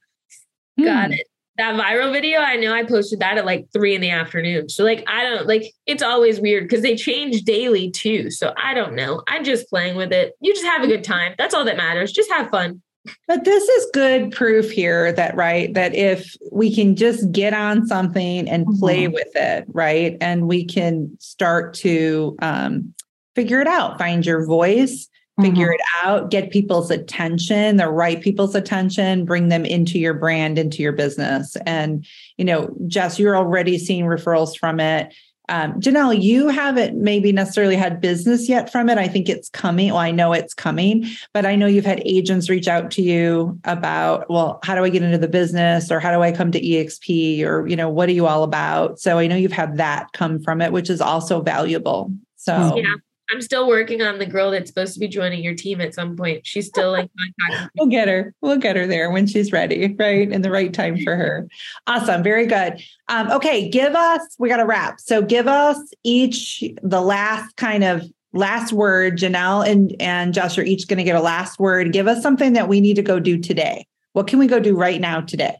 Got 0.78 1.08
hmm. 1.08 1.12
it. 1.14 1.26
That 1.58 1.74
viral 1.78 2.12
video 2.12 2.40
i 2.40 2.56
know 2.56 2.72
i 2.72 2.82
posted 2.82 3.20
that 3.20 3.36
at 3.36 3.44
like 3.44 3.66
three 3.72 3.94
in 3.94 4.00
the 4.00 4.10
afternoon. 4.10 4.68
So 4.68 4.84
like 4.84 5.04
i 5.06 5.22
don't 5.22 5.46
like 5.46 5.72
it's 5.86 6.02
always 6.02 6.40
weird 6.40 6.64
because 6.64 6.82
they 6.82 6.96
change 6.96 7.42
daily 7.42 7.90
too. 7.90 8.30
So 8.30 8.52
i 8.62 8.74
don't 8.74 8.94
know. 8.94 9.22
I'm 9.28 9.44
just 9.44 9.68
playing 9.68 9.96
with 9.96 10.12
it. 10.12 10.34
You 10.40 10.52
just 10.52 10.66
have 10.66 10.82
a 10.82 10.88
good 10.88 11.04
time. 11.04 11.34
That's 11.38 11.54
all 11.54 11.64
that 11.64 11.76
matters. 11.76 12.12
Just 12.12 12.30
have 12.30 12.50
fun 12.50 12.82
but 13.26 13.44
this 13.44 13.68
is 13.68 13.90
good 13.92 14.32
proof 14.32 14.70
here 14.70 15.12
that, 15.12 15.34
right, 15.34 15.72
that 15.74 15.94
if 15.94 16.36
we 16.50 16.74
can 16.74 16.94
just 16.96 17.30
get 17.32 17.52
on 17.52 17.86
something 17.86 18.48
and 18.48 18.66
play 18.78 19.04
mm-hmm. 19.04 19.14
with 19.14 19.34
it, 19.34 19.64
right, 19.68 20.16
and 20.20 20.46
we 20.46 20.64
can 20.64 21.16
start 21.18 21.74
to 21.74 22.36
um, 22.40 22.94
figure 23.34 23.60
it 23.60 23.66
out, 23.66 23.98
find 23.98 24.24
your 24.24 24.46
voice, 24.46 25.08
figure 25.40 25.68
mm-hmm. 25.68 25.74
it 25.74 25.80
out, 26.04 26.30
get 26.30 26.50
people's 26.50 26.90
attention, 26.90 27.76
the 27.76 27.88
right 27.88 28.20
people's 28.20 28.54
attention, 28.54 29.24
bring 29.24 29.48
them 29.48 29.64
into 29.64 29.98
your 29.98 30.14
brand, 30.14 30.58
into 30.58 30.82
your 30.82 30.92
business. 30.92 31.56
And, 31.66 32.06
you 32.36 32.44
know, 32.44 32.74
Jess, 32.86 33.18
you're 33.18 33.36
already 33.36 33.78
seeing 33.78 34.04
referrals 34.04 34.56
from 34.56 34.78
it 34.78 35.14
um, 35.48 35.74
Janelle, 35.80 36.20
you 36.20 36.48
haven't 36.48 36.96
maybe 36.96 37.32
necessarily 37.32 37.76
had 37.76 38.00
business 38.00 38.48
yet 38.48 38.70
from 38.70 38.88
it. 38.88 38.96
I 38.96 39.08
think 39.08 39.28
it's 39.28 39.48
coming. 39.48 39.88
Well, 39.88 39.98
I 39.98 40.10
know 40.10 40.32
it's 40.32 40.54
coming, 40.54 41.06
but 41.32 41.44
I 41.44 41.56
know 41.56 41.66
you've 41.66 41.84
had 41.84 42.00
agents 42.04 42.48
reach 42.48 42.68
out 42.68 42.90
to 42.92 43.02
you 43.02 43.58
about, 43.64 44.30
well, 44.30 44.60
how 44.62 44.74
do 44.74 44.84
I 44.84 44.88
get 44.88 45.02
into 45.02 45.18
the 45.18 45.28
business 45.28 45.90
or 45.90 46.00
how 46.00 46.12
do 46.12 46.22
I 46.22 46.32
come 46.32 46.52
to 46.52 46.60
EXP 46.60 47.44
or, 47.44 47.66
you 47.66 47.76
know, 47.76 47.88
what 47.88 48.08
are 48.08 48.12
you 48.12 48.26
all 48.26 48.44
about? 48.44 49.00
So 49.00 49.18
I 49.18 49.26
know 49.26 49.36
you've 49.36 49.52
had 49.52 49.78
that 49.78 50.12
come 50.12 50.40
from 50.40 50.62
it, 50.62 50.72
which 50.72 50.88
is 50.88 51.00
also 51.00 51.42
valuable. 51.42 52.12
So, 52.36 52.76
yeah. 52.76 52.94
I'm 53.32 53.40
still 53.40 53.66
working 53.66 54.02
on 54.02 54.18
the 54.18 54.26
girl 54.26 54.50
that's 54.50 54.68
supposed 54.68 54.92
to 54.92 55.00
be 55.00 55.08
joining 55.08 55.42
your 55.42 55.54
team 55.54 55.80
at 55.80 55.94
some 55.94 56.16
point. 56.16 56.46
She's 56.46 56.66
still 56.66 56.92
like 56.92 57.10
We'll 57.78 57.88
get 57.88 58.06
her. 58.06 58.34
We'll 58.42 58.58
get 58.58 58.76
her 58.76 58.86
there 58.86 59.10
when 59.10 59.26
she's 59.26 59.52
ready, 59.52 59.96
right? 59.98 60.30
In 60.30 60.42
the 60.42 60.50
right 60.50 60.72
time 60.72 61.02
for 61.02 61.16
her. 61.16 61.48
Awesome. 61.86 62.22
Very 62.22 62.46
good. 62.46 62.82
Um, 63.08 63.30
okay, 63.30 63.70
give 63.70 63.94
us, 63.94 64.20
we 64.38 64.50
got 64.50 64.58
to 64.58 64.66
wrap. 64.66 65.00
So 65.00 65.22
give 65.22 65.48
us 65.48 65.78
each 66.04 66.62
the 66.82 67.00
last 67.00 67.56
kind 67.56 67.84
of 67.84 68.02
last 68.34 68.70
word. 68.74 69.16
Janelle 69.16 69.66
and, 69.66 69.96
and 69.98 70.34
Josh 70.34 70.58
are 70.58 70.62
each 70.62 70.86
going 70.86 70.98
to 70.98 71.04
give 71.04 71.16
a 71.16 71.22
last 71.22 71.58
word. 71.58 71.90
Give 71.90 72.08
us 72.08 72.22
something 72.22 72.52
that 72.52 72.68
we 72.68 72.82
need 72.82 72.96
to 72.96 73.02
go 73.02 73.18
do 73.18 73.38
today. 73.38 73.86
What 74.12 74.26
can 74.26 74.40
we 74.40 74.46
go 74.46 74.60
do 74.60 74.76
right 74.76 75.00
now 75.00 75.22
today? 75.22 75.56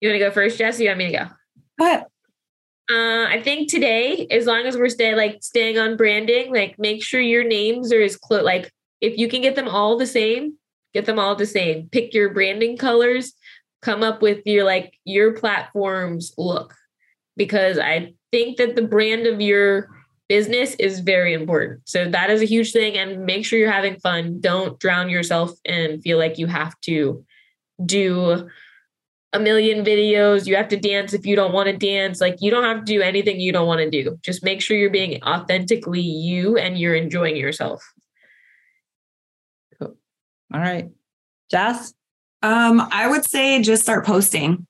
You 0.00 0.08
want 0.08 0.20
to 0.20 0.26
go 0.26 0.30
first, 0.30 0.56
Jesse? 0.56 0.84
You 0.84 0.90
want 0.90 0.98
me 0.98 1.06
to 1.06 1.12
go? 1.12 1.24
Go 1.78 1.84
ahead. 1.84 2.06
Uh, 2.88 3.26
I 3.28 3.40
think 3.42 3.68
today, 3.68 4.28
as 4.30 4.46
long 4.46 4.64
as 4.64 4.76
we're 4.76 4.88
staying 4.88 5.16
like 5.16 5.38
staying 5.42 5.76
on 5.76 5.96
branding, 5.96 6.54
like 6.54 6.78
make 6.78 7.02
sure 7.02 7.20
your 7.20 7.42
names 7.42 7.92
are 7.92 8.00
as 8.00 8.16
close. 8.16 8.44
Like 8.44 8.70
if 9.00 9.18
you 9.18 9.28
can 9.28 9.42
get 9.42 9.56
them 9.56 9.68
all 9.68 9.98
the 9.98 10.06
same, 10.06 10.54
get 10.94 11.04
them 11.04 11.18
all 11.18 11.34
the 11.34 11.46
same. 11.46 11.88
Pick 11.90 12.14
your 12.14 12.32
branding 12.32 12.76
colors. 12.76 13.32
Come 13.82 14.02
up 14.02 14.22
with 14.22 14.40
your 14.46 14.64
like 14.64 14.94
your 15.04 15.32
platform's 15.32 16.32
look, 16.38 16.74
because 17.36 17.78
I 17.78 18.14
think 18.30 18.56
that 18.58 18.76
the 18.76 18.82
brand 18.82 19.26
of 19.26 19.40
your 19.40 19.88
business 20.28 20.74
is 20.76 21.00
very 21.00 21.34
important. 21.34 21.80
So 21.84 22.08
that 22.10 22.30
is 22.30 22.40
a 22.40 22.46
huge 22.46 22.72
thing. 22.72 22.96
And 22.96 23.26
make 23.26 23.44
sure 23.44 23.58
you're 23.58 23.70
having 23.70 24.00
fun. 24.00 24.40
Don't 24.40 24.78
drown 24.78 25.10
yourself 25.10 25.50
and 25.64 26.02
feel 26.02 26.18
like 26.18 26.38
you 26.38 26.46
have 26.46 26.78
to 26.82 27.24
do 27.84 28.48
a 29.32 29.40
million 29.40 29.84
videos. 29.84 30.46
You 30.46 30.56
have 30.56 30.68
to 30.68 30.76
dance 30.76 31.12
if 31.12 31.26
you 31.26 31.36
don't 31.36 31.52
want 31.52 31.68
to 31.68 31.76
dance. 31.76 32.20
Like 32.20 32.36
you 32.40 32.50
don't 32.50 32.64
have 32.64 32.78
to 32.78 32.84
do 32.84 33.02
anything 33.02 33.40
you 33.40 33.52
don't 33.52 33.66
want 33.66 33.80
to 33.80 33.90
do. 33.90 34.18
Just 34.22 34.44
make 34.44 34.60
sure 34.60 34.76
you're 34.76 34.90
being 34.90 35.22
authentically 35.22 36.00
you 36.00 36.56
and 36.56 36.78
you're 36.78 36.94
enjoying 36.94 37.36
yourself. 37.36 37.92
Cool. 39.78 39.96
All 40.52 40.60
right. 40.60 40.88
Jess? 41.50 41.94
Um, 42.42 42.86
I 42.92 43.08
would 43.08 43.24
say 43.24 43.60
just 43.62 43.82
start 43.82 44.06
posting. 44.06 44.66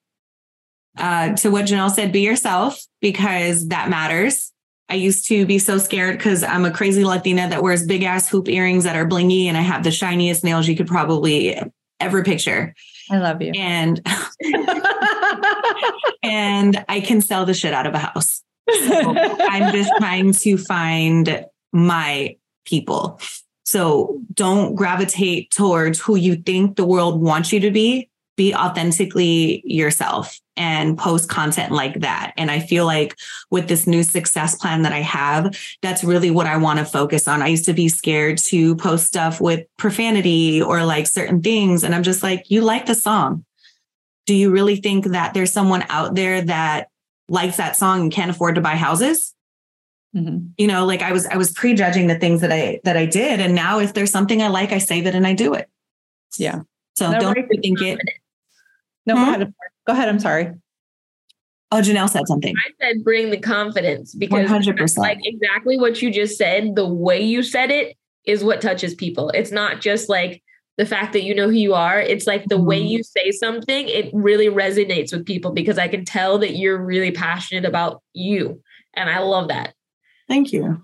Uh, 0.99 1.35
to 1.37 1.51
what 1.51 1.67
Janelle 1.67 1.91
said, 1.91 2.11
be 2.11 2.23
yourself 2.23 2.83
because 3.03 3.69
that 3.69 3.91
matters. 3.91 4.53
I 4.89 4.95
used 4.95 5.27
to 5.29 5.45
be 5.45 5.59
so 5.59 5.77
scared 5.77 6.17
because 6.17 6.43
I'm 6.43 6.65
a 6.65 6.71
crazy 6.71 7.05
Latina 7.05 7.49
that 7.51 7.63
wears 7.63 7.87
big 7.87 8.03
ass 8.03 8.31
hoop 8.31 8.49
earrings 8.49 8.85
that 8.85 8.97
are 8.97 9.07
blingy 9.07 9.45
and 9.47 9.59
I 9.59 9.61
have 9.61 9.83
the 9.83 9.91
shiniest 9.91 10.43
nails 10.43 10.67
you 10.69 10.77
could 10.77 10.87
probably 10.87 11.61
ever 12.01 12.23
picture. 12.23 12.75
I 13.11 13.19
love 13.19 13.41
you. 13.43 13.53
And 13.55 14.01
and 16.23 16.85
I 16.89 17.01
can 17.01 17.21
sell 17.21 17.45
the 17.45 17.55
shit 17.55 17.73
out 17.73 17.87
of 17.87 17.95
a 17.95 17.99
house. 17.99 18.43
So 18.89 19.15
I'm 19.17 19.73
just 19.73 19.91
trying 19.99 20.33
to 20.33 20.57
find 20.57 21.47
my 21.73 22.37
people. 22.65 23.21
So 23.65 24.21
don't 24.35 24.75
gravitate 24.75 25.51
towards 25.51 26.01
who 26.01 26.17
you 26.17 26.37
think 26.37 26.77
the 26.77 26.87
world 26.87 27.21
wants 27.21 27.53
you 27.53 27.61
to 27.61 27.71
be. 27.71 28.09
Be 28.37 28.55
authentically 28.55 29.63
yourself 29.65 30.39
and 30.57 30.97
post 30.97 31.29
content 31.29 31.73
like 31.73 32.01
that. 32.01 32.33
And 32.37 32.51
I 32.51 32.61
feel 32.61 32.87
like 32.87 33.17
with 33.51 33.69
this 33.69 33.87
new 33.87 34.03
success 34.03 34.55
plan 34.55 34.83
that 34.83 34.93
I 34.93 35.01
have, 35.01 35.59
that's 35.83 36.03
really 36.03 36.31
what 36.31 36.47
I 36.47 36.57
want 36.57 36.79
to 36.79 36.85
focus 36.85 37.29
on. 37.29 37.43
I 37.43 37.49
used 37.49 37.67
to 37.67 37.73
be 37.73 37.89
scared 37.89 38.39
to 38.39 38.77
post 38.77 39.07
stuff 39.07 39.41
with 39.41 39.67
profanity 39.79 40.63
or 40.63 40.85
like 40.85 41.07
certain 41.07 41.43
things. 41.43 41.85
And 41.85 41.95
I'm 41.95 42.03
just 42.03 42.23
like, 42.23 42.51
you 42.51 42.63
like 42.63 42.87
the 42.87 42.95
song. 42.95 43.45
Do 44.27 44.35
you 44.35 44.51
really 44.51 44.77
think 44.77 45.07
that 45.07 45.35
there's 45.35 45.53
someone 45.53 45.85
out 45.89 46.15
there 46.15 46.43
that 46.43 46.89
likes 47.29 47.59
that 47.59 47.77
song 47.77 48.03
and 48.03 48.13
can't 48.13 48.31
afford 48.31 48.55
to 48.57 48.61
buy 48.61 48.77
houses? 48.77 49.35
Mm-hmm. 50.15 50.49
You 50.57 50.67
know, 50.67 50.87
like 50.87 51.03
I 51.03 51.13
was, 51.13 51.27
I 51.27 51.37
was 51.37 51.53
prejudging 51.53 52.07
the 52.07 52.19
things 52.19 52.41
that 52.41 52.51
I 52.51 52.81
that 52.85 52.97
I 52.97 53.05
did, 53.05 53.39
and 53.39 53.55
now 53.55 53.81
if 53.81 53.93
there's 53.93 54.11
something 54.11 54.41
I 54.41 54.49
like, 54.49 54.73
I 54.73 54.79
save 54.79 55.07
it 55.07 55.15
and 55.15 55.27
I 55.27 55.35
do 55.35 55.53
it. 55.53 55.69
Yeah. 56.39 56.61
So 56.95 57.11
No, 57.11 57.21
don't 57.21 57.37
right. 57.37 57.47
think 57.63 57.83
it. 57.83 58.01
No, 59.07 59.15
Hmm? 59.17 59.25
go 59.25 59.29
ahead. 59.31 59.55
Go 59.87 59.93
ahead. 59.93 60.09
I'm 60.09 60.19
sorry. 60.19 60.53
Oh, 61.73 61.77
Janelle 61.81 62.09
said 62.09 62.27
something. 62.29 62.55
I 62.57 62.71
said 62.81 63.03
bring 63.05 63.31
the 63.31 63.39
confidence 63.39 64.15
because 64.15 64.49
100%. 64.49 64.99
like 64.99 65.19
exactly 65.25 65.79
what 65.79 66.01
you 66.01 66.11
just 66.13 66.37
said, 66.39 66.77
the 66.77 66.87
way 66.89 67.21
you 67.21 67.43
said 67.43 67.71
it 67.71 67.97
is 68.25 68.45
what 68.45 68.61
touches 68.61 68.95
people. 68.95 69.31
It's 69.31 69.51
not 69.53 69.81
just 69.81 70.09
like 70.09 70.43
the 70.79 70.87
fact 70.87 71.13
that 71.15 71.23
you 71.23 71.35
know 71.35 71.47
who 71.47 71.57
you 71.57 71.75
are. 71.75 71.99
It's 72.01 72.27
like 72.27 72.45
the 72.47 72.61
way 72.61 72.81
Mhm. 72.83 72.89
you 72.91 73.03
say 73.03 73.31
something, 73.33 73.89
it 73.89 74.11
really 74.13 74.47
resonates 74.49 75.13
with 75.13 75.25
people 75.27 75.53
because 75.53 75.79
I 75.79 75.89
can 75.89 76.05
tell 76.05 76.39
that 76.39 76.57
you're 76.57 76.79
really 76.79 77.11
passionate 77.11 77.65
about 77.65 78.03
you. 78.13 78.63
And 78.95 79.09
I 79.11 79.21
love 79.21 79.49
that. 79.49 79.75
Thank 80.29 80.53
you. 80.53 80.83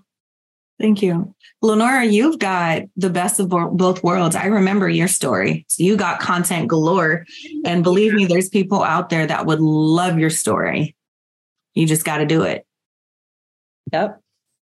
Thank 0.79 1.01
you. 1.01 1.33
Lenora, 1.61 2.03
you've 2.05 2.39
got 2.39 2.83
the 2.97 3.09
best 3.09 3.39
of 3.39 3.49
both 3.49 4.03
worlds. 4.03 4.35
I 4.35 4.45
remember 4.45 4.89
your 4.89 5.07
story. 5.07 5.65
So 5.69 5.83
you 5.83 5.95
got 5.95 6.19
content 6.19 6.67
galore. 6.67 7.25
And 7.63 7.83
believe 7.83 8.13
me, 8.13 8.25
there's 8.25 8.49
people 8.49 8.83
out 8.83 9.09
there 9.09 9.25
that 9.27 9.45
would 9.45 9.61
love 9.61 10.19
your 10.19 10.29
story. 10.31 10.95
You 11.73 11.87
just 11.87 12.03
got 12.03 12.17
to 12.17 12.25
do 12.25 12.41
it. 12.43 12.65
Yep. 13.93 14.19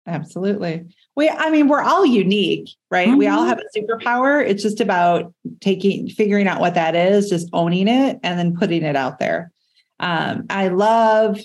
Absolutely. 0.07 0.83
We, 1.15 1.29
I 1.29 1.49
mean, 1.49 1.67
we're 1.67 1.81
all 1.81 2.05
unique, 2.05 2.69
right? 2.91 3.17
We 3.17 3.27
all 3.27 3.43
Mhm. 3.43 3.47
have 3.47 3.59
a 3.59 3.77
superpower. 3.79 4.45
It's 4.47 4.61
just 4.61 4.79
about 4.79 5.33
taking, 5.61 6.07
figuring 6.07 6.47
out 6.47 6.59
what 6.61 6.75
that 6.75 6.95
is, 6.95 7.27
just 7.29 7.49
owning 7.51 7.87
it 7.87 8.19
and 8.21 8.37
then 8.37 8.55
putting 8.55 8.83
it 8.83 8.95
out 8.95 9.17
there. 9.17 9.51
Um, 9.99 10.45
I 10.49 10.67
love 10.67 11.39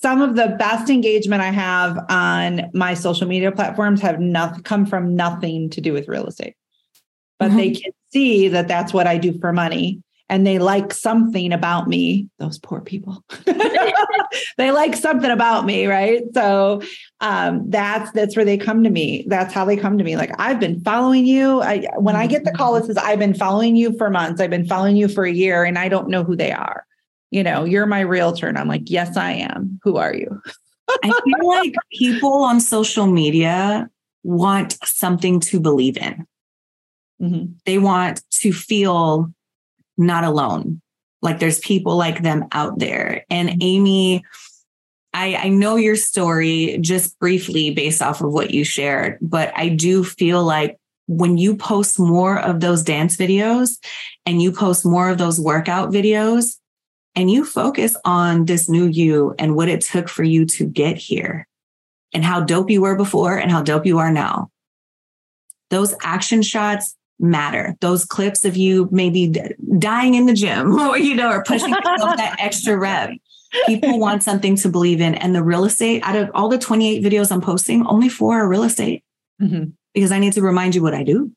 some 0.00 0.20
of 0.22 0.36
the 0.36 0.56
best 0.58 0.90
engagement 0.90 1.42
I 1.42 1.50
have 1.50 1.98
on 2.08 2.70
my 2.74 2.94
social 2.94 3.26
media 3.26 3.52
platforms 3.52 4.00
have 4.02 4.20
nothing 4.20 4.62
come 4.62 4.86
from 4.86 5.16
nothing 5.16 5.70
to 5.70 5.80
do 5.80 5.92
with 5.92 6.08
real 6.08 6.26
estate, 6.26 6.54
but 7.38 7.54
they 7.56 7.70
can 7.70 7.92
see 8.12 8.48
that 8.48 8.68
that's 8.68 8.92
what 8.92 9.06
I 9.06 9.18
do 9.18 9.38
for 9.38 9.52
money 9.52 10.02
and 10.28 10.46
they 10.46 10.58
like 10.58 10.92
something 10.92 11.52
about 11.52 11.88
me. 11.88 12.28
Those 12.38 12.58
poor 12.58 12.80
people. 12.80 13.22
they 14.58 14.70
like 14.72 14.96
something 14.96 15.30
about 15.30 15.64
me, 15.64 15.86
right? 15.86 16.22
So 16.34 16.82
um, 17.20 17.70
that's 17.70 18.10
that's 18.12 18.34
where 18.34 18.44
they 18.44 18.58
come 18.58 18.82
to 18.82 18.90
me. 18.90 19.24
That's 19.28 19.54
how 19.54 19.64
they 19.64 19.76
come 19.76 19.98
to 19.98 20.04
me. 20.04 20.16
Like 20.16 20.32
I've 20.38 20.58
been 20.58 20.80
following 20.80 21.26
you. 21.26 21.60
I 21.62 21.86
when 21.98 22.16
I 22.16 22.26
get 22.26 22.44
the 22.44 22.52
call 22.52 22.76
it 22.76 22.86
says 22.86 22.96
I've 22.96 23.20
been 23.20 23.34
following 23.34 23.76
you 23.76 23.96
for 23.96 24.10
months. 24.10 24.40
I've 24.40 24.50
been 24.50 24.66
following 24.66 24.96
you 24.96 25.08
for 25.08 25.24
a 25.24 25.32
year, 25.32 25.64
and 25.64 25.78
I 25.78 25.88
don't 25.88 26.08
know 26.08 26.24
who 26.24 26.34
they 26.34 26.52
are. 26.52 26.84
You 27.36 27.42
know, 27.42 27.64
you're 27.64 27.84
my 27.84 28.00
realtor, 28.00 28.48
and 28.48 28.56
I'm 28.56 28.66
like, 28.66 28.88
yes, 28.88 29.14
I 29.14 29.32
am. 29.32 29.78
Who 29.82 29.98
are 29.98 30.14
you? 30.14 30.40
I 30.88 31.12
feel 31.22 31.46
like 31.46 31.74
people 31.92 32.32
on 32.44 32.60
social 32.60 33.06
media 33.06 33.90
want 34.22 34.78
something 34.82 35.40
to 35.40 35.60
believe 35.60 35.98
in. 35.98 36.26
Mhm. 37.20 37.56
They 37.66 37.76
want 37.76 38.22
to 38.40 38.54
feel 38.54 39.34
not 39.98 40.24
alone. 40.24 40.80
Like 41.20 41.38
there's 41.38 41.58
people 41.58 41.98
like 41.98 42.22
them 42.22 42.46
out 42.52 42.78
there. 42.78 43.26
And 43.28 43.62
Amy, 43.62 44.24
I, 45.12 45.34
I 45.36 45.48
know 45.50 45.76
your 45.76 45.96
story 45.96 46.78
just 46.80 47.18
briefly 47.18 47.68
based 47.70 48.00
off 48.00 48.22
of 48.22 48.32
what 48.32 48.50
you 48.50 48.64
shared, 48.64 49.18
but 49.20 49.52
I 49.54 49.68
do 49.68 50.04
feel 50.04 50.42
like 50.42 50.78
when 51.06 51.36
you 51.36 51.54
post 51.54 52.00
more 52.00 52.38
of 52.38 52.60
those 52.60 52.82
dance 52.82 53.14
videos 53.18 53.76
and 54.24 54.40
you 54.40 54.52
post 54.52 54.86
more 54.86 55.10
of 55.10 55.18
those 55.18 55.38
workout 55.38 55.90
videos 55.90 56.56
and 57.16 57.30
you 57.30 57.44
focus 57.44 57.96
on 58.04 58.44
this 58.44 58.68
new 58.68 58.86
you 58.86 59.34
and 59.38 59.56
what 59.56 59.68
it 59.68 59.80
took 59.80 60.08
for 60.08 60.22
you 60.22 60.44
to 60.46 60.66
get 60.66 60.96
here 60.98 61.48
and 62.12 62.24
how 62.24 62.40
dope 62.40 62.70
you 62.70 62.82
were 62.82 62.94
before 62.96 63.36
and 63.36 63.50
how 63.50 63.62
dope 63.62 63.86
you 63.86 63.98
are 63.98 64.12
now, 64.12 64.50
those 65.70 65.94
action 66.02 66.42
shots 66.42 66.94
matter. 67.18 67.74
Those 67.80 68.04
clips 68.04 68.44
of 68.44 68.56
you 68.56 68.88
maybe 68.92 69.34
dying 69.78 70.14
in 70.14 70.26
the 70.26 70.34
gym 70.34 70.74
or, 70.78 70.98
you 70.98 71.14
know, 71.14 71.30
or 71.30 71.42
pushing 71.42 71.70
yourself 71.70 72.16
that 72.16 72.36
extra 72.40 72.76
rep. 72.76 73.10
People 73.66 73.98
want 73.98 74.22
something 74.22 74.54
to 74.56 74.68
believe 74.68 75.00
in. 75.00 75.14
And 75.14 75.34
the 75.34 75.42
real 75.42 75.64
estate, 75.64 76.02
out 76.04 76.16
of 76.16 76.30
all 76.34 76.48
the 76.48 76.58
28 76.58 77.02
videos 77.02 77.32
I'm 77.32 77.40
posting, 77.40 77.86
only 77.86 78.08
four 78.08 78.40
are 78.40 78.48
real 78.48 78.64
estate 78.64 79.02
Mhm. 79.40 79.72
because 79.94 80.12
I 80.12 80.18
need 80.18 80.34
to 80.34 80.42
remind 80.42 80.74
you 80.74 80.82
what 80.82 80.94
I 80.94 81.02
do. 81.02 81.30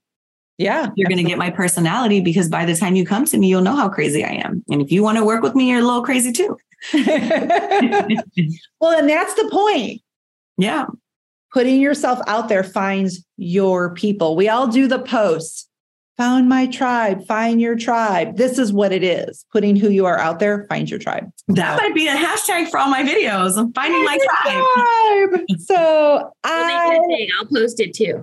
Yeah, 0.60 0.90
You're 0.96 1.08
going 1.08 1.20
to 1.20 1.24
get 1.24 1.38
my 1.38 1.50
personality 1.50 2.20
because 2.20 2.50
by 2.50 2.66
the 2.66 2.76
time 2.76 2.96
you 2.96 3.06
come 3.06 3.24
to 3.26 3.38
me, 3.38 3.48
you'll 3.48 3.62
know 3.62 3.78
how 3.78 3.88
crazy 3.88 4.26
I 4.26 4.42
am. 4.44 4.62
And 4.70 4.82
if 4.82 4.92
you 4.92 5.02
want 5.02 5.18
to 5.18 5.24
work 5.24 5.42
with 5.42 5.56
me, 5.56 5.70
you're 5.70 5.80
a 5.80 5.84
little 5.84 6.04
crazy 6.04 6.34
too. 6.34 6.58
well, 6.94 7.08
and 9.00 9.10
that's 9.10 9.34
the 9.36 9.48
point. 9.50 10.02
Yeah. 10.58 10.88
Putting 11.54 11.80
yourself 11.80 12.20
out 12.28 12.50
there 12.50 12.66
finds 12.66 13.24
your 13.38 13.94
people. 13.94 14.36
We 14.36 14.50
all 14.50 14.68
do 14.68 14.88
the 14.88 15.00
posts. 15.00 15.68
Found 16.18 16.50
my 16.50 16.68
tribe, 16.68 17.26
find 17.26 17.62
your 17.62 17.78
tribe. 17.78 18.36
This 18.36 18.60
is 18.60 18.74
what 18.74 18.92
it 18.92 19.06
is. 19.06 19.46
Putting 19.54 19.78
who 19.78 19.90
you 19.90 20.06
are 20.06 20.20
out 20.20 20.40
there, 20.40 20.66
find 20.68 20.90
your 20.90 21.00
tribe. 21.00 21.32
That 21.48 21.78
might 21.78 21.96
be 21.96 22.10
a 22.10 22.14
hashtag 22.14 22.70
for 22.70 22.78
all 22.78 22.90
my 22.90 23.04
videos. 23.04 23.58
I'm 23.58 23.72
finding 23.72 24.04
my 24.04 24.18
tribe. 24.44 25.30
tribe. 25.30 25.46
So 25.60 25.74
Well, 25.76 26.36
I, 26.44 26.90
make 26.90 27.00
it 27.22 27.32
a. 27.32 27.34
I'll 27.40 27.46
post 27.46 27.80
it 27.80 27.94
too. 27.94 28.22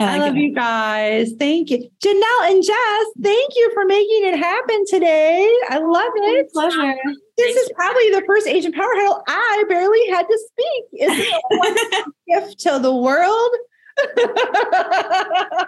I 0.00 0.18
love 0.18 0.36
you 0.36 0.54
guys. 0.54 1.32
Thank 1.38 1.70
you. 1.70 1.78
Janelle 2.02 2.50
and 2.50 2.62
Jess, 2.64 3.06
thank 3.22 3.52
you 3.54 3.70
for 3.74 3.84
making 3.84 4.24
it 4.24 4.38
happen 4.38 4.84
today. 4.86 5.46
I 5.68 5.78
love 5.78 6.12
it. 6.14 6.52
Pleasure. 6.52 6.96
This 7.36 7.56
is 7.56 7.70
probably 7.74 8.10
the 8.10 8.22
first 8.26 8.46
Agent 8.46 8.74
Power 8.74 8.88
Huddle 8.94 9.22
I 9.28 9.64
barely 9.68 10.08
had 10.10 10.26
to 10.26 10.38
speak. 10.48 10.84
Isn't 11.02 11.26
it 11.26 12.06
a 12.06 12.40
gift 12.40 12.60
to 12.60 12.78
the 12.78 12.94
world? 12.94 13.50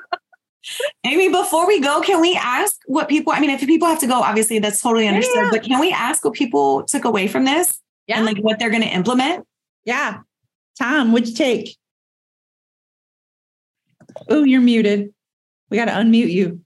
Amy, 1.04 1.28
before 1.28 1.66
we 1.66 1.80
go, 1.80 2.00
can 2.00 2.20
we 2.20 2.36
ask 2.36 2.76
what 2.86 3.08
people, 3.08 3.32
I 3.32 3.40
mean, 3.40 3.50
if 3.50 3.60
people 3.60 3.88
have 3.88 3.98
to 4.00 4.06
go, 4.06 4.20
obviously 4.22 4.58
that's 4.60 4.80
totally 4.80 5.08
understood, 5.08 5.34
yeah. 5.36 5.50
but 5.50 5.62
can 5.62 5.80
we 5.80 5.92
ask 5.92 6.24
what 6.24 6.34
people 6.34 6.84
took 6.84 7.04
away 7.04 7.26
from 7.26 7.44
this 7.44 7.80
Yeah. 8.06 8.18
and 8.18 8.26
like 8.26 8.38
what 8.38 8.58
they're 8.58 8.70
going 8.70 8.82
to 8.82 8.88
implement? 8.88 9.46
Yeah. 9.84 10.20
Tom, 10.78 11.12
what'd 11.12 11.28
you 11.28 11.34
take? 11.34 11.76
Oh, 14.28 14.44
you're 14.44 14.60
muted. 14.60 15.12
We 15.70 15.76
got 15.76 15.86
to 15.86 15.92
unmute 15.92 16.30
you. 16.30 16.60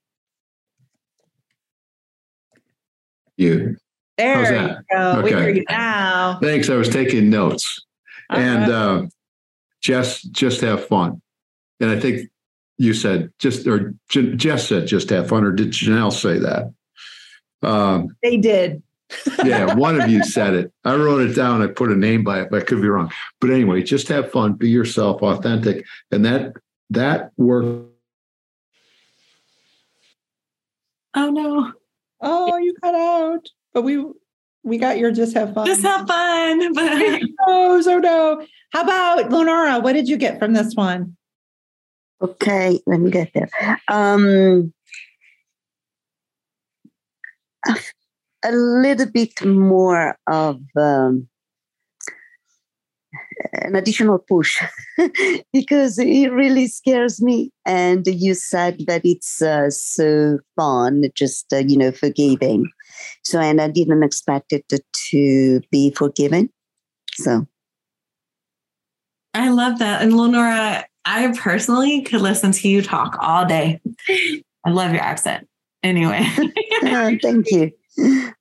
You. 3.36 3.76
There 4.16 4.62
you 4.62 4.76
go. 4.90 5.22
We 5.22 5.34
Okay. 5.34 5.40
hear 5.42 5.54
you 5.54 5.64
now. 5.68 6.38
Thanks. 6.40 6.70
I 6.70 6.74
was 6.76 6.88
taking 6.88 7.28
notes. 7.28 7.84
All 8.30 8.38
and 8.38 8.70
uh, 8.72 9.02
just 9.82 10.32
just 10.32 10.62
have 10.62 10.86
fun. 10.86 11.20
And 11.80 11.90
I 11.90 12.00
think 12.00 12.30
you 12.78 12.94
said 12.94 13.30
just 13.38 13.66
or 13.66 13.94
J- 14.08 14.34
Jess 14.34 14.68
said 14.68 14.86
just 14.86 15.10
have 15.10 15.28
fun, 15.28 15.44
or 15.44 15.52
did 15.52 15.70
Janelle 15.70 16.12
say 16.12 16.38
that? 16.38 16.72
Um, 17.62 18.16
They 18.22 18.38
did. 18.38 18.82
yeah, 19.44 19.74
one 19.76 20.00
of 20.00 20.08
you 20.08 20.24
said 20.24 20.54
it. 20.54 20.72
I 20.84 20.94
wrote 20.96 21.20
it 21.28 21.34
down. 21.34 21.62
I 21.62 21.66
put 21.68 21.92
a 21.92 21.96
name 21.96 22.24
by 22.24 22.40
it, 22.40 22.48
but 22.50 22.62
I 22.62 22.64
could 22.64 22.80
be 22.80 22.88
wrong. 22.88 23.12
But 23.40 23.50
anyway, 23.50 23.82
just 23.82 24.08
have 24.08 24.32
fun, 24.32 24.54
be 24.54 24.70
yourself, 24.70 25.22
authentic, 25.22 25.84
and 26.10 26.24
that 26.24 26.54
that 26.90 27.32
work. 27.36 27.86
Oh 31.14 31.30
no! 31.30 31.72
Oh, 32.20 32.56
you 32.58 32.74
cut 32.82 32.94
out. 32.94 33.48
But 33.72 33.82
we 33.82 34.04
we 34.62 34.78
got 34.78 34.98
your 34.98 35.12
just 35.12 35.34
have 35.34 35.54
fun. 35.54 35.66
Just 35.66 35.82
have 35.82 36.06
fun. 36.06 36.72
But 36.74 37.22
oh, 37.46 37.80
so 37.80 37.98
no. 37.98 38.44
How 38.72 38.82
about 38.82 39.30
Lenora? 39.30 39.80
What 39.80 39.92
did 39.92 40.08
you 40.08 40.16
get 40.16 40.38
from 40.38 40.52
this 40.52 40.74
one? 40.74 41.16
Okay, 42.20 42.80
let 42.86 43.00
me 43.00 43.10
get 43.10 43.30
there. 43.34 43.48
Um, 43.88 44.72
a, 47.66 47.76
a 48.44 48.52
little 48.52 49.06
bit 49.06 49.44
more 49.44 50.18
of 50.26 50.60
um, 50.76 51.28
an 53.52 53.76
additional 53.76 54.18
push 54.18 54.62
because 55.52 55.98
it 55.98 56.32
really 56.32 56.66
scares 56.66 57.22
me. 57.22 57.50
And 57.64 58.06
you 58.06 58.34
said 58.34 58.84
that 58.86 59.02
it's 59.04 59.42
uh, 59.42 59.70
so 59.70 60.38
fun, 60.56 61.04
just 61.14 61.52
uh, 61.52 61.58
you 61.58 61.76
know, 61.76 61.92
forgiving. 61.92 62.70
So, 63.24 63.40
and 63.40 63.60
I 63.60 63.68
didn't 63.68 64.02
expect 64.02 64.52
it 64.52 64.68
to, 64.68 64.80
to 65.10 65.60
be 65.70 65.90
forgiven. 65.90 66.50
So, 67.14 67.46
I 69.34 69.50
love 69.50 69.78
that. 69.80 70.02
And 70.02 70.16
Lenora, 70.16 70.86
I 71.04 71.32
personally 71.36 72.02
could 72.02 72.20
listen 72.20 72.52
to 72.52 72.68
you 72.68 72.82
talk 72.82 73.16
all 73.20 73.44
day. 73.44 73.80
I 74.64 74.70
love 74.70 74.92
your 74.92 75.02
accent. 75.02 75.46
Anyway, 75.82 76.26
uh, 76.82 77.12
thank 77.22 77.50
you. 77.50 77.70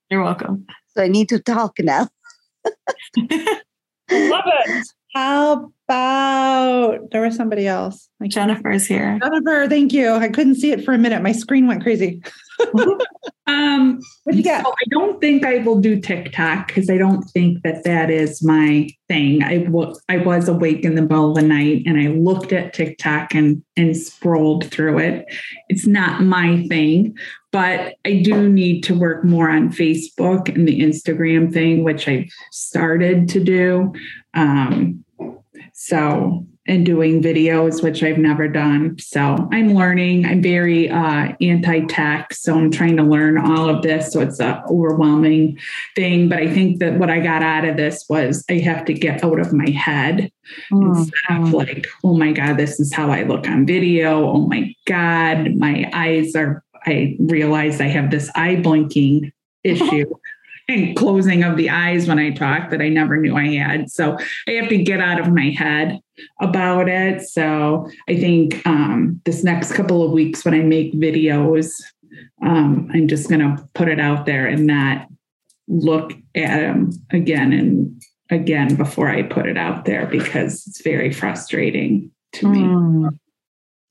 You're 0.10 0.24
welcome. 0.24 0.66
So 0.96 1.04
I 1.04 1.08
need 1.08 1.30
to 1.30 1.40
talk 1.40 1.76
now. 1.80 2.08
Love 4.12 4.44
it. 4.46 4.88
How 5.14 5.72
about 5.88 7.12
there 7.12 7.22
was 7.22 7.36
somebody 7.36 7.68
else? 7.68 8.10
Like 8.20 8.32
Jennifer's 8.32 8.86
here. 8.86 9.18
Jennifer, 9.22 9.68
thank 9.70 9.94
you. 9.94 10.12
I 10.12 10.28
couldn't 10.28 10.56
see 10.56 10.72
it 10.72 10.84
for 10.84 10.94
a 10.94 10.98
minute. 10.98 11.22
My 11.22 11.32
screen 11.32 11.68
went 11.68 11.84
crazy. 11.84 12.22
um, 13.48 14.00
what 14.24 14.36
you 14.36 14.44
got? 14.44 14.64
So 14.64 14.72
I 14.72 14.86
don't 14.90 15.22
think 15.22 15.46
I 15.46 15.60
will 15.60 15.80
do 15.80 16.00
TikTok 16.00 16.68
because 16.68 16.90
I 16.90 16.98
don't 16.98 17.22
think 17.24 17.62
that 17.64 17.84
that 17.84 18.10
is 18.10 18.44
my 18.44 18.90
thing. 19.08 19.44
I, 19.44 19.60
w- 19.60 19.96
I 20.10 20.18
was 20.18 20.48
awake 20.48 20.84
in 20.84 20.96
the 20.96 21.04
middle 21.04 21.30
of 21.30 21.36
the 21.36 21.44
night 21.44 21.84
and 21.86 22.00
I 22.00 22.08
looked 22.08 22.52
at 22.52 22.74
TikTok 22.74 23.36
and 23.36 23.64
and 23.78 23.96
scrolled 23.96 24.72
through 24.72 24.98
it. 25.00 25.26
It's 25.70 25.86
not 25.86 26.24
my 26.24 26.66
thing, 26.68 27.16
but 27.52 27.96
I 28.04 28.22
do 28.24 28.50
need 28.50 28.82
to 28.86 28.98
work 28.98 29.24
more 29.24 29.50
on 29.50 29.70
Facebook 29.70 30.54
and 30.54 30.68
the 30.68 30.82
Instagram 30.82 31.54
thing, 31.54 31.84
which 31.84 32.08
I've 32.08 32.30
started 32.52 33.30
to 33.30 33.44
do. 33.44 33.94
Um, 34.34 35.05
so 35.78 36.48
and 36.68 36.86
doing 36.86 37.22
videos, 37.22 37.84
which 37.84 38.02
I've 38.02 38.18
never 38.18 38.48
done. 38.48 38.98
So 38.98 39.48
I'm 39.52 39.74
learning. 39.74 40.26
I'm 40.26 40.42
very 40.42 40.90
uh, 40.90 41.34
anti-tech, 41.40 42.34
so 42.34 42.58
I'm 42.58 42.72
trying 42.72 42.96
to 42.98 43.04
learn 43.04 43.38
all 43.38 43.70
of 43.70 43.84
this. 43.84 44.14
So 44.14 44.22
it's 44.22 44.40
an 44.40 44.62
overwhelming 44.70 45.60
thing. 45.96 46.30
But 46.30 46.40
I 46.40 46.52
think 46.52 46.80
that 46.80 46.98
what 46.98 47.10
I 47.10 47.20
got 47.20 47.44
out 47.44 47.66
of 47.66 47.76
this 47.76 48.06
was 48.10 48.44
I 48.50 48.60
have 48.60 48.86
to 48.86 48.94
get 48.94 49.24
out 49.24 49.40
of 49.40 49.52
my 49.54 49.70
head 49.70 50.32
mm. 50.72 50.98
instead 50.98 51.42
of 51.42 51.54
like, 51.54 51.86
oh 52.06 52.16
my 52.18 52.32
god, 52.32 52.58
this 52.58 52.80
is 52.80 52.94
how 52.94 53.12
I 53.12 53.24
look 53.24 53.48
on 53.48 53.68
video. 53.68 54.26
Oh 54.28 54.48
my 54.48 54.74
god, 54.88 55.56
my 55.56 55.90
eyes 55.94 56.36
are. 56.36 56.64
I 56.88 57.18
realized 57.20 57.82
I 57.82 57.88
have 57.88 58.12
this 58.12 58.32
eye 58.36 58.58
blinking 58.58 59.32
issue 59.64 60.06
and 60.68 60.96
closing 60.96 61.44
of 61.44 61.58
the 61.58 61.70
eyes 61.70 62.08
when 62.08 62.20
I 62.20 62.32
talk 62.32 62.70
that 62.72 62.82
I 62.82 62.90
never 62.90 63.18
knew 63.18 63.36
I 63.36 63.56
had. 63.56 63.92
So 63.92 64.18
I 64.48 64.52
have 64.52 64.70
to 64.70 64.82
get 64.82 65.00
out 65.00 65.20
of 65.20 65.32
my 65.32 65.50
head 65.52 66.00
about 66.42 66.90
it. 66.90 67.22
So 67.22 67.90
I 68.10 68.16
think 68.16 68.66
um, 68.66 69.22
this 69.26 69.44
next 69.44 69.74
couple 69.74 70.04
of 70.04 70.12
weeks 70.12 70.44
when 70.44 70.54
I 70.54 70.60
make 70.60 70.94
videos, 70.94 71.72
um, 72.44 72.90
I'm 72.94 73.08
just 73.08 73.30
going 73.30 73.42
to 73.42 73.68
put 73.74 73.90
it 73.90 74.00
out 74.00 74.26
there 74.26 74.48
and 74.48 74.66
not 74.66 75.08
look 75.68 76.14
at 76.36 76.60
them 76.60 76.92
again 77.12 77.54
and 77.54 78.02
again 78.30 78.76
before 78.76 79.10
I 79.10 79.24
put 79.24 79.48
it 79.48 79.58
out 79.58 79.86
there 79.86 80.08
because 80.08 80.66
it's 80.68 80.82
very 80.82 81.12
frustrating 81.12 82.12
to 82.34 82.48
me. 82.48 82.60
Mm. 82.60 83.20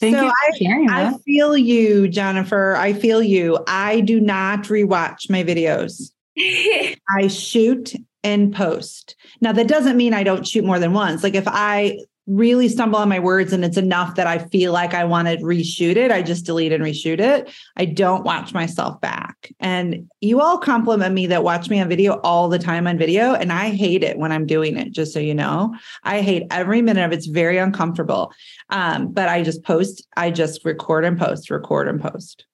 Thank 0.01 0.17
so 0.17 0.27
I, 0.27 0.87
I 0.91 1.19
feel 1.25 1.57
you, 1.57 2.09
Jennifer. 2.09 2.75
I 2.75 2.93
feel 2.93 3.23
you. 3.23 3.59
I 3.69 4.01
do 4.01 4.21
not 4.21 4.65
rewatch 4.65 5.31
my 5.31 5.45
videos. 5.45 6.11
I 6.39 7.29
shoot 7.29 7.95
and 8.23 8.55
post. 8.55 9.17
Now, 9.41 9.53
that 9.53 9.69
doesn't 9.69 9.97
mean 9.97 10.15
I 10.15 10.23
don't 10.23 10.47
shoot 10.47 10.65
more 10.65 10.79
than 10.79 10.93
once. 10.93 11.23
Like 11.23 11.35
if 11.35 11.45
I 11.47 11.99
really 12.27 12.69
stumble 12.69 12.99
on 12.99 13.09
my 13.09 13.19
words 13.19 13.53
and 13.53 13.65
it's 13.65 13.77
enough 13.77 14.15
that 14.15 14.27
I 14.27 14.39
feel 14.39 14.73
like 14.73 14.95
I 14.95 15.05
want 15.05 15.29
to 15.29 15.37
reshoot 15.37 15.97
it, 15.97 16.11
I 16.11 16.23
just 16.23 16.47
delete 16.47 16.73
and 16.73 16.83
reshoot 16.83 17.21
it. 17.21 17.53
I 17.77 17.85
don't 17.85 18.25
watch 18.25 18.55
myself 18.55 18.99
back. 19.01 19.53
And 19.61 20.11
you 20.21 20.41
all 20.41 20.57
compliment 20.57 21.15
me 21.15 21.27
that 21.27 21.45
watch 21.45 21.69
me 21.69 21.81
on 21.81 21.89
video 21.89 22.15
all 22.21 22.49
the 22.49 22.59
time 22.59 22.87
on 22.87 22.97
video. 22.97 23.35
And 23.35 23.53
I 23.53 23.71
hate 23.71 24.03
it 24.03 24.17
when 24.19 24.33
I'm 24.33 24.47
doing 24.47 24.79
it, 24.79 24.93
just 24.93 25.13
so 25.13 25.21
you 25.21 25.35
know. 25.35 25.75
I 26.03 26.23
hate 26.23 26.45
every 26.51 26.81
minute 26.81 27.05
of 27.05 27.13
it. 27.13 27.17
It's 27.17 27.27
very 27.27 27.59
uncomfortable. 27.59 28.33
Um, 28.71 29.13
but 29.13 29.29
I 29.29 29.43
just 29.43 29.63
post, 29.63 30.07
I 30.17 30.31
just 30.31 30.65
record 30.65 31.05
and 31.05 31.19
post, 31.19 31.51
record 31.51 31.89
and 31.89 32.01
post. 32.01 32.47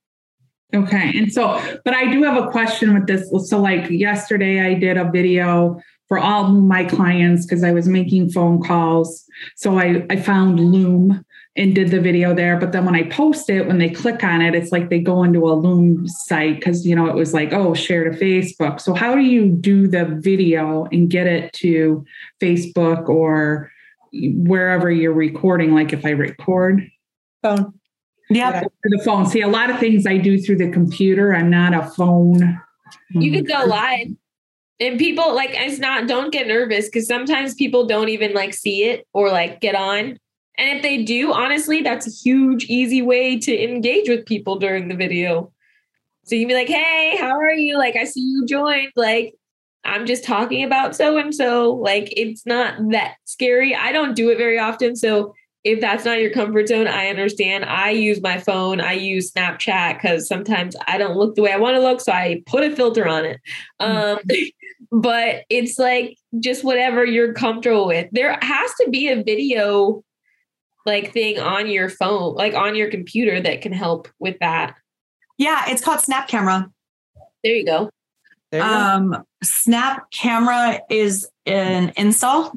Okay. 0.74 1.12
And 1.16 1.32
so, 1.32 1.60
but 1.84 1.94
I 1.94 2.10
do 2.10 2.22
have 2.22 2.42
a 2.42 2.48
question 2.50 2.94
with 2.94 3.06
this. 3.06 3.30
So, 3.48 3.60
like 3.60 3.90
yesterday, 3.90 4.60
I 4.60 4.74
did 4.74 4.96
a 4.96 5.10
video 5.10 5.80
for 6.08 6.18
all 6.18 6.48
my 6.48 6.84
clients 6.84 7.46
because 7.46 7.64
I 7.64 7.72
was 7.72 7.88
making 7.88 8.30
phone 8.30 8.62
calls. 8.62 9.24
So, 9.56 9.78
I, 9.78 10.06
I 10.10 10.16
found 10.16 10.60
Loom 10.60 11.24
and 11.56 11.74
did 11.74 11.90
the 11.90 12.00
video 12.00 12.34
there. 12.34 12.56
But 12.56 12.72
then 12.72 12.84
when 12.84 12.94
I 12.94 13.02
post 13.04 13.50
it, 13.50 13.66
when 13.66 13.78
they 13.78 13.90
click 13.90 14.22
on 14.22 14.40
it, 14.40 14.54
it's 14.54 14.70
like 14.70 14.88
they 14.88 15.00
go 15.00 15.24
into 15.24 15.48
a 15.48 15.54
Loom 15.54 16.06
site 16.06 16.56
because, 16.56 16.86
you 16.86 16.94
know, 16.94 17.06
it 17.06 17.14
was 17.16 17.34
like, 17.34 17.52
oh, 17.52 17.74
share 17.74 18.08
to 18.08 18.16
Facebook. 18.16 18.80
So, 18.80 18.94
how 18.94 19.14
do 19.14 19.22
you 19.22 19.48
do 19.48 19.88
the 19.88 20.04
video 20.04 20.84
and 20.92 21.10
get 21.10 21.26
it 21.26 21.52
to 21.54 22.04
Facebook 22.40 23.08
or 23.08 23.72
wherever 24.12 24.90
you're 24.90 25.12
recording? 25.12 25.74
Like 25.74 25.92
if 25.92 26.04
I 26.04 26.10
record? 26.10 26.88
Phone. 27.42 27.79
Yeah, 28.30 28.62
the 28.84 29.02
phone. 29.04 29.26
See, 29.26 29.40
a 29.40 29.48
lot 29.48 29.70
of 29.70 29.78
things 29.78 30.06
I 30.06 30.16
do 30.16 30.38
through 30.38 30.58
the 30.58 30.70
computer. 30.70 31.34
I'm 31.34 31.50
not 31.50 31.74
a 31.74 31.86
phone. 31.90 32.60
You 33.10 33.32
could 33.32 33.46
mm. 33.46 33.48
go 33.48 33.66
live. 33.66 34.08
And 34.78 34.98
people 34.98 35.34
like 35.34 35.50
it's 35.52 35.78
not 35.78 36.06
don't 36.06 36.32
get 36.32 36.46
nervous 36.46 36.86
because 36.86 37.06
sometimes 37.06 37.54
people 37.54 37.86
don't 37.86 38.08
even 38.08 38.32
like 38.32 38.54
see 38.54 38.84
it 38.84 39.06
or 39.12 39.30
like 39.30 39.60
get 39.60 39.74
on. 39.74 40.18
And 40.56 40.76
if 40.76 40.82
they 40.82 41.02
do, 41.02 41.32
honestly, 41.32 41.82
that's 41.82 42.06
a 42.06 42.10
huge, 42.10 42.64
easy 42.64 43.02
way 43.02 43.38
to 43.38 43.62
engage 43.62 44.08
with 44.08 44.26
people 44.26 44.58
during 44.58 44.88
the 44.88 44.94
video. 44.94 45.52
So 46.24 46.34
you 46.34 46.42
can 46.42 46.48
be 46.48 46.54
like, 46.54 46.68
hey, 46.68 47.16
how 47.18 47.38
are 47.38 47.52
you? 47.52 47.78
Like, 47.78 47.96
I 47.96 48.04
see 48.04 48.20
you 48.20 48.44
joined. 48.46 48.92
Like, 48.94 49.34
I'm 49.84 50.04
just 50.04 50.22
talking 50.22 50.62
about 50.62 50.94
so 50.94 51.16
and 51.16 51.34
so. 51.34 51.72
Like, 51.72 52.12
it's 52.14 52.44
not 52.44 52.74
that 52.90 53.14
scary. 53.24 53.74
I 53.74 53.90
don't 53.90 54.14
do 54.14 54.28
it 54.30 54.36
very 54.36 54.58
often. 54.58 54.96
So 54.96 55.34
if 55.62 55.80
that's 55.80 56.04
not 56.04 56.20
your 56.20 56.30
comfort 56.30 56.68
zone, 56.68 56.86
I 56.86 57.08
understand. 57.08 57.66
I 57.66 57.90
use 57.90 58.20
my 58.22 58.38
phone, 58.38 58.80
I 58.80 58.94
use 58.94 59.30
Snapchat 59.30 59.94
because 59.94 60.26
sometimes 60.26 60.74
I 60.86 60.96
don't 60.96 61.16
look 61.16 61.34
the 61.34 61.42
way 61.42 61.52
I 61.52 61.58
want 61.58 61.76
to 61.76 61.80
look. 61.80 62.00
So 62.00 62.12
I 62.12 62.42
put 62.46 62.64
a 62.64 62.74
filter 62.74 63.06
on 63.06 63.26
it. 63.26 63.40
Um, 63.78 64.18
but 64.92 65.44
it's 65.50 65.78
like 65.78 66.16
just 66.38 66.64
whatever 66.64 67.04
you're 67.04 67.34
comfortable 67.34 67.86
with. 67.86 68.08
There 68.12 68.38
has 68.40 68.70
to 68.80 68.90
be 68.90 69.08
a 69.08 69.22
video 69.22 70.02
like 70.86 71.12
thing 71.12 71.38
on 71.38 71.68
your 71.68 71.90
phone, 71.90 72.34
like 72.34 72.54
on 72.54 72.74
your 72.74 72.90
computer 72.90 73.40
that 73.40 73.60
can 73.60 73.72
help 73.72 74.08
with 74.18 74.38
that. 74.40 74.76
Yeah, 75.36 75.64
it's 75.68 75.84
called 75.84 76.00
Snap 76.00 76.26
Camera. 76.26 76.70
There 77.44 77.54
you 77.54 77.66
go. 77.66 77.90
There 78.50 78.60
you 78.60 78.66
um, 78.66 79.10
go. 79.10 79.22
Snap 79.42 80.10
Camera 80.10 80.80
is 80.88 81.28
an 81.44 81.92
install 81.96 82.52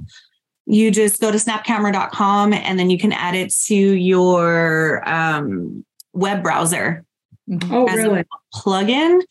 you 0.65 0.91
just 0.91 1.19
go 1.19 1.31
to 1.31 1.37
snapcamera.com 1.37 2.53
and 2.53 2.79
then 2.79 2.89
you 2.89 2.97
can 2.97 3.11
add 3.11 3.35
it 3.35 3.53
to 3.65 3.75
your 3.75 5.07
um, 5.07 5.85
web 6.13 6.43
browser. 6.43 7.05
Mm-hmm. 7.49 7.73
Oh, 7.73 7.85
really? 7.85 8.23
plugin. 8.53 9.21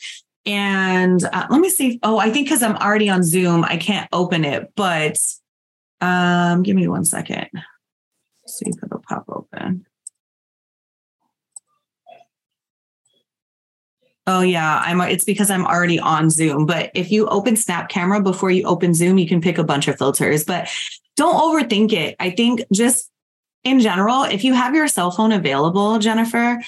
And 0.45 1.23
uh, 1.25 1.47
let 1.51 1.61
me 1.61 1.71
see. 1.71 2.01
Oh, 2.03 2.19
I 2.19 2.31
think 2.31 2.47
because 2.47 2.63
I'm 2.63 2.77
already 2.77 3.09
on 3.09 3.23
Zoom, 3.23 3.65
I 3.65 3.77
can't 3.77 4.09
open 4.13 4.45
it, 4.45 4.73
but 4.75 5.17
um, 6.01 6.63
give 6.63 6.75
me 6.75 6.89
one 6.89 7.05
second. 7.05 7.47
see 8.47 8.67
if 8.69 8.83
it'll 8.83 9.03
pop 9.09 9.25
open. 9.29 9.87
Oh 14.27 14.41
yeah, 14.41 14.81
I'm 14.85 15.01
it's 15.01 15.25
because 15.25 15.51
I'm 15.51 15.67
already 15.67 15.99
on 15.99 16.31
Zoom. 16.31 16.65
But 16.67 16.91
if 16.95 17.11
you 17.11 17.27
open 17.27 17.57
Snap 17.57 17.89
Camera 17.89 18.21
before 18.21 18.51
you 18.51 18.65
open 18.65 18.95
Zoom, 18.95 19.19
you 19.19 19.27
can 19.27 19.41
pick 19.41 19.59
a 19.59 19.65
bunch 19.65 19.89
of 19.89 19.99
filters. 19.99 20.45
But 20.45 20.69
don't 21.17 21.35
overthink 21.35 21.93
it. 21.93 22.17
I 22.19 22.31
think 22.31 22.63
just 22.73 23.11
in 23.65 23.81
general, 23.81 24.25
if 24.25 24.45
you 24.45 24.55
have 24.55 24.75
your 24.75 24.89
cell 24.89 25.11
phone 25.11 25.33
available, 25.33 25.99
Jennifer, 25.99 26.61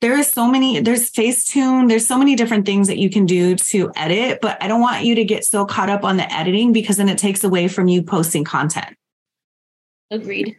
there 0.00 0.18
is 0.18 0.28
so 0.28 0.48
many 0.48 0.80
there's 0.80 1.10
facetune 1.10 1.88
there's 1.88 2.06
so 2.06 2.18
many 2.18 2.34
different 2.34 2.66
things 2.66 2.88
that 2.88 2.98
you 2.98 3.10
can 3.10 3.26
do 3.26 3.54
to 3.54 3.90
edit 3.96 4.40
but 4.40 4.62
i 4.62 4.68
don't 4.68 4.80
want 4.80 5.04
you 5.04 5.14
to 5.14 5.24
get 5.24 5.44
so 5.44 5.64
caught 5.64 5.90
up 5.90 6.04
on 6.04 6.16
the 6.16 6.32
editing 6.32 6.72
because 6.72 6.96
then 6.96 7.08
it 7.08 7.18
takes 7.18 7.44
away 7.44 7.68
from 7.68 7.88
you 7.88 8.02
posting 8.02 8.44
content 8.44 8.96
Agreed. 10.10 10.56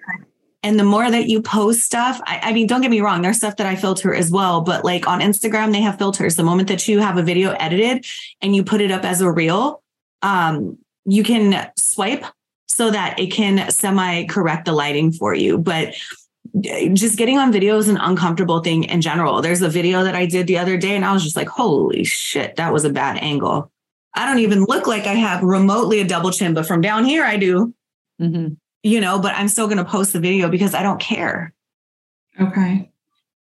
and 0.63 0.79
the 0.79 0.83
more 0.83 1.09
that 1.09 1.27
you 1.27 1.41
post 1.41 1.81
stuff 1.81 2.21
I, 2.25 2.39
I 2.43 2.53
mean 2.53 2.67
don't 2.67 2.81
get 2.81 2.91
me 2.91 3.01
wrong 3.01 3.21
there's 3.21 3.37
stuff 3.37 3.57
that 3.57 3.67
i 3.67 3.75
filter 3.75 4.13
as 4.13 4.31
well 4.31 4.61
but 4.61 4.85
like 4.85 5.07
on 5.07 5.19
instagram 5.19 5.71
they 5.71 5.81
have 5.81 5.97
filters 5.97 6.35
the 6.35 6.43
moment 6.43 6.67
that 6.69 6.87
you 6.87 6.99
have 6.99 7.17
a 7.17 7.23
video 7.23 7.51
edited 7.51 8.05
and 8.41 8.55
you 8.55 8.63
put 8.63 8.81
it 8.81 8.91
up 8.91 9.03
as 9.03 9.21
a 9.21 9.31
reel 9.31 9.81
um, 10.23 10.77
you 11.05 11.23
can 11.23 11.71
swipe 11.75 12.25
so 12.73 12.89
that 12.91 13.19
it 13.19 13.27
can 13.27 13.69
semi 13.69 14.25
correct 14.25 14.65
the 14.65 14.73
lighting 14.73 15.11
for 15.11 15.33
you 15.33 15.57
but 15.57 15.93
just 16.59 17.17
getting 17.17 17.37
on 17.37 17.51
video 17.51 17.77
is 17.77 17.87
an 17.87 17.97
uncomfortable 17.97 18.59
thing 18.59 18.83
in 18.83 19.01
general. 19.01 19.41
There's 19.41 19.61
a 19.61 19.69
video 19.69 20.03
that 20.03 20.15
I 20.15 20.25
did 20.25 20.47
the 20.47 20.57
other 20.57 20.77
day 20.77 20.95
and 20.95 21.05
I 21.05 21.13
was 21.13 21.23
just 21.23 21.35
like, 21.35 21.47
holy 21.47 22.03
shit, 22.03 22.57
that 22.57 22.73
was 22.73 22.83
a 22.83 22.89
bad 22.89 23.17
angle. 23.17 23.71
I 24.13 24.25
don't 24.25 24.39
even 24.39 24.65
look 24.65 24.87
like 24.87 25.05
I 25.05 25.13
have 25.13 25.43
remotely 25.43 26.01
a 26.01 26.07
double 26.07 26.31
chin, 26.31 26.53
but 26.53 26.65
from 26.65 26.81
down 26.81 27.05
here 27.05 27.23
I 27.23 27.37
do. 27.37 27.73
Mm-hmm. 28.19 28.55
You 28.83 28.99
know, 28.99 29.19
but 29.19 29.35
I'm 29.35 29.47
still 29.47 29.67
going 29.67 29.77
to 29.77 29.85
post 29.85 30.11
the 30.11 30.19
video 30.19 30.49
because 30.49 30.73
I 30.73 30.83
don't 30.83 30.99
care. 30.99 31.53
Okay. 32.39 32.90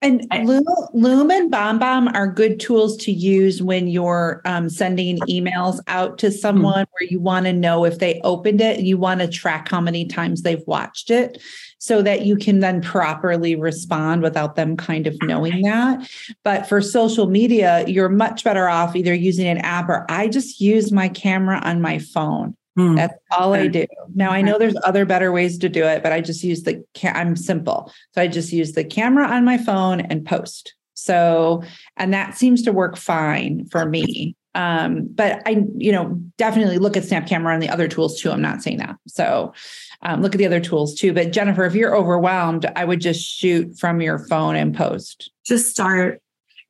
And 0.02 0.26
Loom, 0.46 0.64
Loom 0.94 1.30
and 1.30 1.52
BombBomb 1.52 2.14
are 2.14 2.26
good 2.26 2.58
tools 2.58 2.96
to 2.98 3.12
use 3.12 3.62
when 3.62 3.86
you're 3.86 4.40
um, 4.46 4.70
sending 4.70 5.18
emails 5.28 5.78
out 5.88 6.16
to 6.18 6.32
someone 6.32 6.86
where 6.92 7.08
you 7.10 7.20
want 7.20 7.44
to 7.44 7.52
know 7.52 7.84
if 7.84 7.98
they 7.98 8.18
opened 8.24 8.62
it. 8.62 8.80
You 8.80 8.96
want 8.96 9.20
to 9.20 9.28
track 9.28 9.68
how 9.68 9.78
many 9.78 10.06
times 10.06 10.40
they've 10.40 10.66
watched 10.66 11.10
it 11.10 11.42
so 11.80 12.00
that 12.00 12.24
you 12.24 12.36
can 12.36 12.60
then 12.60 12.80
properly 12.80 13.56
respond 13.56 14.22
without 14.22 14.56
them 14.56 14.74
kind 14.74 15.06
of 15.06 15.16
knowing 15.22 15.60
that. 15.62 16.10
But 16.44 16.66
for 16.66 16.80
social 16.80 17.28
media, 17.28 17.84
you're 17.86 18.08
much 18.08 18.42
better 18.42 18.68
off 18.68 18.96
either 18.96 19.12
using 19.12 19.48
an 19.48 19.58
app 19.58 19.90
or 19.90 20.06
I 20.10 20.28
just 20.28 20.62
use 20.62 20.92
my 20.92 21.08
camera 21.10 21.60
on 21.62 21.82
my 21.82 21.98
phone. 21.98 22.56
That's 22.96 23.14
all 23.30 23.54
I 23.54 23.66
do. 23.66 23.86
Now 24.14 24.30
I 24.30 24.42
know 24.42 24.58
there's 24.58 24.76
other 24.84 25.04
better 25.04 25.32
ways 25.32 25.58
to 25.58 25.68
do 25.68 25.84
it, 25.84 26.02
but 26.02 26.12
I 26.12 26.20
just 26.20 26.42
use 26.44 26.62
the 26.62 26.84
ca- 26.96 27.12
I'm 27.14 27.36
simple. 27.36 27.92
So 28.14 28.22
I 28.22 28.26
just 28.26 28.52
use 28.52 28.72
the 28.72 28.84
camera 28.84 29.26
on 29.26 29.44
my 29.44 29.58
phone 29.58 30.00
and 30.00 30.24
post. 30.24 30.74
So 30.94 31.62
and 31.96 32.12
that 32.12 32.36
seems 32.36 32.62
to 32.62 32.72
work 32.72 32.96
fine 32.96 33.66
for 33.66 33.86
me. 33.86 34.36
Um, 34.54 35.06
but 35.12 35.42
I, 35.46 35.64
you 35.76 35.92
know, 35.92 36.20
definitely 36.36 36.78
look 36.78 36.96
at 36.96 37.04
Snap 37.04 37.26
Camera 37.26 37.54
and 37.54 37.62
the 37.62 37.68
other 37.68 37.86
tools 37.86 38.20
too. 38.20 38.30
I'm 38.30 38.42
not 38.42 38.62
saying 38.62 38.78
that. 38.78 38.96
So 39.06 39.54
um, 40.02 40.22
look 40.22 40.34
at 40.34 40.38
the 40.38 40.46
other 40.46 40.60
tools 40.60 40.94
too. 40.94 41.12
But 41.12 41.32
Jennifer, 41.32 41.64
if 41.64 41.74
you're 41.74 41.96
overwhelmed, 41.96 42.66
I 42.74 42.84
would 42.84 43.00
just 43.00 43.24
shoot 43.24 43.78
from 43.78 44.00
your 44.00 44.18
phone 44.26 44.56
and 44.56 44.74
post. 44.74 45.30
Just 45.46 45.70
start. 45.70 46.20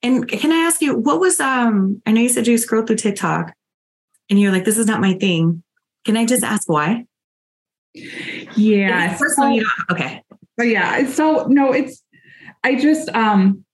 And 0.02 0.28
can 0.28 0.52
I 0.52 0.66
ask 0.66 0.82
you, 0.82 0.96
what 0.96 1.20
was 1.20 1.40
um 1.40 2.02
I 2.06 2.12
know 2.12 2.20
you 2.20 2.28
said 2.28 2.46
you 2.46 2.58
scrolled 2.58 2.86
through 2.86 2.96
TikTok 2.96 3.54
and 4.28 4.40
you're 4.40 4.52
like, 4.52 4.64
this 4.64 4.78
is 4.78 4.86
not 4.86 5.00
my 5.00 5.14
thing. 5.14 5.62
Can 6.04 6.16
I 6.16 6.24
just 6.24 6.42
ask 6.42 6.68
why? 6.68 7.04
Yeah. 8.56 9.16
First 9.16 9.38
of 9.38 9.50
you 9.52 9.64
don't- 9.64 9.98
okay. 9.98 10.22
But 10.56 10.68
yeah, 10.68 11.06
so 11.08 11.46
no, 11.48 11.72
it's 11.72 12.02
I 12.64 12.74
just 12.74 13.08
um 13.10 13.64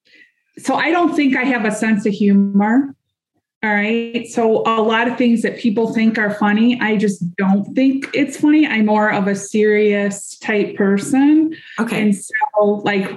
so 0.58 0.74
I 0.74 0.90
don't 0.90 1.14
think 1.14 1.36
I 1.36 1.44
have 1.44 1.64
a 1.64 1.70
sense 1.72 2.06
of 2.06 2.12
humor. 2.12 2.94
All 3.62 3.70
right. 3.72 4.26
So 4.28 4.62
a 4.66 4.80
lot 4.82 5.08
of 5.08 5.18
things 5.18 5.42
that 5.42 5.58
people 5.58 5.92
think 5.92 6.18
are 6.18 6.32
funny, 6.34 6.78
I 6.80 6.96
just 6.96 7.34
don't 7.36 7.64
think 7.74 8.08
it's 8.14 8.36
funny. 8.36 8.66
I'm 8.66 8.86
more 8.86 9.10
of 9.12 9.26
a 9.26 9.34
serious 9.34 10.38
type 10.38 10.76
person. 10.76 11.54
Okay. 11.80 12.00
And 12.00 12.14
so 12.14 12.64
like 12.84 13.10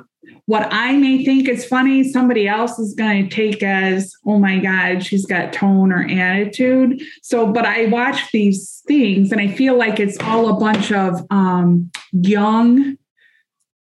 what 0.50 0.68
I 0.72 0.93
may 0.93 1.24
think 1.24 1.47
is 1.47 1.64
funny, 1.64 2.04
somebody 2.12 2.47
else 2.47 2.80
is 2.80 2.95
going 2.95 3.30
to 3.30 3.36
take 3.36 3.62
as, 3.62 4.16
oh 4.26 4.39
my 4.39 4.58
God, 4.58 5.06
she's 5.06 5.28
got 5.28 5.54
tone 5.54 5.91
or 5.91 6.10
attitude. 6.10 7.04
So, 7.22 7.45
but 7.54 7.68
I 7.68 7.86
watch 7.86 8.32
these 8.32 8.82
things 8.88 9.32
and 9.32 9.39
I 9.39 9.50
feel 9.50 9.78
like 9.78 10.00
it's 10.00 10.18
all 10.18 10.50
a 10.50 10.60
bunch 10.60 10.91
of 10.91 11.24
um, 11.30 11.91
young, 12.12 12.97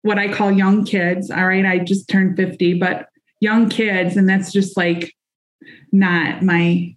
what 0.03 0.19
I 0.19 0.33
call 0.33 0.51
young 0.51 0.85
kids. 0.85 1.31
All 1.31 1.47
right. 1.47 1.65
I 1.65 1.79
just 1.79 2.09
turned 2.09 2.37
50, 2.37 2.75
but 2.81 3.07
young 3.39 3.69
kids. 3.69 4.17
And 4.17 4.29
that's 4.29 4.51
just 4.51 4.77
like 4.77 5.15
not 5.93 6.43
my 6.43 6.93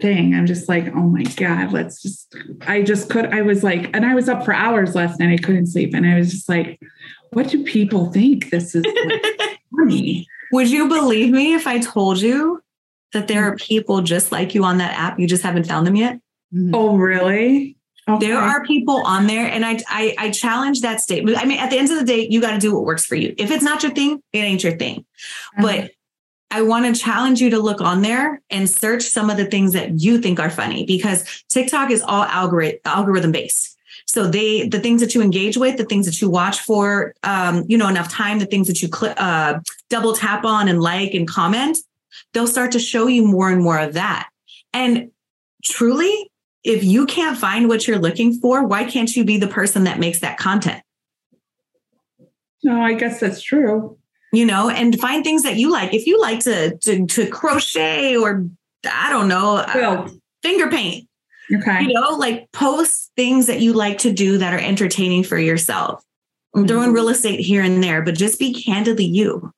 thing. 0.00 0.32
I'm 0.32 0.46
just 0.46 0.68
like, 0.68 0.94
oh 0.94 1.08
my 1.08 1.24
God, 1.24 1.72
let's 1.72 2.00
just, 2.00 2.36
I 2.68 2.82
just 2.82 3.10
could, 3.10 3.34
I 3.34 3.42
was 3.42 3.64
like, 3.64 3.90
and 3.96 4.06
I 4.06 4.14
was 4.14 4.28
up 4.28 4.44
for 4.44 4.54
hours 4.54 4.94
last 4.94 5.18
night. 5.18 5.32
I 5.32 5.42
couldn't 5.42 5.66
sleep. 5.66 5.92
And 5.92 6.06
I 6.06 6.16
was 6.16 6.30
just 6.30 6.48
like, 6.48 6.78
what 7.36 7.50
do 7.50 7.62
people 7.62 8.10
think 8.10 8.48
this 8.48 8.74
is 8.74 8.82
like 8.82 9.60
funny? 9.76 10.26
Would 10.52 10.70
you 10.70 10.88
believe 10.88 11.30
me 11.30 11.52
if 11.52 11.66
I 11.66 11.80
told 11.80 12.18
you 12.18 12.62
that 13.12 13.28
there 13.28 13.44
are 13.44 13.56
mm. 13.56 13.60
people 13.60 14.00
just 14.00 14.32
like 14.32 14.54
you 14.54 14.64
on 14.64 14.78
that 14.78 14.98
app? 14.98 15.20
You 15.20 15.26
just 15.26 15.42
haven't 15.42 15.66
found 15.66 15.86
them 15.86 15.96
yet. 15.96 16.18
Mm. 16.54 16.70
Oh, 16.72 16.96
really? 16.96 17.76
There 18.20 18.38
are 18.38 18.64
people 18.64 19.02
on 19.04 19.26
there, 19.26 19.46
and 19.50 19.66
I, 19.66 19.80
I 19.86 20.14
I 20.16 20.30
challenge 20.30 20.80
that 20.80 21.02
statement. 21.02 21.36
I 21.36 21.44
mean, 21.44 21.58
at 21.58 21.68
the 21.68 21.76
end 21.76 21.90
of 21.90 21.98
the 21.98 22.04
day, 22.04 22.26
you 22.30 22.40
got 22.40 22.52
to 22.52 22.58
do 22.58 22.72
what 22.72 22.84
works 22.84 23.04
for 23.04 23.16
you. 23.16 23.34
If 23.36 23.50
it's 23.50 23.64
not 23.64 23.82
your 23.82 23.92
thing, 23.92 24.22
it 24.32 24.38
ain't 24.38 24.64
your 24.64 24.76
thing. 24.78 25.04
Uh-huh. 25.58 25.62
But 25.62 25.90
I 26.50 26.62
want 26.62 26.86
to 26.86 26.98
challenge 26.98 27.42
you 27.42 27.50
to 27.50 27.58
look 27.58 27.82
on 27.82 28.00
there 28.00 28.40
and 28.48 28.70
search 28.70 29.02
some 29.02 29.28
of 29.28 29.36
the 29.36 29.44
things 29.44 29.74
that 29.74 30.00
you 30.00 30.22
think 30.22 30.40
are 30.40 30.48
funny 30.48 30.86
because 30.86 31.44
TikTok 31.50 31.90
is 31.90 32.00
all 32.00 32.22
algorithm 32.22 32.78
algorithm 32.86 33.32
based. 33.32 33.75
So 34.06 34.28
they 34.28 34.68
the 34.68 34.80
things 34.80 35.00
that 35.00 35.14
you 35.14 35.22
engage 35.22 35.56
with, 35.56 35.76
the 35.76 35.84
things 35.84 36.06
that 36.06 36.20
you 36.20 36.30
watch 36.30 36.60
for, 36.60 37.14
um, 37.22 37.64
you 37.68 37.76
know, 37.76 37.88
enough 37.88 38.10
time, 38.10 38.38
the 38.38 38.46
things 38.46 38.68
that 38.68 38.80
you 38.80 38.88
cl- 38.88 39.14
uh, 39.16 39.58
double 39.90 40.14
tap 40.14 40.44
on 40.44 40.68
and 40.68 40.80
like 40.80 41.12
and 41.12 41.28
comment, 41.28 41.76
they'll 42.32 42.46
start 42.46 42.72
to 42.72 42.78
show 42.78 43.08
you 43.08 43.26
more 43.26 43.50
and 43.50 43.62
more 43.62 43.78
of 43.78 43.94
that. 43.94 44.28
And 44.72 45.10
truly, 45.64 46.30
if 46.62 46.84
you 46.84 47.06
can't 47.06 47.36
find 47.36 47.68
what 47.68 47.86
you're 47.86 47.98
looking 47.98 48.38
for, 48.40 48.66
why 48.66 48.84
can't 48.84 49.14
you 49.14 49.24
be 49.24 49.38
the 49.38 49.48
person 49.48 49.84
that 49.84 49.98
makes 49.98 50.20
that 50.20 50.38
content? 50.38 50.82
No, 52.62 52.80
I 52.80 52.94
guess 52.94 53.20
that's 53.20 53.42
true. 53.42 53.98
You 54.32 54.44
know, 54.44 54.68
and 54.68 54.98
find 55.00 55.24
things 55.24 55.42
that 55.44 55.56
you 55.56 55.70
like. 55.70 55.94
If 55.94 56.06
you 56.06 56.20
like 56.20 56.40
to 56.40 56.76
to, 56.76 57.06
to 57.06 57.26
crochet 57.28 58.16
or 58.16 58.46
I 58.84 59.10
don't 59.10 59.28
know, 59.28 59.56
uh, 59.56 60.08
finger 60.42 60.68
paint. 60.68 61.08
Okay. 61.54 61.82
You 61.82 61.92
know, 61.92 62.16
like 62.16 62.50
post 62.52 63.12
things 63.16 63.46
that 63.46 63.60
you 63.60 63.72
like 63.72 63.98
to 63.98 64.12
do 64.12 64.38
that 64.38 64.52
are 64.52 64.58
entertaining 64.58 65.24
for 65.24 65.38
yourself. 65.38 66.02
I'm 66.54 66.66
throwing 66.66 66.92
real 66.92 67.08
estate 67.10 67.40
here 67.40 67.62
and 67.62 67.84
there, 67.84 68.02
but 68.02 68.14
just 68.14 68.38
be 68.38 68.52
candidly 68.52 69.04
you. 69.04 69.52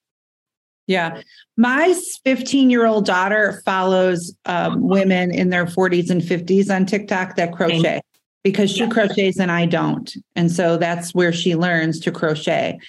Yeah. 0.89 1.21
My 1.57 1.95
15 2.25 2.71
year 2.71 2.87
old 2.87 3.07
daughter 3.07 3.63
follows 3.65 4.35
um, 4.47 4.81
women 4.89 5.33
in 5.33 5.51
their 5.51 5.67
40s 5.67 6.11
and 6.11 6.21
50s 6.21 6.75
on 6.75 6.87
TikTok 6.87 7.37
that 7.37 7.53
crochet 7.53 8.01
because 8.43 8.71
she 8.71 8.89
crochets 8.89 9.39
and 9.39 9.53
I 9.53 9.67
don't. 9.67 10.11
And 10.35 10.51
so 10.51 10.77
that's 10.79 11.15
where 11.15 11.33
she 11.33 11.55
learns 11.55 12.01
to 12.01 12.11
crochet. 12.11 12.81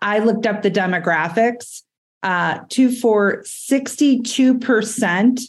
I 0.00 0.20
looked 0.20 0.46
up 0.46 0.62
the 0.62 0.70
demographics 0.70 1.82
uh, 2.22 2.60
to 2.70 2.92
for 2.92 3.42
62% 3.42 5.40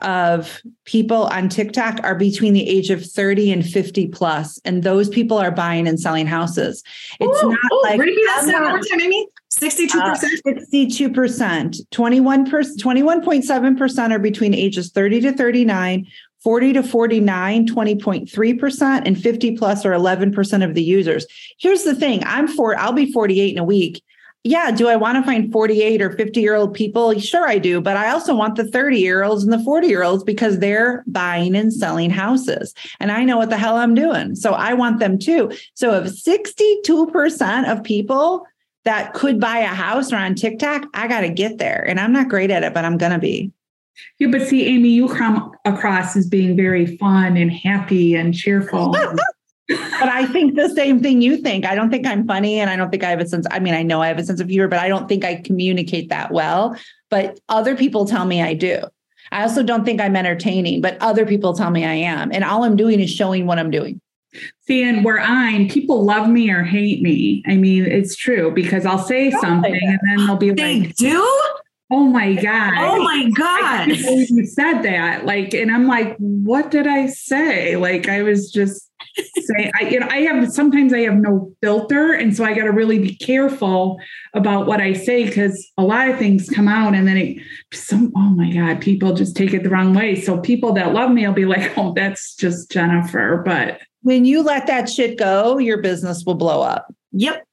of 0.00 0.60
people 0.84 1.24
on 1.24 1.48
TikTok 1.48 2.00
are 2.02 2.14
between 2.14 2.52
the 2.52 2.68
age 2.68 2.90
of 2.90 3.04
30 3.04 3.52
and 3.52 3.66
50 3.66 4.08
plus, 4.08 4.60
and 4.64 4.82
those 4.82 5.08
people 5.08 5.38
are 5.38 5.50
buying 5.50 5.88
and 5.88 5.98
selling 5.98 6.26
houses. 6.26 6.82
It's 7.20 7.42
Ooh, 7.42 7.50
not 7.50 7.72
ooh, 7.72 7.82
like 7.84 8.00
repeat 8.00 8.26
that 8.26 8.44
one 8.52 8.62
more 8.62 8.80
time, 8.80 9.00
Amy. 9.00 9.28
62. 9.50 9.98
uh, 9.98 10.16
62%. 10.72 11.90
21 11.90 12.50
percent 12.50 12.80
21.7% 12.80 14.10
are 14.10 14.18
between 14.18 14.54
ages 14.54 14.90
30 14.92 15.20
to 15.22 15.32
39, 15.32 16.06
40 16.42 16.72
to 16.74 16.82
49, 16.82 17.66
20.3%, 17.66 19.02
and 19.04 19.20
50 19.20 19.56
plus 19.56 19.84
are 19.84 19.92
11% 19.92 20.64
of 20.64 20.74
the 20.74 20.82
users. 20.82 21.26
Here's 21.58 21.82
the 21.82 21.94
thing 21.94 22.22
I'm 22.24 22.46
for, 22.46 22.78
I'll 22.78 22.92
be 22.92 23.10
48 23.10 23.52
in 23.52 23.58
a 23.58 23.64
week. 23.64 24.02
Yeah, 24.44 24.70
do 24.70 24.88
I 24.88 24.96
want 24.96 25.16
to 25.16 25.22
find 25.22 25.52
48 25.52 26.00
or 26.00 26.10
50 26.10 26.40
year 26.40 26.54
old 26.54 26.72
people? 26.72 27.18
Sure, 27.18 27.46
I 27.46 27.58
do. 27.58 27.80
But 27.80 27.96
I 27.96 28.10
also 28.10 28.34
want 28.34 28.56
the 28.56 28.66
30 28.66 28.98
year 28.98 29.24
olds 29.24 29.44
and 29.44 29.52
the 29.52 29.62
40 29.62 29.88
year 29.88 30.04
olds 30.04 30.22
because 30.22 30.58
they're 30.58 31.04
buying 31.06 31.56
and 31.56 31.72
selling 31.72 32.10
houses. 32.10 32.72
And 33.00 33.10
I 33.10 33.24
know 33.24 33.36
what 33.36 33.50
the 33.50 33.58
hell 33.58 33.76
I'm 33.76 33.94
doing. 33.94 34.36
So 34.36 34.52
I 34.52 34.74
want 34.74 35.00
them 35.00 35.18
too. 35.18 35.50
So 35.74 35.94
if 35.94 36.06
62% 36.06 37.70
of 37.70 37.82
people 37.82 38.46
that 38.84 39.12
could 39.12 39.40
buy 39.40 39.58
a 39.58 39.66
house 39.66 40.12
are 40.12 40.24
on 40.24 40.34
TikTok, 40.34 40.86
I 40.94 41.08
got 41.08 41.20
to 41.20 41.28
get 41.28 41.58
there. 41.58 41.84
And 41.86 41.98
I'm 41.98 42.12
not 42.12 42.28
great 42.28 42.50
at 42.50 42.62
it, 42.62 42.72
but 42.72 42.84
I'm 42.84 42.96
going 42.96 43.12
to 43.12 43.18
be. 43.18 43.52
Yeah, 44.18 44.28
but 44.28 44.46
see, 44.46 44.64
Amy, 44.66 44.90
you 44.90 45.08
come 45.08 45.52
across 45.64 46.16
as 46.16 46.28
being 46.28 46.56
very 46.56 46.96
fun 46.96 47.36
and 47.36 47.52
happy 47.52 48.14
and 48.14 48.32
cheerful. 48.32 48.96
but 49.68 50.08
I 50.08 50.26
think 50.26 50.54
the 50.56 50.68
same 50.70 51.02
thing 51.02 51.20
you 51.20 51.36
think. 51.36 51.66
I 51.66 51.74
don't 51.74 51.90
think 51.90 52.06
I'm 52.06 52.26
funny 52.26 52.58
and 52.58 52.70
I 52.70 52.76
don't 52.76 52.90
think 52.90 53.04
I 53.04 53.10
have 53.10 53.20
a 53.20 53.26
sense. 53.26 53.46
I 53.50 53.58
mean, 53.58 53.74
I 53.74 53.82
know 53.82 54.00
I 54.00 54.08
have 54.08 54.18
a 54.18 54.24
sense 54.24 54.40
of 54.40 54.48
humor, 54.48 54.68
but 54.68 54.78
I 54.78 54.88
don't 54.88 55.08
think 55.08 55.24
I 55.24 55.36
communicate 55.36 56.08
that 56.08 56.32
well. 56.32 56.76
But 57.10 57.38
other 57.48 57.76
people 57.76 58.06
tell 58.06 58.24
me 58.24 58.42
I 58.42 58.54
do. 58.54 58.82
I 59.30 59.42
also 59.42 59.62
don't 59.62 59.84
think 59.84 60.00
I'm 60.00 60.16
entertaining, 60.16 60.80
but 60.80 60.96
other 61.00 61.26
people 61.26 61.52
tell 61.52 61.70
me 61.70 61.84
I 61.84 61.94
am. 61.94 62.32
And 62.32 62.44
all 62.44 62.64
I'm 62.64 62.76
doing 62.76 63.00
is 63.00 63.10
showing 63.10 63.46
what 63.46 63.58
I'm 63.58 63.70
doing. 63.70 64.00
See, 64.66 64.82
and 64.82 65.04
where 65.04 65.20
I'm, 65.20 65.68
people 65.68 66.04
love 66.04 66.28
me 66.28 66.50
or 66.50 66.62
hate 66.62 67.02
me. 67.02 67.42
I 67.46 67.56
mean, 67.56 67.84
it's 67.84 68.16
true 68.16 68.50
because 68.50 68.86
I'll 68.86 68.98
say 68.98 69.30
something 69.30 69.80
and 69.82 69.98
then 70.02 70.26
they'll 70.26 70.36
be 70.36 70.50
They 70.50 70.80
like, 70.80 70.96
They 70.96 71.08
do? 71.08 71.40
Oh 71.90 72.04
my 72.04 72.34
God. 72.34 72.74
Oh 72.76 73.02
my 73.02 73.24
I 73.26 73.30
God. 73.30 73.86
can't 73.96 74.28
you 74.30 74.44
said 74.46 74.82
that. 74.82 75.24
Like, 75.24 75.54
and 75.54 75.70
I'm 75.70 75.86
like, 75.86 76.16
what 76.18 76.70
did 76.70 76.86
I 76.86 77.06
say? 77.06 77.76
Like, 77.76 78.08
I 78.08 78.22
was 78.22 78.50
just 78.52 78.87
saying, 79.18 79.70
I, 79.80 79.88
you 79.88 80.00
know, 80.00 80.08
I 80.10 80.18
have 80.22 80.52
sometimes 80.52 80.92
I 80.92 81.00
have 81.00 81.16
no 81.16 81.52
filter. 81.62 82.12
And 82.12 82.36
so 82.36 82.44
I 82.44 82.54
got 82.54 82.64
to 82.64 82.72
really 82.72 82.98
be 82.98 83.14
careful 83.14 83.98
about 84.34 84.66
what 84.66 84.80
I 84.80 84.92
say 84.92 85.24
because 85.24 85.70
a 85.76 85.82
lot 85.82 86.08
of 86.08 86.18
things 86.18 86.48
come 86.48 86.68
out 86.68 86.94
and 86.94 87.06
then 87.06 87.16
it, 87.16 87.42
some, 87.72 88.12
oh 88.16 88.30
my 88.30 88.52
God, 88.52 88.80
people 88.80 89.14
just 89.14 89.36
take 89.36 89.52
it 89.54 89.62
the 89.62 89.70
wrong 89.70 89.94
way. 89.94 90.20
So 90.20 90.38
people 90.38 90.72
that 90.74 90.92
love 90.92 91.10
me 91.10 91.26
will 91.26 91.34
be 91.34 91.46
like, 91.46 91.72
oh, 91.78 91.92
that's 91.94 92.34
just 92.34 92.70
Jennifer. 92.70 93.42
But 93.44 93.80
When 94.02 94.24
you 94.24 94.42
let 94.42 94.66
that 94.66 94.88
shit 94.88 95.18
go, 95.18 95.58
your 95.58 95.82
business 95.82 96.24
will 96.24 96.34
blow 96.34 96.62
up. 96.62 96.92
Yep. 97.12 97.44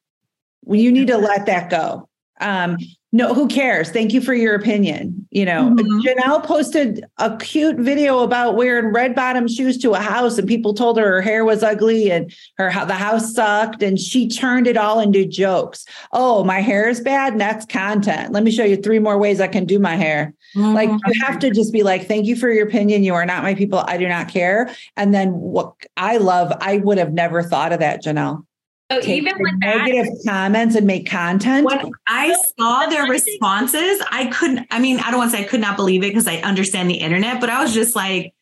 You 0.68 0.92
need 0.92 1.08
to 1.08 1.18
let 1.18 1.46
that 1.46 1.70
go. 1.70 2.10
Um, 2.42 2.78
no, 3.16 3.34
who 3.34 3.48
cares? 3.48 3.90
Thank 3.92 4.12
you 4.12 4.20
for 4.20 4.34
your 4.34 4.56
opinion. 4.56 5.26
You 5.32 5.46
know, 5.46 5.74
Mhm. 5.74 6.02
Janelle 6.02 6.44
posted 6.44 7.06
a 7.18 7.38
cute 7.38 7.78
video 7.78 8.20
about 8.20 8.58
wearing 8.58 8.88
red 8.88 9.16
bottom 9.16 9.48
shoes 9.48 9.78
to 9.78 9.92
a 9.94 10.00
house, 10.00 10.38
and 10.38 10.46
people 10.46 10.74
told 10.74 11.00
her 11.00 11.06
her 11.06 11.22
hair 11.22 11.46
was 11.46 11.64
ugly 11.64 12.12
and 12.12 12.30
her 12.58 12.70
how 12.70 12.84
the 12.84 12.94
house 12.94 13.34
sucked, 13.34 13.82
and 13.82 13.98
she 13.98 14.28
turned 14.28 14.68
it 14.68 14.76
all 14.76 15.00
into 15.00 15.26
jokes. 15.26 15.86
Oh, 16.12 16.44
my 16.44 16.60
hair 16.60 16.90
is 16.90 17.00
bad. 17.00 17.40
That's 17.40 17.66
content. 17.66 18.34
Let 18.34 18.44
me 18.44 18.52
show 18.52 18.66
you 18.66 18.76
three 18.76 19.00
more 19.00 19.18
ways 19.18 19.40
I 19.40 19.48
can 19.48 19.64
do 19.64 19.80
my 19.80 19.96
hair. 19.96 20.34
Like 20.54 20.90
Mhm. 20.90 21.00
you 21.08 21.22
have 21.26 21.40
to 21.40 21.52
just 21.52 21.72
be 21.72 21.84
like, 21.84 22.08
thank 22.08 22.26
you 22.26 22.36
for 22.36 22.52
your 22.52 22.68
opinion. 22.68 23.04
You 23.04 23.14
are 23.14 23.26
not 23.26 23.44
my 23.44 23.56
people. 23.56 23.82
I 23.88 23.96
do 23.98 24.10
not 24.10 24.28
care. 24.28 24.70
And 24.98 25.14
then 25.14 25.30
what 25.32 25.72
I 25.96 26.18
love, 26.18 26.52
I 26.60 26.78
would 26.78 26.98
have 26.98 27.14
never 27.14 27.44
thought 27.44 27.72
of 27.72 27.80
that, 27.80 28.04
Janelle. 28.04 28.44
Oh, 28.92 29.02
Take 29.02 29.18
even 29.18 29.38
the 29.38 29.44
with 29.44 29.60
that, 29.62 29.78
negative 29.78 30.14
comments 30.28 30.76
and 30.76 30.86
make 30.86 31.10
content. 31.10 31.66
when 31.66 31.92
I 32.08 32.36
saw 32.58 32.86
their 32.86 33.06
responses, 33.06 34.00
I 34.12 34.28
couldn't, 34.28 34.68
I 34.70 34.80
mean, 34.80 35.00
I 35.00 35.10
don't 35.10 35.18
want 35.18 35.32
to 35.32 35.38
say 35.38 35.44
I 35.44 35.48
could 35.48 35.60
not 35.60 35.76
believe 35.76 36.04
it 36.04 36.10
because 36.10 36.28
I 36.28 36.36
understand 36.38 36.90
the 36.90 36.96
internet, 36.96 37.42
but 37.42 37.50
I 37.50 37.64
was 37.64 37.74
just 37.74 37.96
like, 37.96 38.34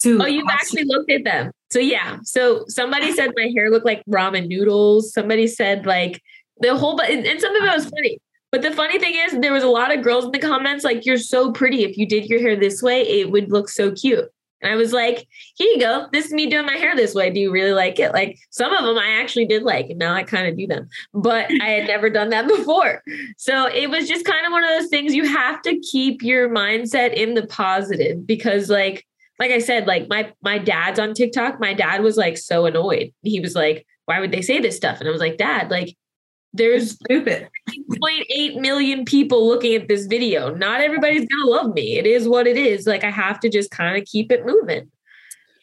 dude. 0.00 0.20
Oh, 0.20 0.26
you've 0.26 0.48
actually 0.50 0.84
looked 0.84 1.12
at 1.12 1.22
them. 1.22 1.52
So 1.70 1.78
yeah. 1.78 2.18
So 2.22 2.64
somebody 2.68 3.12
said 3.12 3.30
my 3.36 3.50
hair 3.54 3.70
looked 3.70 3.86
like 3.86 4.02
ramen 4.08 4.48
noodles. 4.48 5.12
Somebody 5.12 5.46
said 5.46 5.86
like 5.86 6.20
the 6.60 6.76
whole 6.76 6.96
but 6.96 7.10
and 7.10 7.26
and 7.26 7.40
some 7.40 7.54
of 7.54 7.62
it 7.62 7.74
was 7.74 7.88
funny. 7.88 8.18
But 8.52 8.62
the 8.62 8.70
funny 8.70 9.00
thing 9.00 9.14
is 9.14 9.40
there 9.40 9.52
was 9.52 9.64
a 9.64 9.68
lot 9.68 9.92
of 9.92 10.04
girls 10.04 10.24
in 10.24 10.30
the 10.30 10.38
comments 10.38 10.84
like 10.84 11.04
you're 11.04 11.18
so 11.18 11.50
pretty. 11.52 11.82
If 11.82 11.96
you 11.96 12.06
did 12.06 12.26
your 12.26 12.40
hair 12.40 12.54
this 12.54 12.82
way, 12.82 13.02
it 13.02 13.30
would 13.30 13.50
look 13.50 13.68
so 13.68 13.90
cute. 13.90 14.28
And 14.64 14.72
I 14.72 14.76
was 14.76 14.92
like, 14.92 15.28
here 15.56 15.70
you 15.70 15.78
go. 15.78 16.08
This 16.10 16.26
is 16.26 16.32
me 16.32 16.48
doing 16.48 16.64
my 16.64 16.76
hair 16.76 16.96
this 16.96 17.14
way. 17.14 17.30
Do 17.30 17.38
you 17.38 17.52
really 17.52 17.72
like 17.72 17.98
it? 17.98 18.12
Like 18.12 18.38
some 18.50 18.72
of 18.72 18.84
them 18.84 18.98
I 18.98 19.20
actually 19.20 19.46
did 19.46 19.62
like, 19.62 19.90
and 19.90 19.98
now 19.98 20.14
I 20.14 20.22
kind 20.22 20.48
of 20.48 20.56
do 20.56 20.66
them. 20.66 20.88
But 21.12 21.50
I 21.60 21.68
had 21.68 21.86
never 21.86 22.08
done 22.08 22.30
that 22.30 22.48
before. 22.56 23.02
So 23.36 23.66
it 23.66 23.90
was 23.90 24.08
just 24.08 24.24
kind 24.24 24.46
of 24.46 24.52
one 24.52 24.64
of 24.64 24.70
those 24.70 24.88
things 24.88 25.14
you 25.14 25.28
have 25.28 25.60
to 25.62 25.78
keep 25.80 26.22
your 26.22 26.48
mindset 26.48 27.12
in 27.12 27.34
the 27.34 27.46
positive 27.46 28.26
because 28.26 28.70
like 28.70 29.06
like 29.38 29.50
I 29.50 29.58
said, 29.58 29.86
like 29.86 30.08
my 30.08 30.32
my 30.42 30.58
dad's 30.58 30.98
on 30.98 31.12
TikTok. 31.12 31.60
My 31.60 31.74
dad 31.74 32.02
was 32.02 32.16
like 32.16 32.38
so 32.38 32.66
annoyed. 32.66 33.12
He 33.22 33.40
was 33.40 33.54
like, 33.54 33.84
"Why 34.06 34.20
would 34.20 34.30
they 34.30 34.42
say 34.42 34.60
this 34.60 34.76
stuff?" 34.76 35.00
And 35.00 35.08
I 35.08 35.12
was 35.12 35.20
like, 35.20 35.38
"Dad, 35.38 35.72
like, 35.72 35.96
there's 36.54 36.92
stupid. 36.92 37.48
0.8 37.90 38.60
million 38.60 39.04
people 39.04 39.46
looking 39.46 39.74
at 39.74 39.88
this 39.88 40.06
video. 40.06 40.54
Not 40.54 40.80
everybody's 40.80 41.26
gonna 41.26 41.50
love 41.50 41.74
me. 41.74 41.98
It 41.98 42.06
is 42.06 42.26
what 42.28 42.46
it 42.46 42.56
is. 42.56 42.86
Like, 42.86 43.04
I 43.04 43.10
have 43.10 43.40
to 43.40 43.48
just 43.50 43.70
kind 43.70 43.96
of 44.00 44.04
keep 44.06 44.32
it 44.32 44.46
moving." 44.46 44.90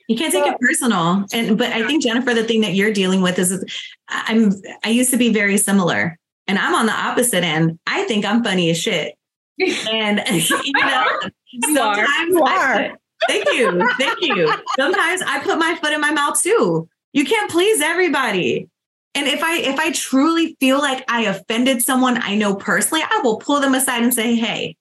You 0.08 0.18
can't 0.18 0.34
take 0.34 0.46
it 0.46 0.60
personal. 0.60 1.26
And 1.32 1.58
but 1.58 1.72
I 1.72 1.88
think 1.88 2.04
Jennifer, 2.04 2.34
the 2.34 2.44
thing 2.44 2.62
that 2.62 2.74
you're 2.74 2.92
dealing 2.92 3.22
with 3.22 3.40
is, 3.40 3.52
is 3.52 3.64
I'm 4.10 4.52
I 4.84 4.90
used 4.90 5.10
to 5.12 5.18
be 5.18 5.32
very 5.32 5.58
similar. 5.58 6.18
And 6.48 6.58
I'm 6.60 6.76
on 6.76 6.86
the 6.86 6.92
opposite 6.92 7.44
end. 7.46 7.80
I 7.88 8.04
think 8.04 8.26
I'm 8.26 8.44
funny 8.44 8.70
as 8.72 8.78
shit. 8.78 9.16
And 9.90 10.22
you 10.32 10.74
know, 10.74 11.06
You 11.54 11.80
are. 11.80 11.96
sometimes 11.96 12.36
I- 12.46 12.88
are. 12.90 12.98
thank 13.30 13.46
you. 13.54 13.90
Thank 13.98 14.18
you. 14.22 14.52
Sometimes 14.78 15.22
I 15.26 15.40
put 15.44 15.58
my 15.60 15.76
foot 15.82 15.94
in 15.94 16.02
my 16.02 16.12
mouth 16.12 16.42
too. 16.42 16.90
You 17.14 17.24
can't 17.26 17.50
please 17.50 17.80
everybody. 17.80 18.68
And 19.14 19.28
if 19.28 19.44
I 19.44 19.58
if 19.58 19.78
I 19.78 19.92
truly 19.92 20.56
feel 20.60 20.80
like 20.80 21.04
I 21.10 21.24
offended 21.24 21.82
someone 21.82 22.18
I 22.22 22.36
know 22.36 22.56
personally, 22.56 23.04
I 23.04 23.22
will 23.24 23.38
pull 23.38 23.60
them 23.60 23.76
aside 23.76 24.04
and 24.04 24.14
say, 24.14 24.36
"Hey, 24.36 24.78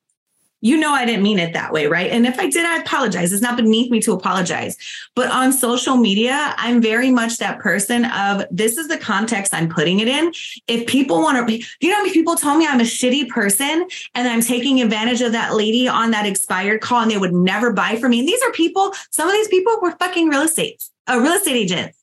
you 0.61 0.77
know 0.77 0.93
I 0.93 1.05
didn't 1.05 1.25
mean 1.25 1.41
it 1.41 1.53
that 1.55 1.73
way, 1.73 1.89
right?" 1.89 2.11
And 2.13 2.25
if 2.27 2.39
I 2.39 2.49
did, 2.49 2.65
I 2.65 2.77
apologize. 2.77 3.33
It's 3.33 3.43
not 3.43 3.57
beneath 3.57 3.91
me 3.91 4.01
to 4.03 4.13
apologize. 4.13 4.77
But 5.17 5.31
on 5.31 5.53
social 5.53 5.97
media, 5.97 6.55
I'm 6.59 6.81
very 6.81 7.11
much 7.11 7.39
that 7.39 7.59
person 7.59 8.05
of 8.05 8.45
this 8.53 8.77
is 8.77 8.87
the 8.87 8.99
context 8.99 9.53
I'm 9.53 9.69
putting 9.69 9.99
it 9.99 10.07
in. 10.07 10.33
If 10.69 10.87
people 10.87 11.21
want 11.23 11.49
to, 11.49 11.65
you 11.81 11.91
know, 11.91 12.05
people 12.13 12.37
tell 12.37 12.57
me 12.57 12.69
I'm 12.69 12.81
a 12.81 12.85
shitty 12.85 13.29
person 13.31 13.89
and 14.15 14.29
I'm 14.29 14.43
taking 14.43 14.81
advantage 14.81 15.23
of 15.23 15.33
that 15.33 15.55
lady 15.57 15.89
on 15.89 16.13
that 16.13 16.25
expired 16.25 16.83
call 16.83 17.03
and 17.03 17.11
they 17.11 17.19
would 17.19 17.35
never 17.35 17.73
buy 17.73 17.97
from 17.97 18.13
me. 18.13 18.21
And 18.21 18.29
these 18.29 18.43
are 18.43 18.53
people, 18.53 18.93
some 19.11 19.29
of 19.29 19.35
these 19.35 19.49
people 19.49 19.77
were 19.83 19.93
fucking 19.93 20.29
real 20.29 20.43
estate, 20.43 20.85
uh, 21.09 21.19
real 21.21 21.33
estate 21.33 21.57
agents. 21.57 22.00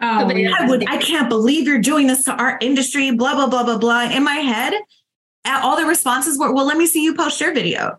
Oh, 0.00 0.30
yeah. 0.30 0.52
I 0.58 0.68
would, 0.68 0.88
I 0.88 0.98
can't 0.98 1.28
believe 1.28 1.66
you're 1.66 1.80
doing 1.80 2.06
this 2.06 2.24
to 2.24 2.32
our 2.32 2.58
industry, 2.60 3.10
blah, 3.10 3.34
blah, 3.34 3.48
blah, 3.48 3.64
blah, 3.64 3.78
blah. 3.78 4.02
In 4.10 4.24
my 4.24 4.36
head, 4.36 4.74
all 5.44 5.76
the 5.76 5.86
responses 5.86 6.38
were, 6.38 6.52
well, 6.52 6.66
let 6.66 6.76
me 6.76 6.86
see 6.86 7.02
you 7.02 7.14
post 7.14 7.40
your 7.40 7.54
video. 7.54 7.98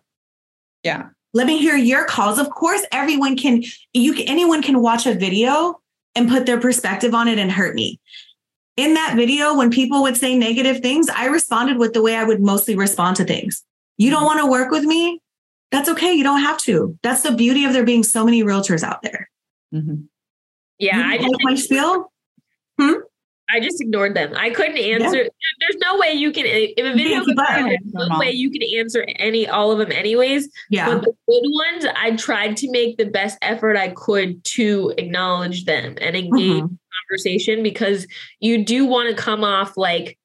Yeah. 0.84 1.10
Let 1.34 1.48
me 1.48 1.58
hear 1.58 1.76
your 1.76 2.06
calls. 2.06 2.40
Of 2.40 2.50
course, 2.50 2.86
everyone 2.92 3.38
can, 3.38 3.64
you 3.94 4.14
can, 4.14 4.28
anyone 4.28 4.62
can 4.62 4.82
watch 4.82 5.06
a 5.06 5.14
video 5.14 5.82
and 6.16 6.30
put 6.30 6.46
their 6.46 6.60
perspective 6.60 7.14
on 7.14 7.28
it 7.28 7.38
and 7.38 7.52
hurt 7.52 7.76
me. 7.76 8.00
In 8.76 8.94
that 8.94 9.16
video, 9.16 9.56
when 9.56 9.72
people 9.72 10.04
would 10.04 10.18
say 10.18 10.38
negative 10.38 10.82
things, 10.82 11.10
I 11.10 11.26
responded 11.26 11.78
with 11.78 11.94
the 11.94 12.02
way 12.02 12.16
I 12.16 12.24
would 12.24 12.42
mostly 12.42 12.76
respond 12.76 13.18
to 13.18 13.26
things. 13.26 13.64
You 13.98 14.12
don't 14.12 14.26
want 14.26 14.40
to 14.40 14.46
work 14.46 14.72
with 14.72 14.84
me? 14.84 15.22
That's 15.72 15.90
okay. 15.90 16.14
You 16.14 16.24
don't 16.24 16.42
have 16.42 16.60
to. 16.60 16.98
That's 17.02 17.24
the 17.24 17.34
beauty 17.34 17.66
of 17.66 17.74
there 17.74 17.84
being 17.84 18.04
so 18.04 18.24
many 18.24 18.44
realtors 18.44 18.84
out 18.84 19.02
there. 19.02 19.30
Mhm. 19.74 20.08
Yeah, 20.80 21.02
I 21.06 21.18
just 21.18 21.36
my 21.42 21.56
spiel? 21.56 22.12
Hmm? 22.80 22.94
I 23.50 23.62
just 23.62 23.80
ignored 23.82 24.14
them. 24.14 24.34
I 24.36 24.50
couldn't 24.50 24.78
answer. 24.78 25.10
there- 25.12 25.30
There's 25.62 25.78
no 25.82 25.98
way 25.98 26.12
you 26.14 26.32
can 26.34 26.44
if 26.46 26.78
a 26.78 26.94
video 26.96 27.20
goes 27.20 27.28
viral, 27.30 27.70
there's 27.70 28.10
no 28.10 28.20
way 28.20 28.32
you 28.32 28.52
can 28.52 28.62
answer 28.78 29.06
any 29.16 29.48
all 29.48 29.72
of 29.72 29.80
them 29.80 29.92
anyways. 29.92 30.50
Yeah. 30.70 30.90
But 30.94 31.04
the 31.04 31.14
good 31.28 31.44
ones, 31.72 31.86
I 31.96 32.16
tried 32.18 32.58
to 32.58 32.70
make 32.72 32.98
the 32.98 33.06
best 33.06 33.38
effort 33.42 33.78
I 33.78 33.88
could 33.90 34.44
to 34.56 34.94
acknowledge 34.98 35.64
them 35.66 35.96
and 36.02 36.16
engage 36.16 36.62
Mhm. 36.62 36.70
in 36.70 36.80
conversation 37.10 37.64
because 37.64 38.06
you 38.42 38.64
do 38.66 38.86
want 38.86 39.10
to 39.10 39.16
come 39.16 39.44
off 39.46 39.78
like, 39.78 40.18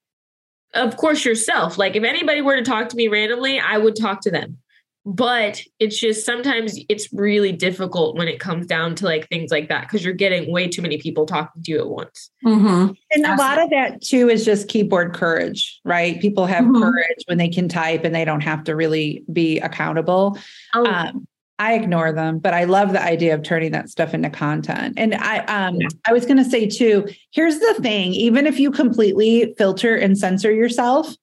of 0.74 0.96
course, 0.96 1.24
yourself. 1.24 1.78
Like 1.78 1.94
if 1.96 2.02
anybody 2.02 2.40
were 2.42 2.56
to 2.56 2.62
talk 2.62 2.88
to 2.90 2.96
me 2.96 3.06
randomly, 3.08 3.60
I 3.60 3.78
would 3.78 3.94
talk 3.94 4.20
to 4.22 4.30
them. 4.32 4.58
But 5.04 5.62
it's 5.80 5.98
just 5.98 6.24
sometimes 6.24 6.78
it's 6.88 7.12
really 7.12 7.50
difficult 7.50 8.16
when 8.16 8.28
it 8.28 8.38
comes 8.38 8.66
down 8.66 8.94
to 8.96 9.04
like 9.04 9.28
things 9.28 9.50
like 9.50 9.68
that 9.68 9.82
because 9.82 10.04
you're 10.04 10.14
getting 10.14 10.50
way 10.52 10.68
too 10.68 10.80
many 10.80 10.96
people 10.98 11.26
talking 11.26 11.60
to 11.62 11.70
you 11.72 11.78
at 11.80 11.88
once. 11.88 12.30
Mhm. 12.44 12.96
And 13.10 13.26
a 13.26 13.34
lot 13.34 13.60
of 13.60 13.70
that 13.70 14.00
too 14.00 14.28
is 14.28 14.44
just 14.44 14.68
keyboard 14.68 15.12
courage, 15.12 15.80
right? 15.84 16.20
People 16.20 16.46
have 16.46 16.64
Mhm. 16.64 16.80
courage 16.80 17.24
when 17.26 17.38
they 17.38 17.48
can 17.48 17.68
type 17.68 18.04
and 18.04 18.14
they 18.14 18.24
don't 18.24 18.42
have 18.42 18.62
to 18.64 18.76
really 18.76 19.24
be 19.32 19.58
accountable. 19.58 20.38
Oh, 20.74 20.86
Um, 20.86 21.26
I 21.58 21.74
ignore 21.74 22.12
them, 22.12 22.38
but 22.38 22.54
I 22.54 22.64
love 22.64 22.92
the 22.92 23.02
idea 23.02 23.34
of 23.34 23.42
turning 23.42 23.72
that 23.72 23.88
stuff 23.88 24.14
into 24.14 24.30
content. 24.30 24.94
And 24.96 25.14
I, 25.14 25.38
um, 25.46 25.76
Yeah. 25.80 25.88
I 26.08 26.12
was 26.12 26.24
going 26.24 26.38
to 26.38 26.44
say 26.44 26.66
too. 26.66 27.06
Here's 27.32 27.58
the 27.58 27.74
thing: 27.80 28.14
even 28.14 28.46
if 28.46 28.58
you 28.58 28.70
completely 28.70 29.52
filter 29.58 29.94
and 29.96 30.16
censor 30.16 30.52
yourself, 30.52 31.14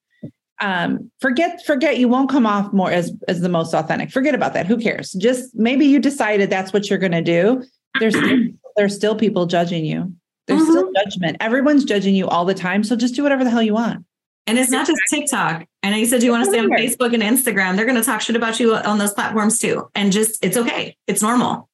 um, 0.62 1.12
forget 1.20 1.66
forget 1.66 1.98
you 1.98 2.08
won't 2.08 2.30
come 2.30 2.46
off 2.46 2.72
more 2.74 2.92
as 2.92 3.12
as 3.28 3.42
the 3.42 3.50
most 3.50 3.74
authentic. 3.74 4.12
Forget 4.12 4.36
about 4.36 4.54
that. 4.54 4.68
Who 4.68 4.78
cares? 4.78 5.14
Just 5.14 5.56
maybe 5.56 5.86
you 5.86 6.00
decided 6.00 6.50
that's 6.50 6.74
what 6.74 6.90
you're 6.90 7.00
going 7.00 7.12
to 7.14 7.22
do. 7.22 7.64
There's 8.00 8.16
still, 8.16 8.40
there's 8.76 8.96
still 8.96 9.16
people 9.16 9.46
judging 9.46 9.86
you. 9.86 10.14
There's 10.48 10.64
still 10.64 10.92
judgment. 10.96 11.38
Everyone's 11.40 11.86
judging 11.86 12.16
you 12.16 12.28
all 12.28 12.44
the 12.44 12.56
time. 12.56 12.84
So 12.84 12.96
just 12.96 13.14
do 13.14 13.22
whatever 13.22 13.44
the 13.44 13.52
hell 13.52 13.62
you 13.62 13.76
want. 13.76 14.04
And 14.48 14.58
it's 14.58 14.72
not 14.72 14.88
just 14.88 15.00
TikTok. 15.12 15.66
I 15.84 15.92
know 15.92 15.98
you 15.98 16.08
said 16.08 16.24
you 16.24 16.32
want 16.32 16.44
to 16.46 16.50
stay 16.50 16.60
on 16.60 16.72
Facebook 16.72 17.14
and 17.14 17.22
Instagram. 17.22 17.76
They're 17.76 17.86
going 17.86 18.00
to 18.00 18.04
talk 18.04 18.22
shit 18.22 18.36
about 18.36 18.60
you 18.60 18.76
on 18.76 18.98
those 18.98 19.14
platforms 19.14 19.60
too. 19.60 19.88
And 19.94 20.12
just, 20.12 20.44
it's 20.44 20.58
okay. 20.58 20.98
It's 21.06 21.22
normal. 21.22 21.70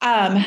Um, 0.00 0.42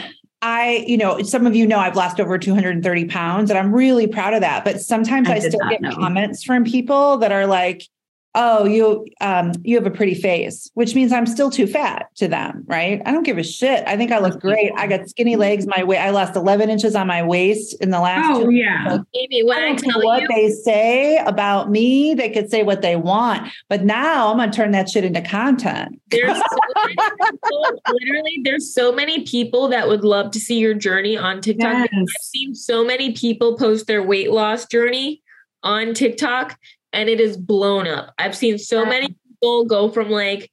I, 0.45 0.83
you 0.85 0.97
know, 0.97 1.23
some 1.23 1.47
of 1.47 1.55
you 1.55 1.65
know 1.65 1.79
I've 1.79 1.95
lost 1.95 2.19
over 2.19 2.37
230 2.37 3.05
pounds 3.05 3.49
and 3.49 3.57
I'm 3.57 3.73
really 3.73 4.07
proud 4.07 4.33
of 4.33 4.41
that. 4.41 4.65
But 4.65 4.81
sometimes 4.81 5.29
I 5.29 5.35
I, 5.35 5.39
still 5.39 5.61
get 5.69 5.81
know. 5.81 5.95
comments 5.95 6.43
from 6.43 6.65
people 6.65 7.17
that 7.19 7.31
are 7.31 7.47
like, 7.47 7.87
oh, 8.35 8.65
you 8.65 9.05
um, 9.21 9.51
you 9.63 9.75
have 9.75 9.85
a 9.85 9.91
pretty 9.91 10.15
face, 10.15 10.69
which 10.73 10.95
means 10.95 11.11
I'm 11.11 11.25
still 11.25 11.49
too 11.49 11.67
fat 11.67 12.07
to 12.15 12.27
them, 12.27 12.63
right? 12.67 13.01
I 13.05 13.11
don't 13.11 13.23
give 13.23 13.37
a 13.37 13.43
shit. 13.43 13.83
I 13.87 13.95
think 13.97 14.11
I 14.11 14.19
look 14.19 14.39
great. 14.39 14.71
I 14.75 14.87
got 14.87 15.07
skinny 15.09 15.35
legs. 15.35 15.67
My 15.67 15.83
weight, 15.83 15.99
I 15.99 16.09
lost 16.09 16.35
11 16.35 16.69
inches 16.69 16.95
on 16.95 17.07
my 17.07 17.23
waist 17.23 17.75
in 17.81 17.91
the 17.91 17.99
last 17.99 18.31
Oh, 18.31 18.45
two 18.45 18.51
yeah. 18.51 18.97
Amy, 19.15 19.43
when 19.43 19.57
I 19.57 19.61
I, 19.61 19.65
don't 19.67 19.83
care 19.83 19.91
tell 19.93 20.03
what 20.03 20.21
you, 20.21 20.27
they 20.29 20.49
say 20.49 21.17
about 21.17 21.69
me. 21.69 22.13
They 22.13 22.29
could 22.29 22.49
say 22.49 22.63
what 22.63 22.81
they 22.81 22.95
want, 22.95 23.51
but 23.69 23.83
now 23.83 24.31
I'm 24.31 24.37
gonna 24.37 24.51
turn 24.51 24.71
that 24.71 24.89
shit 24.89 25.03
into 25.03 25.21
content. 25.21 26.01
there's 26.09 26.37
so 26.37 26.57
many 26.85 26.95
people, 26.95 27.81
literally, 27.91 28.41
there's 28.43 28.73
so 28.73 28.91
many 28.91 29.21
people 29.23 29.67
that 29.69 29.87
would 29.87 30.03
love 30.03 30.31
to 30.31 30.39
see 30.39 30.59
your 30.59 30.73
journey 30.73 31.17
on 31.17 31.41
TikTok. 31.41 31.73
Yes. 31.73 31.89
I've 31.93 32.23
seen 32.23 32.55
so 32.55 32.83
many 32.83 33.13
people 33.13 33.57
post 33.57 33.87
their 33.87 34.01
weight 34.03 34.31
loss 34.31 34.65
journey 34.65 35.21
on 35.63 35.93
TikTok, 35.93 36.57
and 36.93 37.09
it 37.09 37.19
is 37.19 37.35
blown 37.35 37.87
up. 37.87 38.13
I've 38.17 38.35
seen 38.35 38.57
so 38.57 38.85
many 38.85 39.07
people 39.07 39.65
go 39.65 39.89
from 39.89 40.09
like 40.09 40.51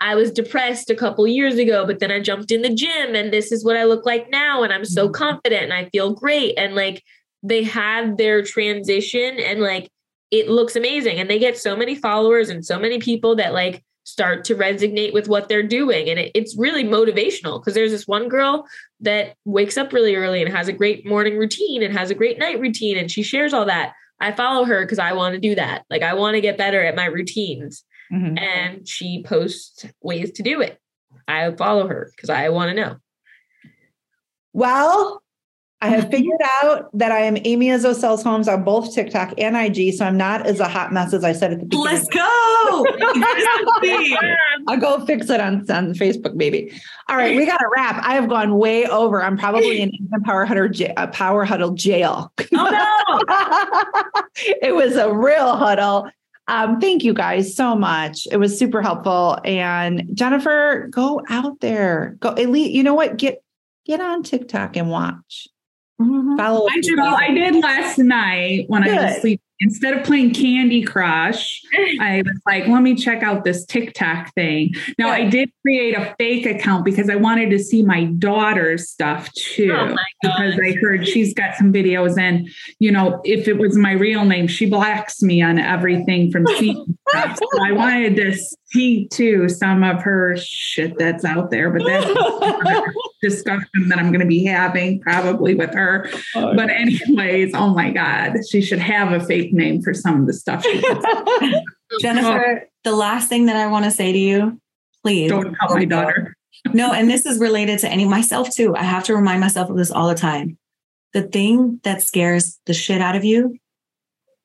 I 0.00 0.14
was 0.14 0.30
depressed 0.30 0.88
a 0.88 0.94
couple 0.94 1.26
years 1.26 1.56
ago, 1.56 1.84
but 1.84 1.98
then 1.98 2.12
I 2.12 2.20
jumped 2.20 2.52
in 2.52 2.62
the 2.62 2.72
gym 2.72 3.14
and 3.14 3.32
this 3.32 3.50
is 3.50 3.64
what 3.64 3.76
I 3.76 3.84
look 3.84 4.06
like 4.06 4.30
now. 4.30 4.62
And 4.62 4.72
I'm 4.72 4.84
so 4.84 5.06
mm-hmm. 5.06 5.14
confident 5.14 5.64
and 5.64 5.72
I 5.72 5.88
feel 5.90 6.14
great. 6.14 6.54
And 6.56 6.74
like 6.76 7.02
they 7.42 7.64
had 7.64 8.16
their 8.16 8.42
transition 8.42 9.38
and 9.40 9.60
like 9.60 9.90
it 10.30 10.48
looks 10.48 10.76
amazing. 10.76 11.18
And 11.18 11.28
they 11.28 11.38
get 11.38 11.58
so 11.58 11.76
many 11.76 11.96
followers 11.96 12.48
and 12.48 12.64
so 12.64 12.78
many 12.78 12.98
people 12.98 13.34
that 13.36 13.52
like 13.52 13.84
start 14.04 14.44
to 14.44 14.54
resonate 14.54 15.12
with 15.12 15.28
what 15.28 15.48
they're 15.48 15.62
doing. 15.62 16.08
And 16.08 16.18
it, 16.20 16.30
it's 16.34 16.56
really 16.56 16.84
motivational 16.84 17.60
because 17.60 17.74
there's 17.74 17.90
this 17.90 18.06
one 18.06 18.28
girl 18.28 18.66
that 19.00 19.34
wakes 19.44 19.76
up 19.76 19.92
really 19.92 20.14
early 20.14 20.42
and 20.42 20.54
has 20.54 20.68
a 20.68 20.72
great 20.72 21.06
morning 21.06 21.36
routine 21.36 21.82
and 21.82 21.96
has 21.96 22.10
a 22.10 22.14
great 22.14 22.38
night 22.38 22.60
routine. 22.60 22.96
And 22.96 23.10
she 23.10 23.22
shares 23.22 23.52
all 23.52 23.64
that. 23.64 23.94
I 24.20 24.32
follow 24.32 24.64
her 24.64 24.82
because 24.82 24.98
I 24.98 25.12
want 25.12 25.34
to 25.34 25.40
do 25.40 25.54
that. 25.54 25.84
Like 25.90 26.02
I 26.02 26.14
want 26.14 26.34
to 26.34 26.40
get 26.40 26.58
better 26.58 26.82
at 26.84 26.96
my 26.96 27.06
routines. 27.06 27.84
Mm-hmm. 28.12 28.38
And 28.38 28.88
she 28.88 29.22
posts 29.22 29.86
ways 30.02 30.32
to 30.32 30.42
do 30.42 30.60
it. 30.60 30.78
I 31.26 31.50
follow 31.52 31.88
her 31.88 32.12
because 32.14 32.30
I 32.30 32.48
want 32.50 32.70
to 32.70 32.74
know. 32.74 32.96
Well, 34.52 35.23
I 35.84 35.88
have 35.88 36.10
figured 36.10 36.40
out 36.62 36.88
that 36.94 37.12
I 37.12 37.20
am 37.20 37.36
Amy 37.44 37.66
Izzo 37.66 37.94
Sells 37.94 38.22
Homes 38.22 38.48
on 38.48 38.64
both 38.64 38.94
TikTok 38.94 39.34
and 39.36 39.54
IG, 39.54 39.92
so 39.92 40.06
I'm 40.06 40.16
not 40.16 40.46
as 40.46 40.58
a 40.58 40.66
hot 40.66 40.94
mess 40.94 41.12
as 41.12 41.24
I 41.24 41.32
said 41.32 41.52
at 41.52 41.60
the 41.60 41.66
beginning. 41.66 41.92
Let's 41.92 42.08
go. 42.08 42.86
I'll 44.66 44.80
go 44.80 45.04
fix 45.04 45.28
it 45.28 45.42
on, 45.42 45.70
on 45.70 45.92
Facebook, 45.92 46.36
maybe. 46.36 46.72
All 47.10 47.18
right, 47.18 47.36
we 47.36 47.44
got 47.44 47.58
to 47.58 47.68
wrap. 47.76 48.02
I 48.02 48.14
have 48.14 48.30
gone 48.30 48.56
way 48.56 48.86
over. 48.86 49.22
I'm 49.22 49.36
probably 49.36 49.82
in 49.82 49.90
a 50.14 50.24
power 50.24 50.46
huddle, 50.46 50.70
a 50.96 51.06
power 51.08 51.44
huddle 51.44 51.74
jail. 51.74 52.32
Oh 52.54 52.70
no! 54.16 54.22
it 54.62 54.74
was 54.74 54.96
a 54.96 55.12
real 55.12 55.54
huddle. 55.54 56.08
Um, 56.48 56.80
thank 56.80 57.04
you 57.04 57.12
guys 57.12 57.54
so 57.54 57.76
much. 57.76 58.26
It 58.32 58.38
was 58.38 58.58
super 58.58 58.80
helpful. 58.80 59.38
And 59.44 60.08
Jennifer, 60.14 60.88
go 60.90 61.20
out 61.28 61.60
there. 61.60 62.16
Go 62.20 62.30
at 62.30 62.48
least. 62.48 62.70
You 62.70 62.84
know 62.84 62.94
what? 62.94 63.18
Get 63.18 63.44
get 63.84 64.00
on 64.00 64.22
TikTok 64.22 64.78
and 64.78 64.88
watch. 64.88 65.46
Mm-hmm. 66.00 66.36
Follow. 66.36 66.66
I, 66.70 66.80
did, 66.80 66.98
I 66.98 67.28
did 67.32 67.62
last 67.62 67.98
night 67.98 68.64
when 68.68 68.82
I 68.82 68.86
was 68.86 68.96
Good. 68.96 69.18
asleep. 69.18 69.40
Instead 69.60 69.94
of 69.94 70.04
playing 70.04 70.34
Candy 70.34 70.82
Crush, 70.82 71.62
I 72.00 72.22
was 72.26 72.40
like, 72.44 72.66
let 72.66 72.82
me 72.82 72.96
check 72.96 73.22
out 73.22 73.44
this 73.44 73.64
TikTok 73.64 74.34
thing. 74.34 74.74
Now, 74.98 75.10
I 75.10 75.24
did 75.24 75.48
create 75.62 75.96
a 75.96 76.12
fake 76.18 76.44
account 76.44 76.84
because 76.84 77.08
I 77.08 77.14
wanted 77.14 77.50
to 77.50 77.60
see 77.60 77.84
my 77.84 78.04
daughter's 78.04 78.90
stuff 78.90 79.32
too. 79.32 79.72
Oh 79.72 79.94
because 80.22 80.58
I 80.58 80.72
heard 80.72 81.06
she's 81.06 81.32
got 81.34 81.54
some 81.54 81.72
videos, 81.72 82.18
and 82.18 82.48
you 82.80 82.90
know, 82.90 83.20
if 83.24 83.46
it 83.46 83.58
was 83.58 83.76
my 83.76 83.92
real 83.92 84.24
name, 84.24 84.48
she 84.48 84.66
blacks 84.66 85.22
me 85.22 85.40
on 85.40 85.58
everything 85.58 86.32
from 86.32 86.46
seeing 86.58 86.98
stuff. 87.10 87.38
So 87.38 87.64
I 87.64 87.72
wanted 87.72 88.16
to 88.16 88.36
see 88.74 89.06
too 89.08 89.48
some 89.48 89.84
of 89.84 90.02
her 90.02 90.36
shit 90.36 90.98
that's 90.98 91.24
out 91.24 91.50
there, 91.50 91.70
but 91.70 91.84
that's 91.86 92.06
discussion 93.22 93.88
that 93.88 93.98
I'm 93.98 94.08
going 94.08 94.20
to 94.20 94.26
be 94.26 94.44
having 94.44 95.00
probably 95.00 95.54
with 95.54 95.72
her. 95.72 96.10
Oh, 96.34 96.54
but 96.54 96.68
anyways, 96.68 97.54
oh 97.54 97.68
my 97.68 97.90
God, 97.90 98.36
she 98.48 98.60
should 98.60 98.80
have 98.80 99.12
a 99.12 99.24
fake 99.24 99.52
name 99.52 99.80
for 99.80 99.94
some 99.94 100.20
of 100.20 100.26
the 100.26 100.32
stuff 100.32 100.62
she. 100.64 100.82
Jennifer, 102.00 102.68
the 102.82 102.92
last 102.92 103.28
thing 103.28 103.46
that 103.46 103.56
I 103.56 103.68
want 103.68 103.84
to 103.84 103.90
say 103.90 104.12
to 104.12 104.18
you, 104.18 104.60
please 105.02 105.30
Don't 105.30 105.54
tell 105.54 105.76
my 105.76 105.84
daughter. 105.84 106.34
No, 106.72 106.92
and 106.92 107.08
this 107.08 107.24
is 107.24 107.38
related 107.38 107.78
to 107.80 107.88
any 107.88 108.04
myself 108.04 108.50
too. 108.50 108.74
I 108.74 108.82
have 108.82 109.04
to 109.04 109.14
remind 109.14 109.40
myself 109.40 109.70
of 109.70 109.76
this 109.76 109.90
all 109.90 110.08
the 110.08 110.14
time. 110.14 110.58
The 111.12 111.22
thing 111.22 111.80
that 111.84 112.02
scares 112.02 112.58
the 112.66 112.74
shit 112.74 113.00
out 113.00 113.14
of 113.14 113.24
you 113.24 113.56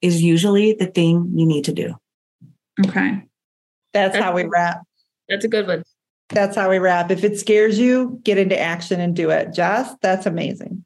is 0.01 0.21
usually 0.21 0.73
the 0.73 0.85
thing 0.85 1.31
you 1.33 1.47
need 1.47 1.65
to 1.65 1.73
do. 1.73 1.95
Okay. 2.85 3.23
That's 3.93 4.17
how 4.17 4.33
we 4.33 4.45
wrap. 4.45 4.81
That's 5.27 5.45
a 5.45 5.47
good 5.47 5.67
one. 5.67 5.83
That's 6.29 6.55
how 6.55 6.69
we 6.69 6.77
wrap. 6.77 7.09
If 7.09 7.23
it 7.23 7.39
scares 7.39 7.79
you, 7.79 8.19
get 8.23 8.37
into 8.37 8.59
action 8.59 8.99
and 8.99 9.15
do 9.15 9.29
it. 9.31 9.53
Jess, 9.53 9.95
that's 10.01 10.25
amazing. 10.25 10.83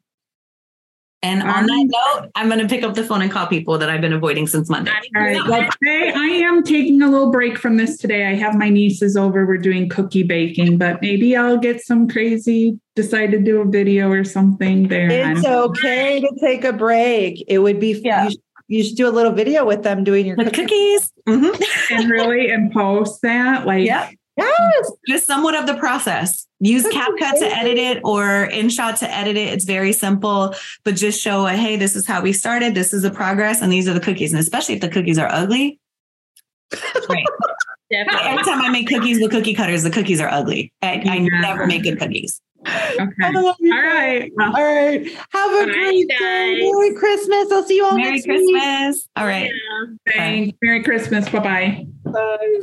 And 1.22 1.42
on 1.42 1.64
that 1.64 1.86
note, 1.86 2.30
I'm 2.34 2.48
going 2.48 2.60
to 2.60 2.68
pick 2.68 2.82
up 2.82 2.94
the 2.94 3.02
phone 3.02 3.22
and 3.22 3.30
call 3.30 3.46
people 3.46 3.78
that 3.78 3.88
I've 3.88 4.02
been 4.02 4.12
avoiding 4.12 4.46
since 4.46 4.68
Monday. 4.68 4.90
All 5.16 5.22
right. 5.22 5.40
Well, 5.48 5.70
today 5.82 6.12
I 6.14 6.26
am 6.26 6.62
taking 6.62 7.00
a 7.00 7.08
little 7.10 7.30
break 7.30 7.56
from 7.56 7.78
this 7.78 7.96
today. 7.96 8.26
I 8.26 8.34
have 8.34 8.54
my 8.54 8.68
nieces 8.68 9.16
over. 9.16 9.46
We're 9.46 9.56
doing 9.56 9.88
cookie 9.88 10.22
baking, 10.22 10.76
but 10.76 11.00
maybe 11.00 11.34
I'll 11.34 11.56
get 11.56 11.80
some 11.80 12.10
crazy, 12.10 12.78
decide 12.94 13.30
to 13.30 13.38
do 13.38 13.62
a 13.62 13.64
video 13.64 14.10
or 14.10 14.22
something 14.22 14.88
there. 14.88 15.08
It's 15.10 15.46
okay 15.46 16.20
to 16.20 16.30
take 16.40 16.62
a 16.62 16.74
break. 16.74 17.42
It 17.48 17.60
would 17.60 17.80
be 17.80 17.92
you, 17.92 18.30
should, 18.30 18.40
you 18.68 18.84
should 18.84 18.96
do 18.96 19.08
a 19.08 19.10
little 19.10 19.32
video 19.32 19.64
with 19.64 19.82
them 19.82 20.04
doing 20.04 20.26
your 20.26 20.36
cookies. 20.36 21.10
Mm-hmm. 21.28 21.94
and 21.94 22.10
really 22.10 22.50
and 22.50 22.72
post 22.72 23.22
that. 23.22 23.66
Like, 23.66 23.84
yeah. 23.84 24.10
Yes. 24.36 24.92
Just 25.06 25.26
somewhat 25.26 25.54
of 25.54 25.66
the 25.66 25.74
process. 25.74 26.46
Use 26.58 26.84
CapCut 26.84 27.38
to 27.38 27.46
edit 27.46 27.78
it 27.78 28.00
or 28.02 28.48
InShot 28.50 28.98
to 28.98 29.08
edit 29.08 29.36
it. 29.36 29.52
It's 29.52 29.64
very 29.64 29.92
simple, 29.92 30.54
but 30.84 30.96
just 30.96 31.20
show, 31.20 31.46
a, 31.46 31.52
hey, 31.52 31.76
this 31.76 31.94
is 31.94 32.04
how 32.04 32.20
we 32.20 32.32
started. 32.32 32.74
This 32.74 32.92
is 32.92 33.02
the 33.02 33.12
progress, 33.12 33.62
and 33.62 33.72
these 33.72 33.86
are 33.86 33.92
the 33.94 34.00
cookies. 34.00 34.32
And 34.32 34.40
especially 34.40 34.74
if 34.74 34.80
the 34.80 34.88
cookies 34.88 35.18
are 35.18 35.28
ugly, 35.30 35.78
great. 37.06 37.24
Every 37.92 38.42
time 38.42 38.60
I 38.60 38.70
make 38.70 38.88
cookies 38.88 39.20
with 39.20 39.30
cookie 39.30 39.54
cutters, 39.54 39.84
the 39.84 39.90
cookies 39.90 40.20
are 40.20 40.28
ugly. 40.28 40.72
I, 40.82 41.00
I 41.06 41.18
never 41.18 41.66
make 41.66 41.84
good 41.84 42.00
cookies. 42.00 42.40
Okay. 42.66 43.36
All 43.36 43.54
right. 43.82 44.32
All 44.40 44.52
right. 44.52 45.06
Have 45.30 45.52
a 45.52 45.72
great 45.72 46.08
day. 46.08 46.70
Merry 46.70 46.94
Christmas. 46.94 47.52
I'll 47.52 47.62
see 47.64 47.76
you 47.76 47.84
all 47.84 47.96
Merry 47.96 48.12
next 48.12 48.24
Christmas. 48.24 49.08
All 49.16 49.26
right. 49.26 49.50
Thanks. 50.06 50.56
Merry 50.62 50.82
Christmas. 50.82 51.28
Bye-bye. 51.28 51.86
Bye. 52.04 52.62